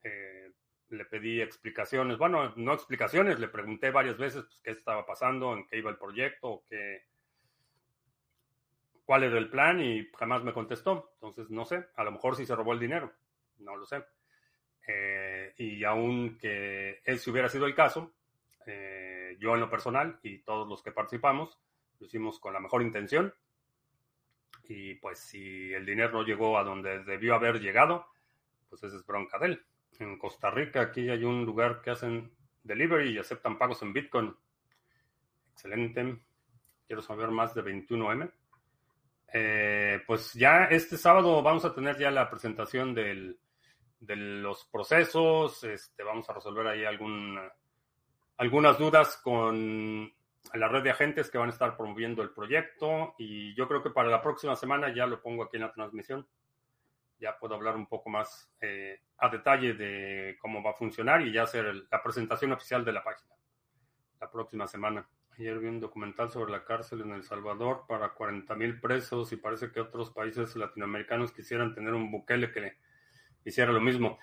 Eh, 0.03 0.51
le 0.89 1.05
pedí 1.05 1.41
explicaciones, 1.41 2.17
bueno, 2.17 2.53
no 2.55 2.73
explicaciones, 2.73 3.39
le 3.39 3.47
pregunté 3.47 3.91
varias 3.91 4.17
veces 4.17 4.43
pues, 4.43 4.59
qué 4.63 4.71
estaba 4.71 5.05
pasando, 5.05 5.53
en 5.53 5.67
qué 5.67 5.77
iba 5.77 5.91
el 5.91 5.97
proyecto, 5.97 6.63
qué, 6.67 7.03
cuál 9.05 9.23
era 9.23 9.37
el 9.37 9.49
plan 9.49 9.81
y 9.81 10.09
jamás 10.17 10.43
me 10.43 10.53
contestó. 10.53 11.11
Entonces, 11.15 11.49
no 11.49 11.65
sé, 11.65 11.87
a 11.95 12.03
lo 12.03 12.11
mejor 12.11 12.35
sí 12.35 12.45
se 12.45 12.55
robó 12.55 12.73
el 12.73 12.79
dinero, 12.79 13.13
no 13.59 13.75
lo 13.75 13.85
sé. 13.85 14.03
Eh, 14.91 15.53
y 15.57 15.83
aun 15.83 16.35
que 16.39 17.01
ese 17.05 17.29
hubiera 17.29 17.47
sido 17.47 17.67
el 17.67 17.75
caso, 17.75 18.11
eh, 18.65 19.37
yo 19.39 19.53
en 19.53 19.59
lo 19.59 19.69
personal 19.69 20.19
y 20.23 20.39
todos 20.39 20.67
los 20.67 20.81
que 20.81 20.91
participamos 20.91 21.59
lo 21.99 22.07
hicimos 22.07 22.39
con 22.39 22.53
la 22.53 22.59
mejor 22.59 22.81
intención. 22.81 23.31
Y 24.67 24.95
pues 24.95 25.19
si 25.19 25.71
el 25.73 25.85
dinero 25.85 26.13
no 26.13 26.23
llegó 26.23 26.57
a 26.57 26.63
donde 26.63 27.03
debió 27.03 27.35
haber 27.35 27.59
llegado, 27.59 28.07
pues 28.67 28.81
esa 28.81 28.95
es 28.95 29.05
bronca 29.05 29.37
de 29.37 29.45
él. 29.47 29.65
En 29.99 30.17
Costa 30.17 30.49
Rica 30.49 30.81
aquí 30.81 31.07
hay 31.07 31.23
un 31.23 31.45
lugar 31.45 31.81
que 31.81 31.91
hacen 31.91 32.31
delivery 32.63 33.11
y 33.11 33.19
aceptan 33.19 33.59
pagos 33.59 33.83
en 33.83 33.93
Bitcoin. 33.93 34.35
Excelente. 35.51 36.17
Quiero 36.87 37.03
saber 37.03 37.29
más 37.29 37.53
de 37.53 37.63
21M. 37.63 38.31
Eh, 39.33 40.01
pues 40.07 40.33
ya 40.33 40.65
este 40.65 40.97
sábado 40.97 41.43
vamos 41.43 41.63
a 41.63 41.75
tener 41.75 41.99
ya 41.99 42.09
la 42.09 42.27
presentación 42.27 42.95
de 43.99 44.15
los 44.15 44.65
procesos, 44.65 45.63
este, 45.63 46.03
vamos 46.03 46.29
a 46.29 46.33
resolver 46.33 46.67
ahí 46.67 46.85
algún, 46.85 47.39
algunas 48.37 48.77
dudas 48.77 49.17
con 49.17 50.11
la 50.53 50.67
red 50.67 50.83
de 50.83 50.91
agentes 50.91 51.29
que 51.29 51.37
van 51.37 51.49
a 51.49 51.53
estar 51.53 51.75
promoviendo 51.75 52.21
el 52.21 52.31
proyecto 52.31 53.13
y 53.17 53.53
yo 53.55 53.67
creo 53.67 53.83
que 53.83 53.89
para 53.89 54.09
la 54.09 54.21
próxima 54.21 54.55
semana 54.55 54.93
ya 54.93 55.05
lo 55.05 55.21
pongo 55.21 55.43
aquí 55.43 55.57
en 55.57 55.63
la 55.63 55.73
transmisión. 55.73 56.27
Ya 57.19 57.37
puedo 57.37 57.55
hablar 57.55 57.75
un 57.75 57.87
poco 57.87 58.09
más 58.09 58.49
eh, 58.61 59.01
a 59.17 59.27
detalle 59.29 59.73
de 59.73 60.37
cómo 60.39 60.63
va 60.63 60.71
a 60.71 60.75
funcionar 60.75 61.21
y 61.21 61.33
ya 61.33 61.43
hacer 61.43 61.75
la 61.91 62.01
presentación 62.01 62.53
oficial 62.53 62.85
de 62.85 62.93
la 62.93 63.03
página 63.03 63.35
la 64.19 64.29
próxima 64.29 64.67
semana. 64.67 65.07
Ayer 65.37 65.57
vi 65.59 65.67
un 65.67 65.79
documental 65.79 66.29
sobre 66.29 66.51
la 66.51 66.65
cárcel 66.65 67.01
en 67.01 67.11
El 67.11 67.23
Salvador 67.23 67.85
para 67.87 68.13
40 68.13 68.53
mil 68.55 68.79
presos 68.79 69.31
y 69.31 69.37
parece 69.37 69.71
que 69.71 69.79
otros 69.79 70.11
países 70.11 70.55
latinoamericanos 70.55 71.31
quisieran 71.31 71.73
tener 71.73 71.93
un 71.93 72.11
Bukele 72.11 72.51
que 72.51 72.77
hiciera 73.49 73.71
lo 73.71 73.81
mismo. 73.81 74.17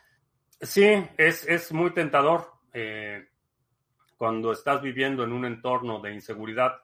Sí, 0.60 1.06
es, 1.18 1.46
es 1.46 1.72
muy 1.72 1.92
tentador 1.92 2.50
eh, 2.72 3.28
cuando 4.16 4.52
estás 4.52 4.80
viviendo 4.80 5.22
en 5.24 5.32
un 5.32 5.44
entorno 5.44 6.00
de 6.00 6.14
inseguridad. 6.14 6.80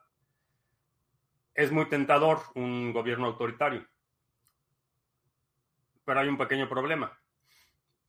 Es 1.55 1.72
muy 1.72 1.88
tentador 1.88 2.40
un 2.55 2.93
gobierno 2.93 3.26
autoritario. 3.26 3.86
Pero 6.05 6.20
hay 6.20 6.28
un 6.28 6.38
pequeño 6.38 6.68
problema. 6.68 7.18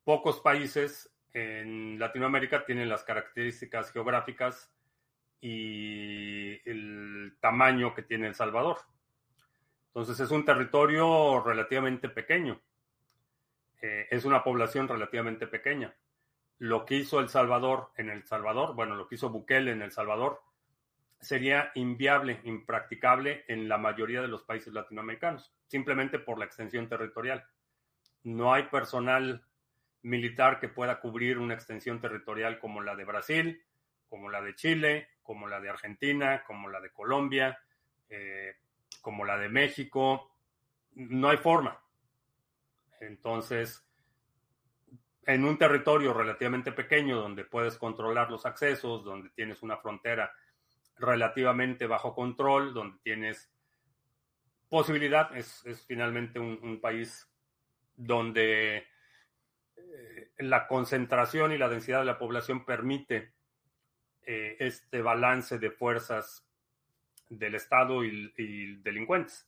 Pocos 0.04 0.42
países 0.42 1.10
en 1.34 1.98
Latinoamérica 2.00 2.66
tienen 2.66 2.90
las 2.90 3.04
características 3.04 3.92
geográficas 3.92 4.72
y 5.40 6.70
el 6.70 7.38
tamaño 7.40 7.94
que 7.94 8.04
tiene 8.04 8.28
El 8.28 8.36
Salvador. 8.36 8.78
Entonces 9.88 10.20
es 10.20 10.32
un 10.32 10.44
territorio 10.46 11.42
relativamente 11.42 12.10
pequeño. 12.10 12.62
Eh, 13.84 14.08
es 14.10 14.24
una 14.24 14.46
población 14.46 14.88
relativamente 14.88 15.46
pequeña. 15.46 15.94
Lo 16.60 16.86
que 16.86 16.96
hizo 16.96 17.20
El 17.20 17.28
Salvador 17.28 17.92
en 17.98 18.10
El 18.10 18.24
Salvador, 18.24 18.76
bueno, 18.76 18.96
lo 18.96 19.10
que 19.10 19.16
hizo 19.16 19.30
Bukele 19.30 19.72
en 19.72 19.82
El 19.82 19.92
Salvador, 19.92 20.42
sería 21.20 21.70
inviable, 21.76 22.40
impracticable 22.46 23.44
en 23.50 23.68
la 23.68 23.78
mayoría 23.78 24.22
de 24.22 24.30
los 24.30 24.44
países 24.44 24.74
latinoamericanos, 24.74 25.54
simplemente 25.68 26.18
por 26.18 26.40
la 26.40 26.46
extensión 26.46 26.88
territorial. 26.88 27.46
No 28.24 28.54
hay 28.54 28.64
personal 28.64 29.46
militar 30.02 30.62
que 30.62 30.70
pueda 30.70 31.02
cubrir 31.02 31.38
una 31.38 31.54
extensión 31.54 32.00
territorial 32.00 32.60
como 32.60 32.82
la 32.82 32.96
de 32.96 33.04
Brasil, 33.04 33.66
como 34.08 34.30
la 34.30 34.42
de 34.42 34.56
Chile, 34.56 35.10
como 35.24 35.46
la 35.50 35.60
de 35.60 35.70
Argentina, 35.70 36.46
como 36.48 36.70
la 36.70 36.80
de 36.80 36.92
Colombia, 36.92 37.60
eh, 38.08 38.56
como 39.02 39.26
la 39.26 39.38
de 39.38 39.50
México. 39.50 40.32
No 40.94 41.28
hay 41.28 41.38
forma. 41.38 41.83
Entonces, 43.08 43.86
en 45.26 45.46
un 45.46 45.58
territorio 45.58 46.14
relativamente 46.14 46.72
pequeño 46.72 47.20
donde 47.20 47.46
puedes 47.46 47.78
controlar 47.78 48.30
los 48.30 48.46
accesos, 48.46 49.04
donde 49.04 49.30
tienes 49.30 49.62
una 49.64 49.78
frontera 49.78 50.34
relativamente 50.98 51.88
bajo 51.88 52.14
control, 52.14 52.74
donde 52.74 53.00
tienes 53.04 53.52
posibilidad, 54.70 55.36
es, 55.36 55.64
finalmente 55.88 56.40
un, 56.40 56.80
país 56.82 57.30
donde 57.96 58.88
eh, 59.76 60.32
la 60.40 60.68
concentración 60.68 61.52
y 61.52 61.58
la 61.58 61.70
densidad 61.70 62.00
de 62.00 62.06
la 62.06 62.18
población 62.18 62.66
permite 62.66 63.34
eh, 64.26 64.58
este 64.60 65.02
balance 65.02 65.60
de 65.60 65.72
fuerzas 65.72 66.46
del 67.30 67.56
Estado 67.56 68.04
y 68.04 68.78
delincuentes 68.84 69.48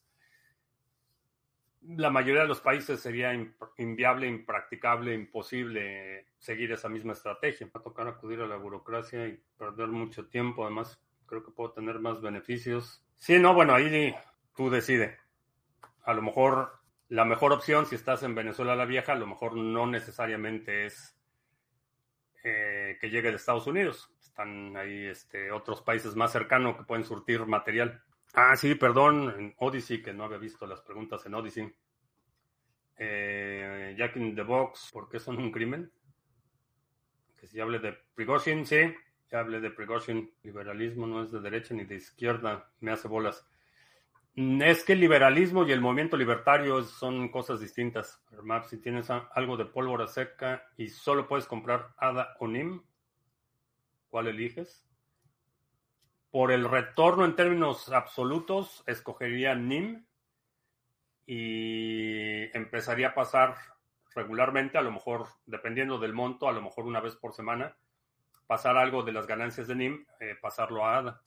la 1.87 2.09
mayoría 2.09 2.41
de 2.41 2.47
los 2.47 2.61
países 2.61 2.99
sería 2.99 3.33
inviable, 3.77 4.27
impracticable, 4.27 5.13
imposible 5.13 6.27
seguir 6.37 6.71
esa 6.71 6.89
misma 6.89 7.13
estrategia. 7.13 7.67
Va 7.67 7.79
a 7.79 7.83
tocar 7.83 8.07
acudir 8.07 8.41
a 8.41 8.47
la 8.47 8.57
burocracia 8.57 9.27
y 9.27 9.39
perder 9.57 9.87
mucho 9.87 10.27
tiempo. 10.27 10.65
Además, 10.65 10.99
creo 11.25 11.43
que 11.43 11.51
puedo 11.51 11.71
tener 11.71 11.99
más 11.99 12.21
beneficios. 12.21 13.03
Sí, 13.15 13.39
no, 13.39 13.53
bueno, 13.53 13.73
ahí 13.73 14.13
tú 14.55 14.69
decides. 14.69 15.17
A 16.03 16.13
lo 16.13 16.21
mejor 16.21 16.79
la 17.09 17.25
mejor 17.25 17.53
opción 17.53 17.85
si 17.85 17.95
estás 17.95 18.23
en 18.23 18.33
Venezuela 18.33 18.75
la 18.75 18.85
vieja, 18.85 19.11
a 19.11 19.15
lo 19.15 19.27
mejor 19.27 19.55
no 19.55 19.85
necesariamente 19.85 20.85
es 20.85 21.15
eh, 22.43 22.97
que 22.99 23.09
llegue 23.09 23.29
de 23.29 23.35
Estados 23.35 23.67
Unidos. 23.67 24.11
Están 24.19 24.75
ahí 24.75 25.05
este, 25.05 25.51
otros 25.51 25.81
países 25.81 26.15
más 26.15 26.31
cercanos 26.31 26.77
que 26.77 26.83
pueden 26.83 27.05
surtir 27.05 27.45
material. 27.45 28.03
Ah, 28.37 28.57
sí, 28.57 28.75
perdón, 28.75 29.33
en 29.37 29.55
Odyssey, 29.59 30.01
que 30.01 30.13
no 30.13 30.25
había 30.25 30.37
visto 30.37 30.67
las 30.67 30.81
preguntas 30.81 31.25
en 31.25 31.35
Odyssey. 31.35 31.73
Eh, 32.97 33.95
Jack 33.97 34.17
in 34.17 34.35
the 34.35 34.43
Box, 34.43 34.89
¿por 34.91 35.07
qué 35.07 35.19
son 35.19 35.37
un 35.37 35.53
crimen? 35.53 35.89
Que 37.37 37.47
si 37.47 37.61
hable 37.61 37.79
de 37.79 37.93
Prigozhin, 38.13 38.65
sí, 38.65 38.93
ya 39.31 39.39
hablé 39.39 39.61
de 39.61 39.71
Prigozhin. 39.71 40.33
Liberalismo 40.43 41.07
no 41.07 41.23
es 41.23 41.31
de 41.31 41.39
derecha 41.39 41.73
ni 41.73 41.85
de 41.85 41.95
izquierda, 41.95 42.69
me 42.81 42.91
hace 42.91 43.07
bolas. 43.07 43.47
Mm, 44.35 44.63
es 44.63 44.83
que 44.83 44.93
el 44.93 44.99
liberalismo 44.99 45.65
y 45.65 45.71
el 45.71 45.79
movimiento 45.79 46.17
libertario 46.17 46.83
son 46.83 47.29
cosas 47.29 47.61
distintas. 47.61 48.21
si 48.67 48.81
tienes 48.81 49.09
algo 49.09 49.55
de 49.55 49.65
pólvora 49.65 50.07
seca 50.07 50.67
y 50.75 50.89
solo 50.89 51.25
puedes 51.25 51.45
comprar 51.45 51.93
ADA 51.97 52.35
o 52.39 52.47
NIM, 52.49 52.83
¿cuál 54.09 54.27
eliges? 54.27 54.84
Por 56.35 56.51
el 56.51 56.69
retorno 56.69 57.23
en 57.23 57.37
términos 57.37 57.89
absolutos, 57.93 58.83
escogería 58.87 59.55
NIM 59.55 60.05
y 61.25 62.53
empezaría 62.53 63.07
a 63.07 63.13
pasar 63.13 63.55
regularmente, 64.13 64.77
a 64.77 64.81
lo 64.81 64.91
mejor, 64.91 65.27
dependiendo 65.45 65.97
del 65.97 66.11
monto, 66.11 66.49
a 66.49 66.51
lo 66.51 66.61
mejor 66.61 66.87
una 66.87 66.99
vez 66.99 67.15
por 67.15 67.33
semana, 67.33 67.77
pasar 68.47 68.75
algo 68.75 69.03
de 69.03 69.13
las 69.13 69.27
ganancias 69.27 69.67
de 69.67 69.75
NIM, 69.75 70.05
eh, 70.19 70.35
pasarlo 70.41 70.85
a 70.85 70.97
ADA. 70.97 71.21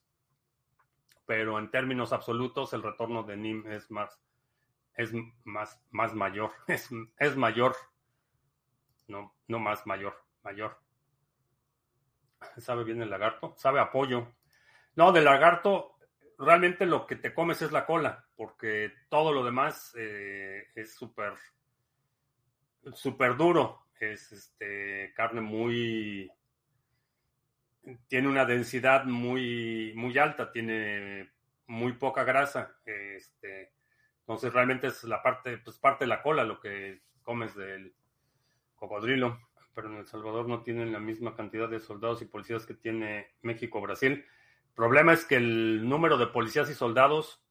Pero 1.24 1.58
en 1.58 1.70
términos 1.70 2.12
absolutos, 2.12 2.74
el 2.74 2.82
retorno 2.82 3.22
de 3.22 3.38
NIM 3.38 3.66
es 3.72 3.90
más, 3.90 4.20
es 4.92 5.10
más, 5.42 5.80
más 5.90 6.12
mayor. 6.12 6.52
Es, 6.66 6.90
es 7.16 7.34
mayor. 7.34 7.74
No, 9.06 9.34
no 9.46 9.58
más 9.58 9.86
mayor, 9.86 10.22
mayor. 10.42 10.78
¿Sabe 12.58 12.84
bien 12.84 13.00
el 13.00 13.08
lagarto? 13.08 13.54
Sabe 13.56 13.80
apoyo. 13.80 14.34
No, 14.98 15.12
del 15.12 15.26
lagarto, 15.26 15.96
realmente 16.38 16.84
lo 16.84 17.06
que 17.06 17.14
te 17.14 17.32
comes 17.32 17.62
es 17.62 17.70
la 17.70 17.86
cola, 17.86 18.26
porque 18.34 18.92
todo 19.08 19.32
lo 19.32 19.44
demás 19.44 19.94
eh, 19.96 20.70
es 20.74 20.92
súper, 20.92 21.34
súper 22.94 23.36
duro. 23.36 23.86
Es 24.00 24.32
este, 24.32 25.12
carne 25.14 25.40
muy, 25.40 26.28
tiene 28.08 28.26
una 28.26 28.44
densidad 28.44 29.04
muy, 29.04 29.92
muy 29.94 30.18
alta, 30.18 30.50
tiene 30.50 31.30
muy 31.68 31.92
poca 31.92 32.24
grasa. 32.24 32.76
Este, 32.84 33.70
entonces 34.18 34.52
realmente 34.52 34.88
es 34.88 35.04
la 35.04 35.22
parte, 35.22 35.58
pues 35.58 35.78
parte 35.78 36.06
de 36.06 36.08
la 36.08 36.22
cola 36.22 36.42
lo 36.42 36.58
que 36.58 37.02
comes 37.22 37.54
del 37.54 37.94
cocodrilo. 38.74 39.38
Pero 39.76 39.90
en 39.90 39.98
El 39.98 40.08
Salvador 40.08 40.48
no 40.48 40.64
tienen 40.64 40.90
la 40.90 40.98
misma 40.98 41.36
cantidad 41.36 41.68
de 41.68 41.78
soldados 41.78 42.20
y 42.20 42.24
policías 42.24 42.66
que 42.66 42.74
tiene 42.74 43.36
México 43.42 43.78
o 43.78 43.82
Brasil 43.82 44.26
problema 44.78 45.12
es 45.12 45.24
que 45.24 45.34
el 45.34 45.88
número 45.88 46.16
de 46.18 46.28
policías 46.28 46.70
y 46.70 46.74
soldados 46.74 47.42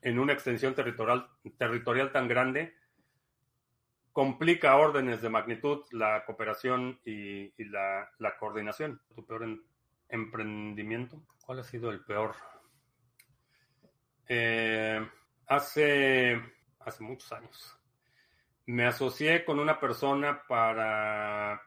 en 0.00 0.20
una 0.20 0.32
extensión 0.32 0.72
territorial, 0.72 1.28
territorial 1.58 2.12
tan 2.12 2.28
grande 2.28 2.76
complica 4.12 4.76
órdenes 4.76 5.22
de 5.22 5.28
magnitud 5.28 5.82
la 5.90 6.24
cooperación 6.24 7.00
y, 7.04 7.52
la, 7.64 8.08
coordinación. 8.38 9.02
¿Tu 9.12 9.26
peor 9.26 9.44
emprendimiento? 10.08 11.20
¿Cuál 11.44 11.58
ha 11.58 11.64
sido 11.64 11.90
el 11.90 12.04
peor? 12.04 12.36
Eh, 14.28 15.04
hace, 15.48 16.40
hace 16.78 17.02
muchos 17.02 17.32
años 17.32 17.76
me 18.66 18.86
asocié 18.86 19.44
con 19.44 19.58
una 19.58 19.80
persona 19.80 20.42
para 20.46 21.60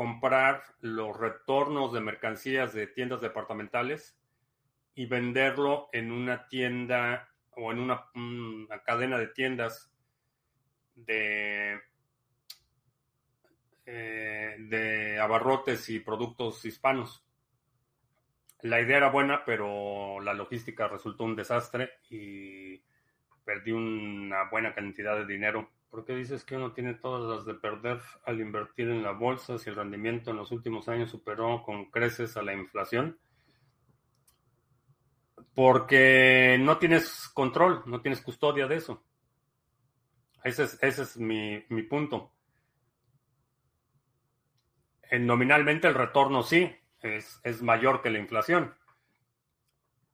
comprar 0.00 0.62
los 0.80 1.14
retornos 1.14 1.92
de 1.92 2.00
mercancías 2.00 2.72
de 2.72 2.86
tiendas 2.86 3.20
departamentales 3.20 4.18
y 4.94 5.04
venderlo 5.04 5.90
en 5.92 6.10
una 6.10 6.48
tienda 6.48 7.28
o 7.50 7.70
en 7.70 7.80
una, 7.80 8.08
cadena 8.82 9.18
de 9.18 9.26
tiendas 9.26 9.92
de, 10.94 11.82
eh, 13.84 14.56
de 14.58 15.20
abarrotes 15.20 15.90
y 15.90 16.00
productos 16.00 16.64
hispanos. 16.64 17.22
La 18.62 18.80
idea 18.80 18.96
era 18.96 19.10
buena, 19.10 19.44
pero 19.44 20.18
la 20.20 20.32
logística 20.32 20.88
resultó 20.88 21.24
un 21.24 21.36
desastre 21.36 21.90
y 22.08 22.82
perdí 23.44 23.72
una 23.72 24.48
buena 24.48 24.74
cantidad 24.74 25.14
de 25.18 25.26
dinero 25.26 25.70
¿Por 25.90 26.04
qué 26.04 26.14
dices 26.14 26.44
que 26.44 26.56
uno 26.56 26.72
tiene 26.72 26.94
todas 26.94 27.28
las 27.28 27.44
de 27.44 27.54
perder 27.54 28.00
al 28.24 28.40
invertir 28.40 28.88
en 28.88 29.02
la 29.02 29.10
bolsa 29.10 29.58
si 29.58 29.70
el 29.70 29.76
rendimiento 29.76 30.30
en 30.30 30.36
los 30.36 30.52
últimos 30.52 30.88
años 30.88 31.10
superó 31.10 31.64
con 31.64 31.90
creces 31.90 32.36
a 32.36 32.42
la 32.42 32.54
inflación? 32.54 33.18
Porque 35.52 36.56
no 36.60 36.78
tienes 36.78 37.28
control, 37.34 37.82
no 37.86 38.00
tienes 38.00 38.20
custodia 38.20 38.68
de 38.68 38.76
eso. 38.76 39.04
Ese 40.44 40.62
es, 40.80 41.16
mi 41.18 41.82
punto. 41.88 42.32
En 45.02 45.26
nominalmente 45.26 45.88
el 45.88 45.94
retorno 45.94 46.44
sí, 46.44 46.72
es, 47.02 47.40
es 47.42 47.62
mayor 47.62 48.00
que 48.00 48.10
la 48.10 48.20
inflación. 48.20 48.76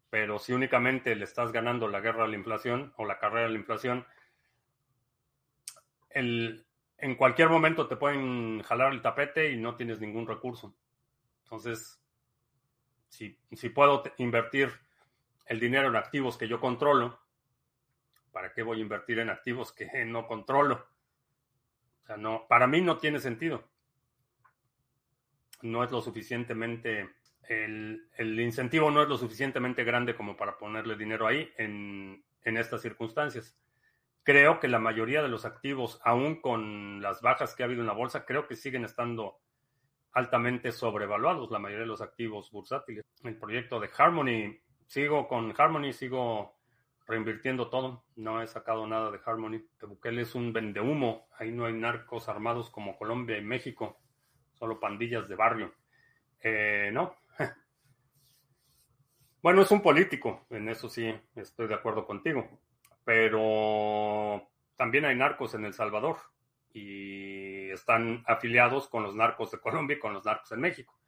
Pero 0.09 0.39
si 0.39 0.55
únicamente 0.55 1.15
le 1.15 1.25
estás 1.25 1.53
ganando 1.53 1.87
la 1.87 2.01
guerra 2.01 2.25
a 2.25 2.29
la 2.29 2.37
inflación 2.37 2.95
o 2.97 3.05
la 3.05 3.19
carrera 3.19 3.47
a 3.47 3.51
la 3.51 3.59
inflación, 3.59 4.07
en 6.17 7.15
cualquier 7.17 7.51
momento 7.51 7.87
te 7.87 7.97
pueden 7.97 8.63
jalar 8.63 8.93
el 8.93 9.03
tapete 9.03 9.51
y 9.53 9.57
no 9.57 9.77
tienes 9.77 10.01
ningún 10.01 10.27
recurso. 10.27 10.75
Entonces, 11.45 12.03
si, 13.09 13.39
si 13.53 13.69
puedo 13.69 14.03
invertir 14.19 14.71
el 15.47 15.61
dinero 15.61 15.89
en 15.89 15.97
activos 15.97 16.37
que 16.37 16.49
yo 16.49 16.59
controlo, 16.59 17.21
¿para 18.33 18.53
qué 18.53 18.63
voy 18.63 18.79
a 18.79 18.83
invertir 18.83 19.19
en 19.19 19.31
activos 19.31 19.73
que 19.73 19.87
no 20.07 20.27
controlo? 20.27 20.87
O 22.03 22.07
sea, 22.07 22.17
no, 22.17 22.47
para 22.49 22.67
mí 22.67 22.81
no 22.81 22.99
tiene 22.99 23.21
sentido. 23.21 23.69
No 25.63 25.85
es 25.85 25.91
lo 25.91 26.01
suficientemente, 26.01 27.11
el, 27.49 28.09
el 28.17 28.41
incentivo 28.41 28.91
no 28.91 29.03
es 29.03 29.09
lo 29.09 29.19
suficientemente 29.19 29.85
grande 29.85 30.15
como 30.15 30.37
para 30.37 30.57
ponerle 30.59 30.97
dinero 30.97 31.27
ahí 31.27 31.51
en, 31.57 32.25
en 32.43 32.57
estas 32.57 32.83
circunstancias 32.83 33.57
creo 34.27 34.59
que 34.59 34.67
la 34.67 34.81
mayoría 34.81 35.23
de 35.23 35.29
los 35.29 35.45
activos, 35.45 36.01
aún 36.05 36.41
con 36.41 37.01
las 37.01 37.23
bajas 37.23 37.55
que 37.55 37.63
ha 37.63 37.67
habido 37.67 37.83
en 37.83 37.87
la 37.87 37.93
bolsa, 37.93 38.27
creo 38.27 38.49
que 38.49 38.57
siguen 38.57 38.85
estando 38.85 39.39
altamente 40.13 40.73
sobrevaluados, 40.73 41.53
la 41.53 41.61
mayoría 41.61 41.85
de 41.85 41.89
los 41.89 42.01
activos 42.01 42.51
bursátiles. 42.51 43.05
El 43.23 43.39
proyecto 43.39 43.79
de 43.79 43.89
Harmony, 43.97 44.59
sigo 44.85 45.29
con 45.29 45.55
Harmony, 45.57 45.93
sigo 45.93 46.57
reinvirtiendo 47.07 47.71
todo. 47.71 48.03
No 48.17 48.43
he 48.43 48.49
sacado 48.49 48.85
nada 48.89 49.13
de 49.13 49.21
Harmony. 49.25 49.65
Bukele 49.81 50.23
es 50.23 50.35
un 50.35 50.53
vendehumo. 50.53 51.29
Ahí 51.39 51.53
no 51.53 51.67
hay 51.67 51.75
narcos 51.75 52.29
armados 52.29 52.69
como 52.69 52.99
Colombia 52.99 53.39
y 53.39 53.43
México. 53.43 54.01
Solo 54.55 54.81
pandillas 54.81 55.29
de 55.29 55.37
barrio. 55.37 55.73
Eh, 56.41 56.91
no. 56.93 57.15
bueno, 59.41 59.63
es 59.63 59.71
un 59.71 59.83
político. 59.83 60.47
En 60.51 60.69
eso 60.69 60.89
sí 60.89 61.15
estoy 61.37 61.69
de 61.69 61.75
acuerdo 61.75 62.05
contigo. 62.05 62.49
Pero 63.07 64.51
también 64.75 65.05
hay 65.05 65.15
narcos 65.15 65.55
en 65.55 65.65
El 65.65 65.73
Salvador. 65.73 66.17
Y 66.73 67.71
están 67.71 68.25
afiliados 68.27 68.89
con 68.89 69.05
los 69.05 69.15
narcos 69.15 69.53
de 69.53 69.61
Colombia 69.61 69.97
y 69.97 70.01
con 70.01 70.13
los 70.13 70.25
narcos 70.25 70.51
en 70.51 70.61
México. 70.61 70.99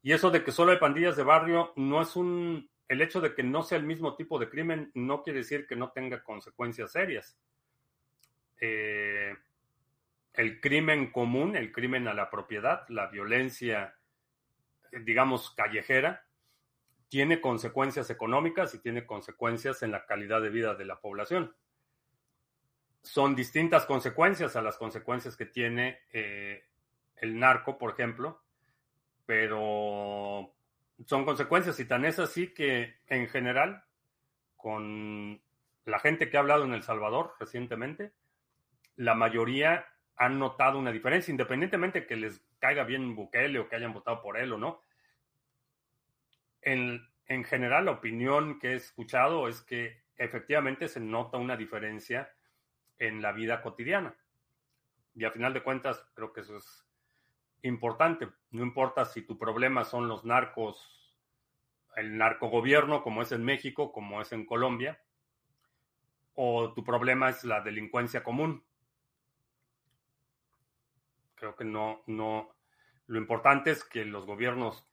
Y 0.00 0.12
eso 0.12 0.30
de 0.30 0.44
que 0.44 0.52
solo 0.52 0.70
hay 0.70 0.78
pandillas 0.78 1.16
de 1.16 1.24
barrio 1.24 1.72
no 1.76 2.00
es 2.00 2.14
un 2.14 2.70
el 2.86 3.02
hecho 3.02 3.20
de 3.20 3.34
que 3.34 3.42
no 3.42 3.62
sea 3.62 3.78
el 3.78 3.84
mismo 3.84 4.16
tipo 4.16 4.38
de 4.38 4.48
crimen 4.48 4.90
no 4.94 5.22
quiere 5.22 5.40
decir 5.40 5.66
que 5.66 5.76
no 5.76 5.90
tenga 5.90 6.22
consecuencias 6.22 6.92
serias. 6.92 7.36
Eh, 8.60 9.36
el 10.34 10.60
crimen 10.60 11.10
común, 11.10 11.56
el 11.56 11.72
crimen 11.72 12.08
a 12.08 12.14
la 12.14 12.30
propiedad, 12.30 12.88
la 12.88 13.08
violencia, 13.08 13.94
digamos, 15.04 15.50
callejera, 15.50 16.27
tiene 17.08 17.40
consecuencias 17.40 18.10
económicas 18.10 18.74
y 18.74 18.80
tiene 18.80 19.06
consecuencias 19.06 19.82
en 19.82 19.92
la 19.92 20.06
calidad 20.06 20.42
de 20.42 20.50
vida 20.50 20.74
de 20.74 20.84
la 20.84 21.00
población. 21.00 21.54
Son 23.02 23.34
distintas 23.34 23.86
consecuencias 23.86 24.56
a 24.56 24.62
las 24.62 24.76
consecuencias 24.76 25.36
que 25.36 25.46
tiene 25.46 26.00
eh, 26.12 26.66
el 27.16 27.38
narco, 27.38 27.78
por 27.78 27.92
ejemplo, 27.92 28.42
pero 29.24 30.54
son 31.06 31.24
consecuencias 31.24 31.78
y 31.80 31.84
tan 31.84 32.04
es 32.04 32.18
así 32.18 32.48
que 32.52 32.96
en 33.06 33.28
general, 33.28 33.84
con 34.56 35.40
la 35.84 35.98
gente 36.00 36.28
que 36.28 36.36
ha 36.36 36.40
hablado 36.40 36.64
en 36.64 36.74
El 36.74 36.82
Salvador 36.82 37.34
recientemente, 37.38 38.12
la 38.96 39.14
mayoría 39.14 39.86
han 40.16 40.38
notado 40.38 40.78
una 40.78 40.90
diferencia, 40.90 41.30
independientemente 41.30 42.06
que 42.06 42.16
les 42.16 42.42
caiga 42.58 42.84
bien 42.84 43.14
Bukele 43.14 43.60
o 43.60 43.68
que 43.68 43.76
hayan 43.76 43.92
votado 43.92 44.20
por 44.20 44.36
él 44.36 44.52
o 44.52 44.58
no. 44.58 44.82
En, 46.68 47.08
en 47.28 47.44
general, 47.44 47.86
la 47.86 47.92
opinión 47.92 48.58
que 48.58 48.72
he 48.72 48.74
escuchado 48.74 49.48
es 49.48 49.62
que 49.62 50.02
efectivamente 50.18 50.86
se 50.88 51.00
nota 51.00 51.38
una 51.38 51.56
diferencia 51.56 52.30
en 52.98 53.22
la 53.22 53.32
vida 53.32 53.62
cotidiana. 53.62 54.14
Y 55.14 55.24
a 55.24 55.30
final 55.30 55.54
de 55.54 55.62
cuentas, 55.62 56.06
creo 56.12 56.34
que 56.34 56.42
eso 56.42 56.58
es 56.58 56.86
importante. 57.62 58.28
No 58.50 58.62
importa 58.62 59.06
si 59.06 59.22
tu 59.22 59.38
problema 59.38 59.84
son 59.84 60.08
los 60.08 60.26
narcos, 60.26 61.16
el 61.96 62.18
narcogobierno, 62.18 63.02
como 63.02 63.22
es 63.22 63.32
en 63.32 63.46
México, 63.46 63.90
como 63.90 64.20
es 64.20 64.30
en 64.32 64.44
Colombia, 64.44 65.00
o 66.34 66.74
tu 66.74 66.84
problema 66.84 67.30
es 67.30 67.44
la 67.44 67.62
delincuencia 67.62 68.22
común. 68.22 68.62
Creo 71.34 71.56
que 71.56 71.64
no, 71.64 72.02
no. 72.06 72.54
Lo 73.06 73.18
importante 73.18 73.70
es 73.70 73.84
que 73.84 74.04
los 74.04 74.26
gobiernos 74.26 74.87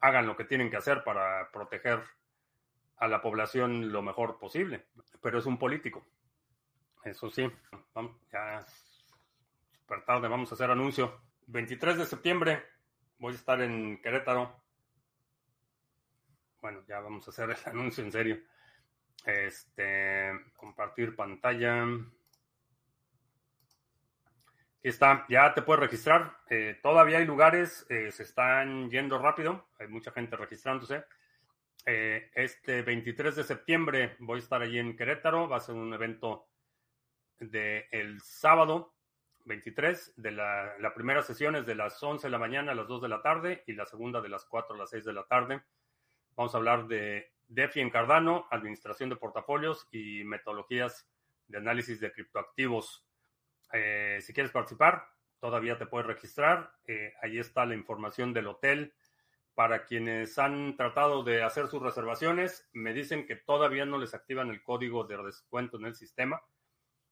hagan 0.00 0.26
lo 0.26 0.36
que 0.36 0.44
tienen 0.44 0.70
que 0.70 0.76
hacer 0.76 1.04
para 1.04 1.50
proteger 1.50 2.02
a 2.96 3.08
la 3.08 3.22
población 3.22 3.92
lo 3.92 4.02
mejor 4.02 4.38
posible. 4.38 4.86
Pero 5.22 5.38
es 5.38 5.46
un 5.46 5.58
político. 5.58 6.06
Eso 7.04 7.30
sí, 7.30 7.48
ya 8.32 8.66
super 9.72 10.04
tarde, 10.04 10.28
vamos 10.28 10.50
a 10.50 10.54
hacer 10.54 10.70
anuncio. 10.70 11.20
23 11.46 11.98
de 11.98 12.06
septiembre 12.06 12.62
voy 13.18 13.32
a 13.32 13.36
estar 13.36 13.60
en 13.60 14.00
Querétaro. 14.00 14.62
Bueno, 16.60 16.84
ya 16.86 17.00
vamos 17.00 17.26
a 17.26 17.30
hacer 17.30 17.50
el 17.50 17.56
anuncio 17.66 18.04
en 18.04 18.12
serio. 18.12 18.38
Este, 19.24 20.30
compartir 20.56 21.14
pantalla. 21.14 21.84
Aquí 24.78 24.90
está, 24.90 25.26
ya 25.28 25.52
te 25.54 25.62
puedes 25.62 25.80
registrar. 25.80 26.38
Eh, 26.48 26.78
todavía 26.80 27.18
hay 27.18 27.24
lugares, 27.24 27.84
eh, 27.88 28.12
se 28.12 28.22
están 28.22 28.88
yendo 28.90 29.18
rápido, 29.18 29.68
hay 29.78 29.88
mucha 29.88 30.12
gente 30.12 30.36
registrándose. 30.36 31.04
Eh, 31.84 32.30
este 32.34 32.82
23 32.82 33.34
de 33.34 33.42
septiembre 33.42 34.16
voy 34.20 34.36
a 34.36 34.42
estar 34.42 34.62
allí 34.62 34.78
en 34.78 34.96
Querétaro, 34.96 35.48
va 35.48 35.56
a 35.56 35.60
ser 35.60 35.74
un 35.74 35.92
evento 35.92 36.46
de 37.40 37.88
el 37.90 38.20
sábado 38.20 38.94
23. 39.46 40.14
De 40.16 40.30
la, 40.30 40.78
la, 40.78 40.94
primera 40.94 41.22
sesión 41.22 41.56
es 41.56 41.66
de 41.66 41.74
las 41.74 42.00
11 42.00 42.28
de 42.28 42.30
la 42.30 42.38
mañana 42.38 42.70
a 42.70 42.74
las 42.76 42.86
2 42.86 43.02
de 43.02 43.08
la 43.08 43.20
tarde 43.20 43.64
y 43.66 43.72
la 43.72 43.84
segunda 43.84 44.20
de 44.20 44.28
las 44.28 44.44
4 44.44 44.76
a 44.76 44.78
las 44.78 44.90
6 44.90 45.04
de 45.04 45.12
la 45.12 45.24
tarde. 45.24 45.60
Vamos 46.36 46.54
a 46.54 46.58
hablar 46.58 46.86
de 46.86 47.32
DeFi 47.48 47.80
en 47.80 47.90
Cardano, 47.90 48.46
administración 48.52 49.08
de 49.08 49.16
portafolios 49.16 49.88
y 49.90 50.22
metodologías 50.22 51.08
de 51.48 51.58
análisis 51.58 51.98
de 51.98 52.12
criptoactivos. 52.12 53.07
Eh, 53.72 54.18
si 54.20 54.32
quieres 54.32 54.52
participar, 54.52 55.08
todavía 55.40 55.78
te 55.78 55.86
puedes 55.86 56.06
registrar. 56.06 56.72
Eh, 56.86 57.12
ahí 57.22 57.38
está 57.38 57.66
la 57.66 57.74
información 57.74 58.32
del 58.32 58.48
hotel. 58.48 58.94
Para 59.54 59.84
quienes 59.84 60.38
han 60.38 60.76
tratado 60.76 61.24
de 61.24 61.42
hacer 61.42 61.66
sus 61.66 61.82
reservaciones, 61.82 62.68
me 62.72 62.94
dicen 62.94 63.26
que 63.26 63.36
todavía 63.36 63.84
no 63.84 63.98
les 63.98 64.14
activan 64.14 64.50
el 64.50 64.62
código 64.62 65.04
de 65.04 65.16
descuento 65.16 65.78
en 65.78 65.86
el 65.86 65.96
sistema. 65.96 66.40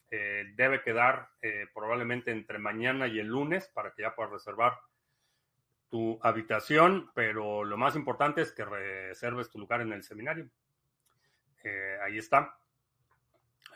Eh, 0.09 0.53
debe 0.55 0.83
quedar 0.83 1.31
eh, 1.43 1.67
probablemente 1.75 2.31
entre 2.31 2.59
mañana 2.59 3.09
y 3.09 3.19
el 3.19 3.27
lunes 3.27 3.67
para 3.69 3.93
que 3.93 4.03
ya 4.03 4.15
puedas 4.15 4.31
reservar 4.31 4.79
tu 5.89 6.21
habitación, 6.23 7.11
pero 7.15 7.65
lo 7.65 7.77
más 7.77 7.97
importante 7.97 8.43
es 8.43 8.53
que 8.53 8.65
reserves 8.65 9.51
tu 9.51 9.59
lugar 9.59 9.81
en 9.81 9.93
el 9.93 10.05
seminario. 10.05 10.49
Eh, 11.65 11.99
ahí 12.05 12.19
está. 12.19 12.57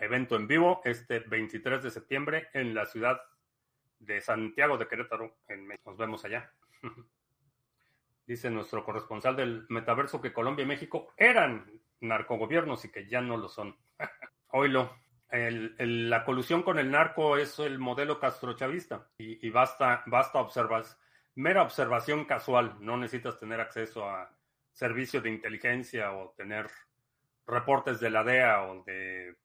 Evento 0.01 0.37
en 0.37 0.47
vivo 0.47 0.81
este 0.85 1.21
23 1.21 1.83
de 1.83 1.91
septiembre 1.91 2.49
en 2.53 2.75
la 2.75 2.87
ciudad 2.87 3.21
de 3.99 4.21
Santiago 4.21 4.79
de 4.79 4.89
Querétaro. 4.89 5.37
En 5.49 5.69
Nos 5.85 5.97
vemos 5.97 6.25
allá. 6.25 6.53
Dice 8.27 8.51
nuestro 8.51 8.85
corresponsal 8.85 9.37
del 9.37 9.67
metaverso 9.69 10.21
que 10.21 10.33
Colombia 10.33 10.65
y 10.65 10.69
México 10.69 11.13
eran 11.17 11.71
narcogobiernos 12.01 12.85
y 12.85 12.91
que 12.91 13.07
ya 13.07 13.21
no 13.21 13.37
lo 13.37 13.49
son. 13.49 13.77
Oilo 14.49 14.91
la 15.33 16.25
colusión 16.25 16.63
con 16.63 16.79
el 16.79 16.91
narco 16.91 17.37
es 17.37 17.59
el 17.61 17.79
modelo 17.79 18.19
castrochavista 18.19 19.09
y, 19.19 19.49
basta, 19.51 20.03
basta 20.07 20.41
observar, 20.41 20.85
mera 21.37 21.63
observación 21.63 22.25
casual, 22.25 22.77
no 22.81 22.97
necesitas 22.97 23.39
tener 23.39 23.61
acceso 23.61 24.09
a 24.09 24.35
servicios 24.73 25.23
de 25.23 25.31
inteligencia 25.31 26.13
o 26.13 26.31
tener 26.37 26.69
reportes 27.47 28.01
de 28.01 28.11
la 28.11 28.25
DEA 28.25 28.63
o 28.65 28.83
de 28.83 29.37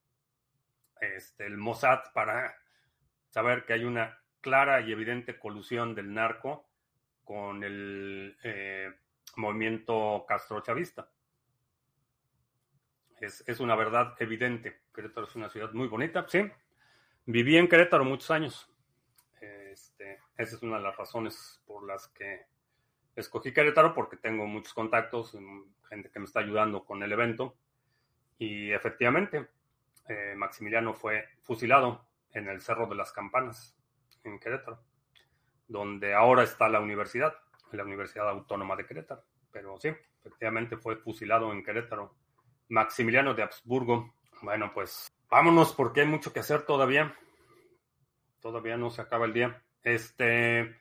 este, 1.02 1.46
el 1.46 1.58
Mossad 1.58 2.00
para 2.14 2.56
saber 3.30 3.66
que 3.66 3.74
hay 3.74 3.84
una 3.84 4.20
clara 4.41 4.82
y 4.82 4.91
evidente 4.91 5.38
colusión 5.39 5.96
del 5.96 6.14
narco 6.14 6.70
con 7.24 7.64
el 7.64 8.38
eh, 8.43 8.93
movimiento 9.36 10.26
castrochavista. 10.28 11.10
Es, 13.20 13.60
una 13.60 13.76
verdad 13.76 14.16
evidente. 14.20 14.82
Querétaro 14.93 15.26
es 15.26 15.36
una 15.36 15.50
ciudad 15.50 15.72
muy 15.74 15.88
bonita, 15.88 16.26
sí. 16.28 16.50
Viví 17.26 17.58
en 17.58 17.68
Querétaro 17.68 18.06
muchos 18.06 18.30
años. 18.30 18.70
Este, 19.41 20.20
esa 20.38 20.56
es 20.56 20.62
una 20.62 20.78
de 20.78 20.84
las 20.84 20.96
razones 20.96 21.62
por 21.66 21.88
las 21.88 22.08
que 22.10 22.46
escogí 23.16 23.52
Querétaro, 23.52 23.96
porque 23.96 24.18
tengo 24.18 24.46
muchos 24.46 24.74
contactos, 24.74 25.36
gente 25.89 26.12
que 26.12 26.20
me 26.20 26.26
está 26.26 26.41
ayudando 26.41 26.86
con 26.86 27.02
el 27.02 27.12
evento. 27.12 27.58
Y 28.38 28.72
efectivamente, 28.72 29.48
eh, 30.08 30.34
Maximiliano 30.36 30.93
fue 30.93 31.30
fusilado 31.41 32.08
en 32.32 32.47
el 32.47 32.62
Cerro 32.62 32.88
de 32.88 32.95
las 32.95 33.12
Campanas, 33.12 33.76
en 34.24 34.39
Querétaro, 34.39 34.84
donde 35.68 36.14
ahora 36.14 36.43
está 36.43 36.68
la 36.70 36.80
universidad, 36.80 37.34
la 37.72 37.84
Universidad 37.84 38.30
Autónoma 38.30 38.76
de 38.76 38.86
Querétaro. 38.86 39.24
Pero 39.51 39.78
sí, 39.80 39.89
efectivamente 40.20 40.78
fue 40.78 40.97
fusilado 40.97 41.51
en 41.51 41.64
Querétaro 41.64 42.16
Maximiliano 42.70 43.34
de 43.34 43.43
Habsburgo. 43.43 44.16
Bueno, 44.41 44.72
pues 44.74 45.08
vámonos 45.30 45.74
porque 45.74 46.01
hay 46.01 46.08
mucho 46.08 46.34
que 46.34 46.39
hacer 46.39 46.64
todavía. 46.64 47.16
Todavía 48.41 48.78
no 48.78 48.89
se 48.89 49.01
acaba 49.01 49.26
el 49.26 49.34
día. 49.34 49.64
Este, 49.82 50.76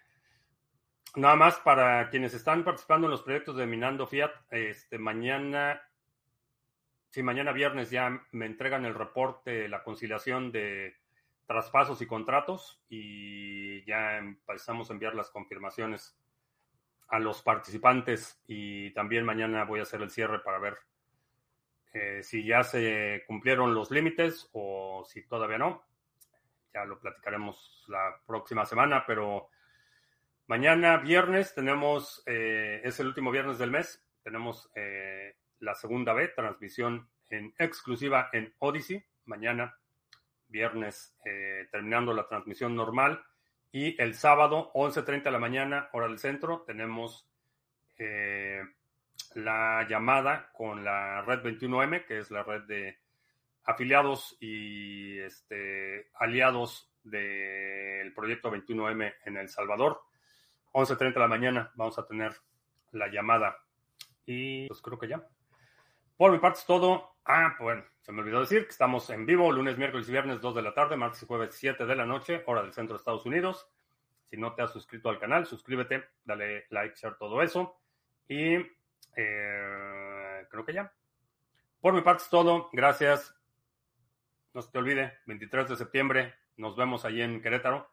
nada 1.17 1.37
más 1.37 1.59
para 1.59 2.11
quienes 2.11 2.35
están 2.35 2.65
participando 2.65 3.07
en 3.07 3.13
los 3.13 3.23
proyectos 3.23 3.57
de 3.57 3.67
Minando 3.67 4.07
Fiat, 4.07 4.33
este, 4.51 4.99
mañana, 4.99 5.81
si 7.15 7.23
mañana 7.23 7.53
viernes 7.53 7.93
ya 7.93 8.27
me 8.33 8.45
entregan 8.45 8.85
el 8.85 8.93
reporte, 8.97 9.69
la 9.69 9.85
conciliación 9.85 10.51
de 10.51 10.97
traspasos 11.47 12.03
y 12.03 12.09
contratos 12.09 12.83
y 12.89 13.85
ya 13.85 14.19
empezamos 14.19 14.91
a 14.91 14.95
enviar 14.95 15.15
las 15.15 15.31
confirmaciones 15.31 16.19
a 17.07 17.21
los 17.21 17.41
participantes 17.41 18.43
y 18.49 18.91
también 18.95 19.25
mañana 19.25 19.63
voy 19.63 19.79
a 19.79 19.85
hacer 19.85 20.03
el 20.03 20.11
cierre 20.11 20.41
para 20.41 20.59
ver 20.59 20.77
eh, 21.93 22.25
si 22.25 22.45
ya 22.45 22.65
se 22.65 23.23
cumplieron 23.29 23.77
los 23.77 23.93
límites 23.93 24.51
o 24.53 25.05
si 25.07 25.23
todavía 25.23 25.59
no. 25.59 25.85
Ya 26.75 26.85
lo 26.85 26.99
platicaremos 26.99 27.85
la 27.87 28.21
próxima 28.27 28.67
semana, 28.67 29.05
pero 29.07 29.51
mañana 30.49 30.97
viernes 30.97 31.55
tenemos, 31.55 32.25
eh, 32.27 32.81
es 32.83 32.99
el 32.99 33.07
último 33.07 33.31
viernes 33.31 33.59
del 33.59 33.71
mes, 33.71 34.05
tenemos 34.25 34.69
eh, 34.75 35.37
la 35.65 35.75
segunda 35.75 36.13
B, 36.13 36.29
transmisión 36.29 37.09
en 37.31 37.55
exclusiva 37.59 38.29
en 38.33 38.55
Odyssey. 38.59 39.05
Mañana, 39.25 39.77
viernes, 40.49 41.17
eh, 41.25 41.67
terminando 41.73 42.13
la 42.13 42.29
transmisión 42.29 42.77
normal. 42.77 43.25
Y 43.73 44.01
el 44.01 44.15
sábado, 44.15 44.71
11.30 44.75 45.25
de 45.25 45.31
la 45.31 45.39
mañana, 45.39 45.89
hora 45.93 46.07
del 46.07 46.19
centro, 46.19 46.63
tenemos 46.67 47.29
eh, 47.99 48.63
la 49.35 49.87
llamada 49.89 50.51
con 50.53 50.85
la 50.85 51.23
red 51.23 51.41
21M, 51.41 52.07
que 52.07 52.19
es 52.19 52.31
la 52.31 52.45
red 52.45 52.63
de 52.63 52.99
afiliados 53.65 54.37
y 54.41 55.19
este, 55.19 56.11
aliados 56.15 56.93
del 57.03 58.13
proyecto 58.15 58.53
21M 58.53 59.15
en 59.25 59.37
El 59.37 59.49
Salvador. 59.49 60.03
11.30 60.73 61.15
de 61.15 61.21
la 61.21 61.29
mañana 61.29 61.73
vamos 61.75 61.99
a 61.99 62.07
tener 62.07 62.33
la 62.93 63.09
llamada. 63.09 63.59
Y 64.27 64.69
pues 64.69 64.81
creo 64.81 64.99
que 64.99 65.09
ya. 65.09 65.27
Por 66.17 66.33
mi 66.33 66.39
parte 66.39 66.61
es 66.61 66.67
todo. 66.67 67.17
Ah, 67.25 67.57
bueno, 67.59 67.85
se 68.03 68.13
me 68.13 68.21
olvidó 68.21 68.41
decir 68.41 68.65
que 68.65 68.71
estamos 68.71 69.09
en 69.11 69.27
vivo 69.27 69.51
lunes, 69.51 69.79
miércoles 69.79 70.09
y 70.09 70.13
viernes 70.13 70.41
2 70.41 70.55
de 70.55 70.63
la 70.63 70.75
tarde, 70.75 70.97
martes 70.97 71.23
y 71.23 71.27
jueves 71.27 71.55
7 71.55 71.87
de 71.87 71.97
la 71.97 72.07
noche, 72.07 72.43
hora 72.47 72.63
del 72.63 72.73
centro 72.73 72.95
de 72.95 72.99
Estados 72.99 73.27
Unidos. 73.27 73.69
Si 74.31 74.37
no 74.37 74.55
te 74.55 74.63
has 74.63 74.73
suscrito 74.73 75.09
al 75.09 75.19
canal, 75.19 75.47
suscríbete, 75.47 76.09
dale 76.25 76.67
like, 76.71 76.97
share, 76.97 77.17
todo 77.17 77.43
eso. 77.43 77.79
Y 78.29 78.55
eh, 79.17 80.47
creo 80.51 80.65
que 80.65 80.73
ya. 80.73 80.93
Por 81.81 81.95
mi 81.95 82.01
parte 82.01 82.25
es 82.25 82.31
todo. 82.31 82.71
Gracias. 82.73 83.35
No 84.53 84.63
se 84.63 84.71
te 84.71 84.79
olvide, 84.79 85.19
23 85.27 85.69
de 85.69 85.77
septiembre 85.77 86.35
nos 86.57 86.77
vemos 86.77 87.05
allí 87.05 87.23
en 87.23 87.41
Querétaro. 87.43 87.91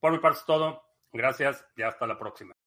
Por 0.00 0.12
mi 0.12 0.18
parte 0.18 0.40
es 0.40 0.44
todo. 0.44 0.82
Gracias 1.12 1.66
y 1.76 1.82
hasta 1.82 2.06
la 2.06 2.18
próxima. 2.18 2.57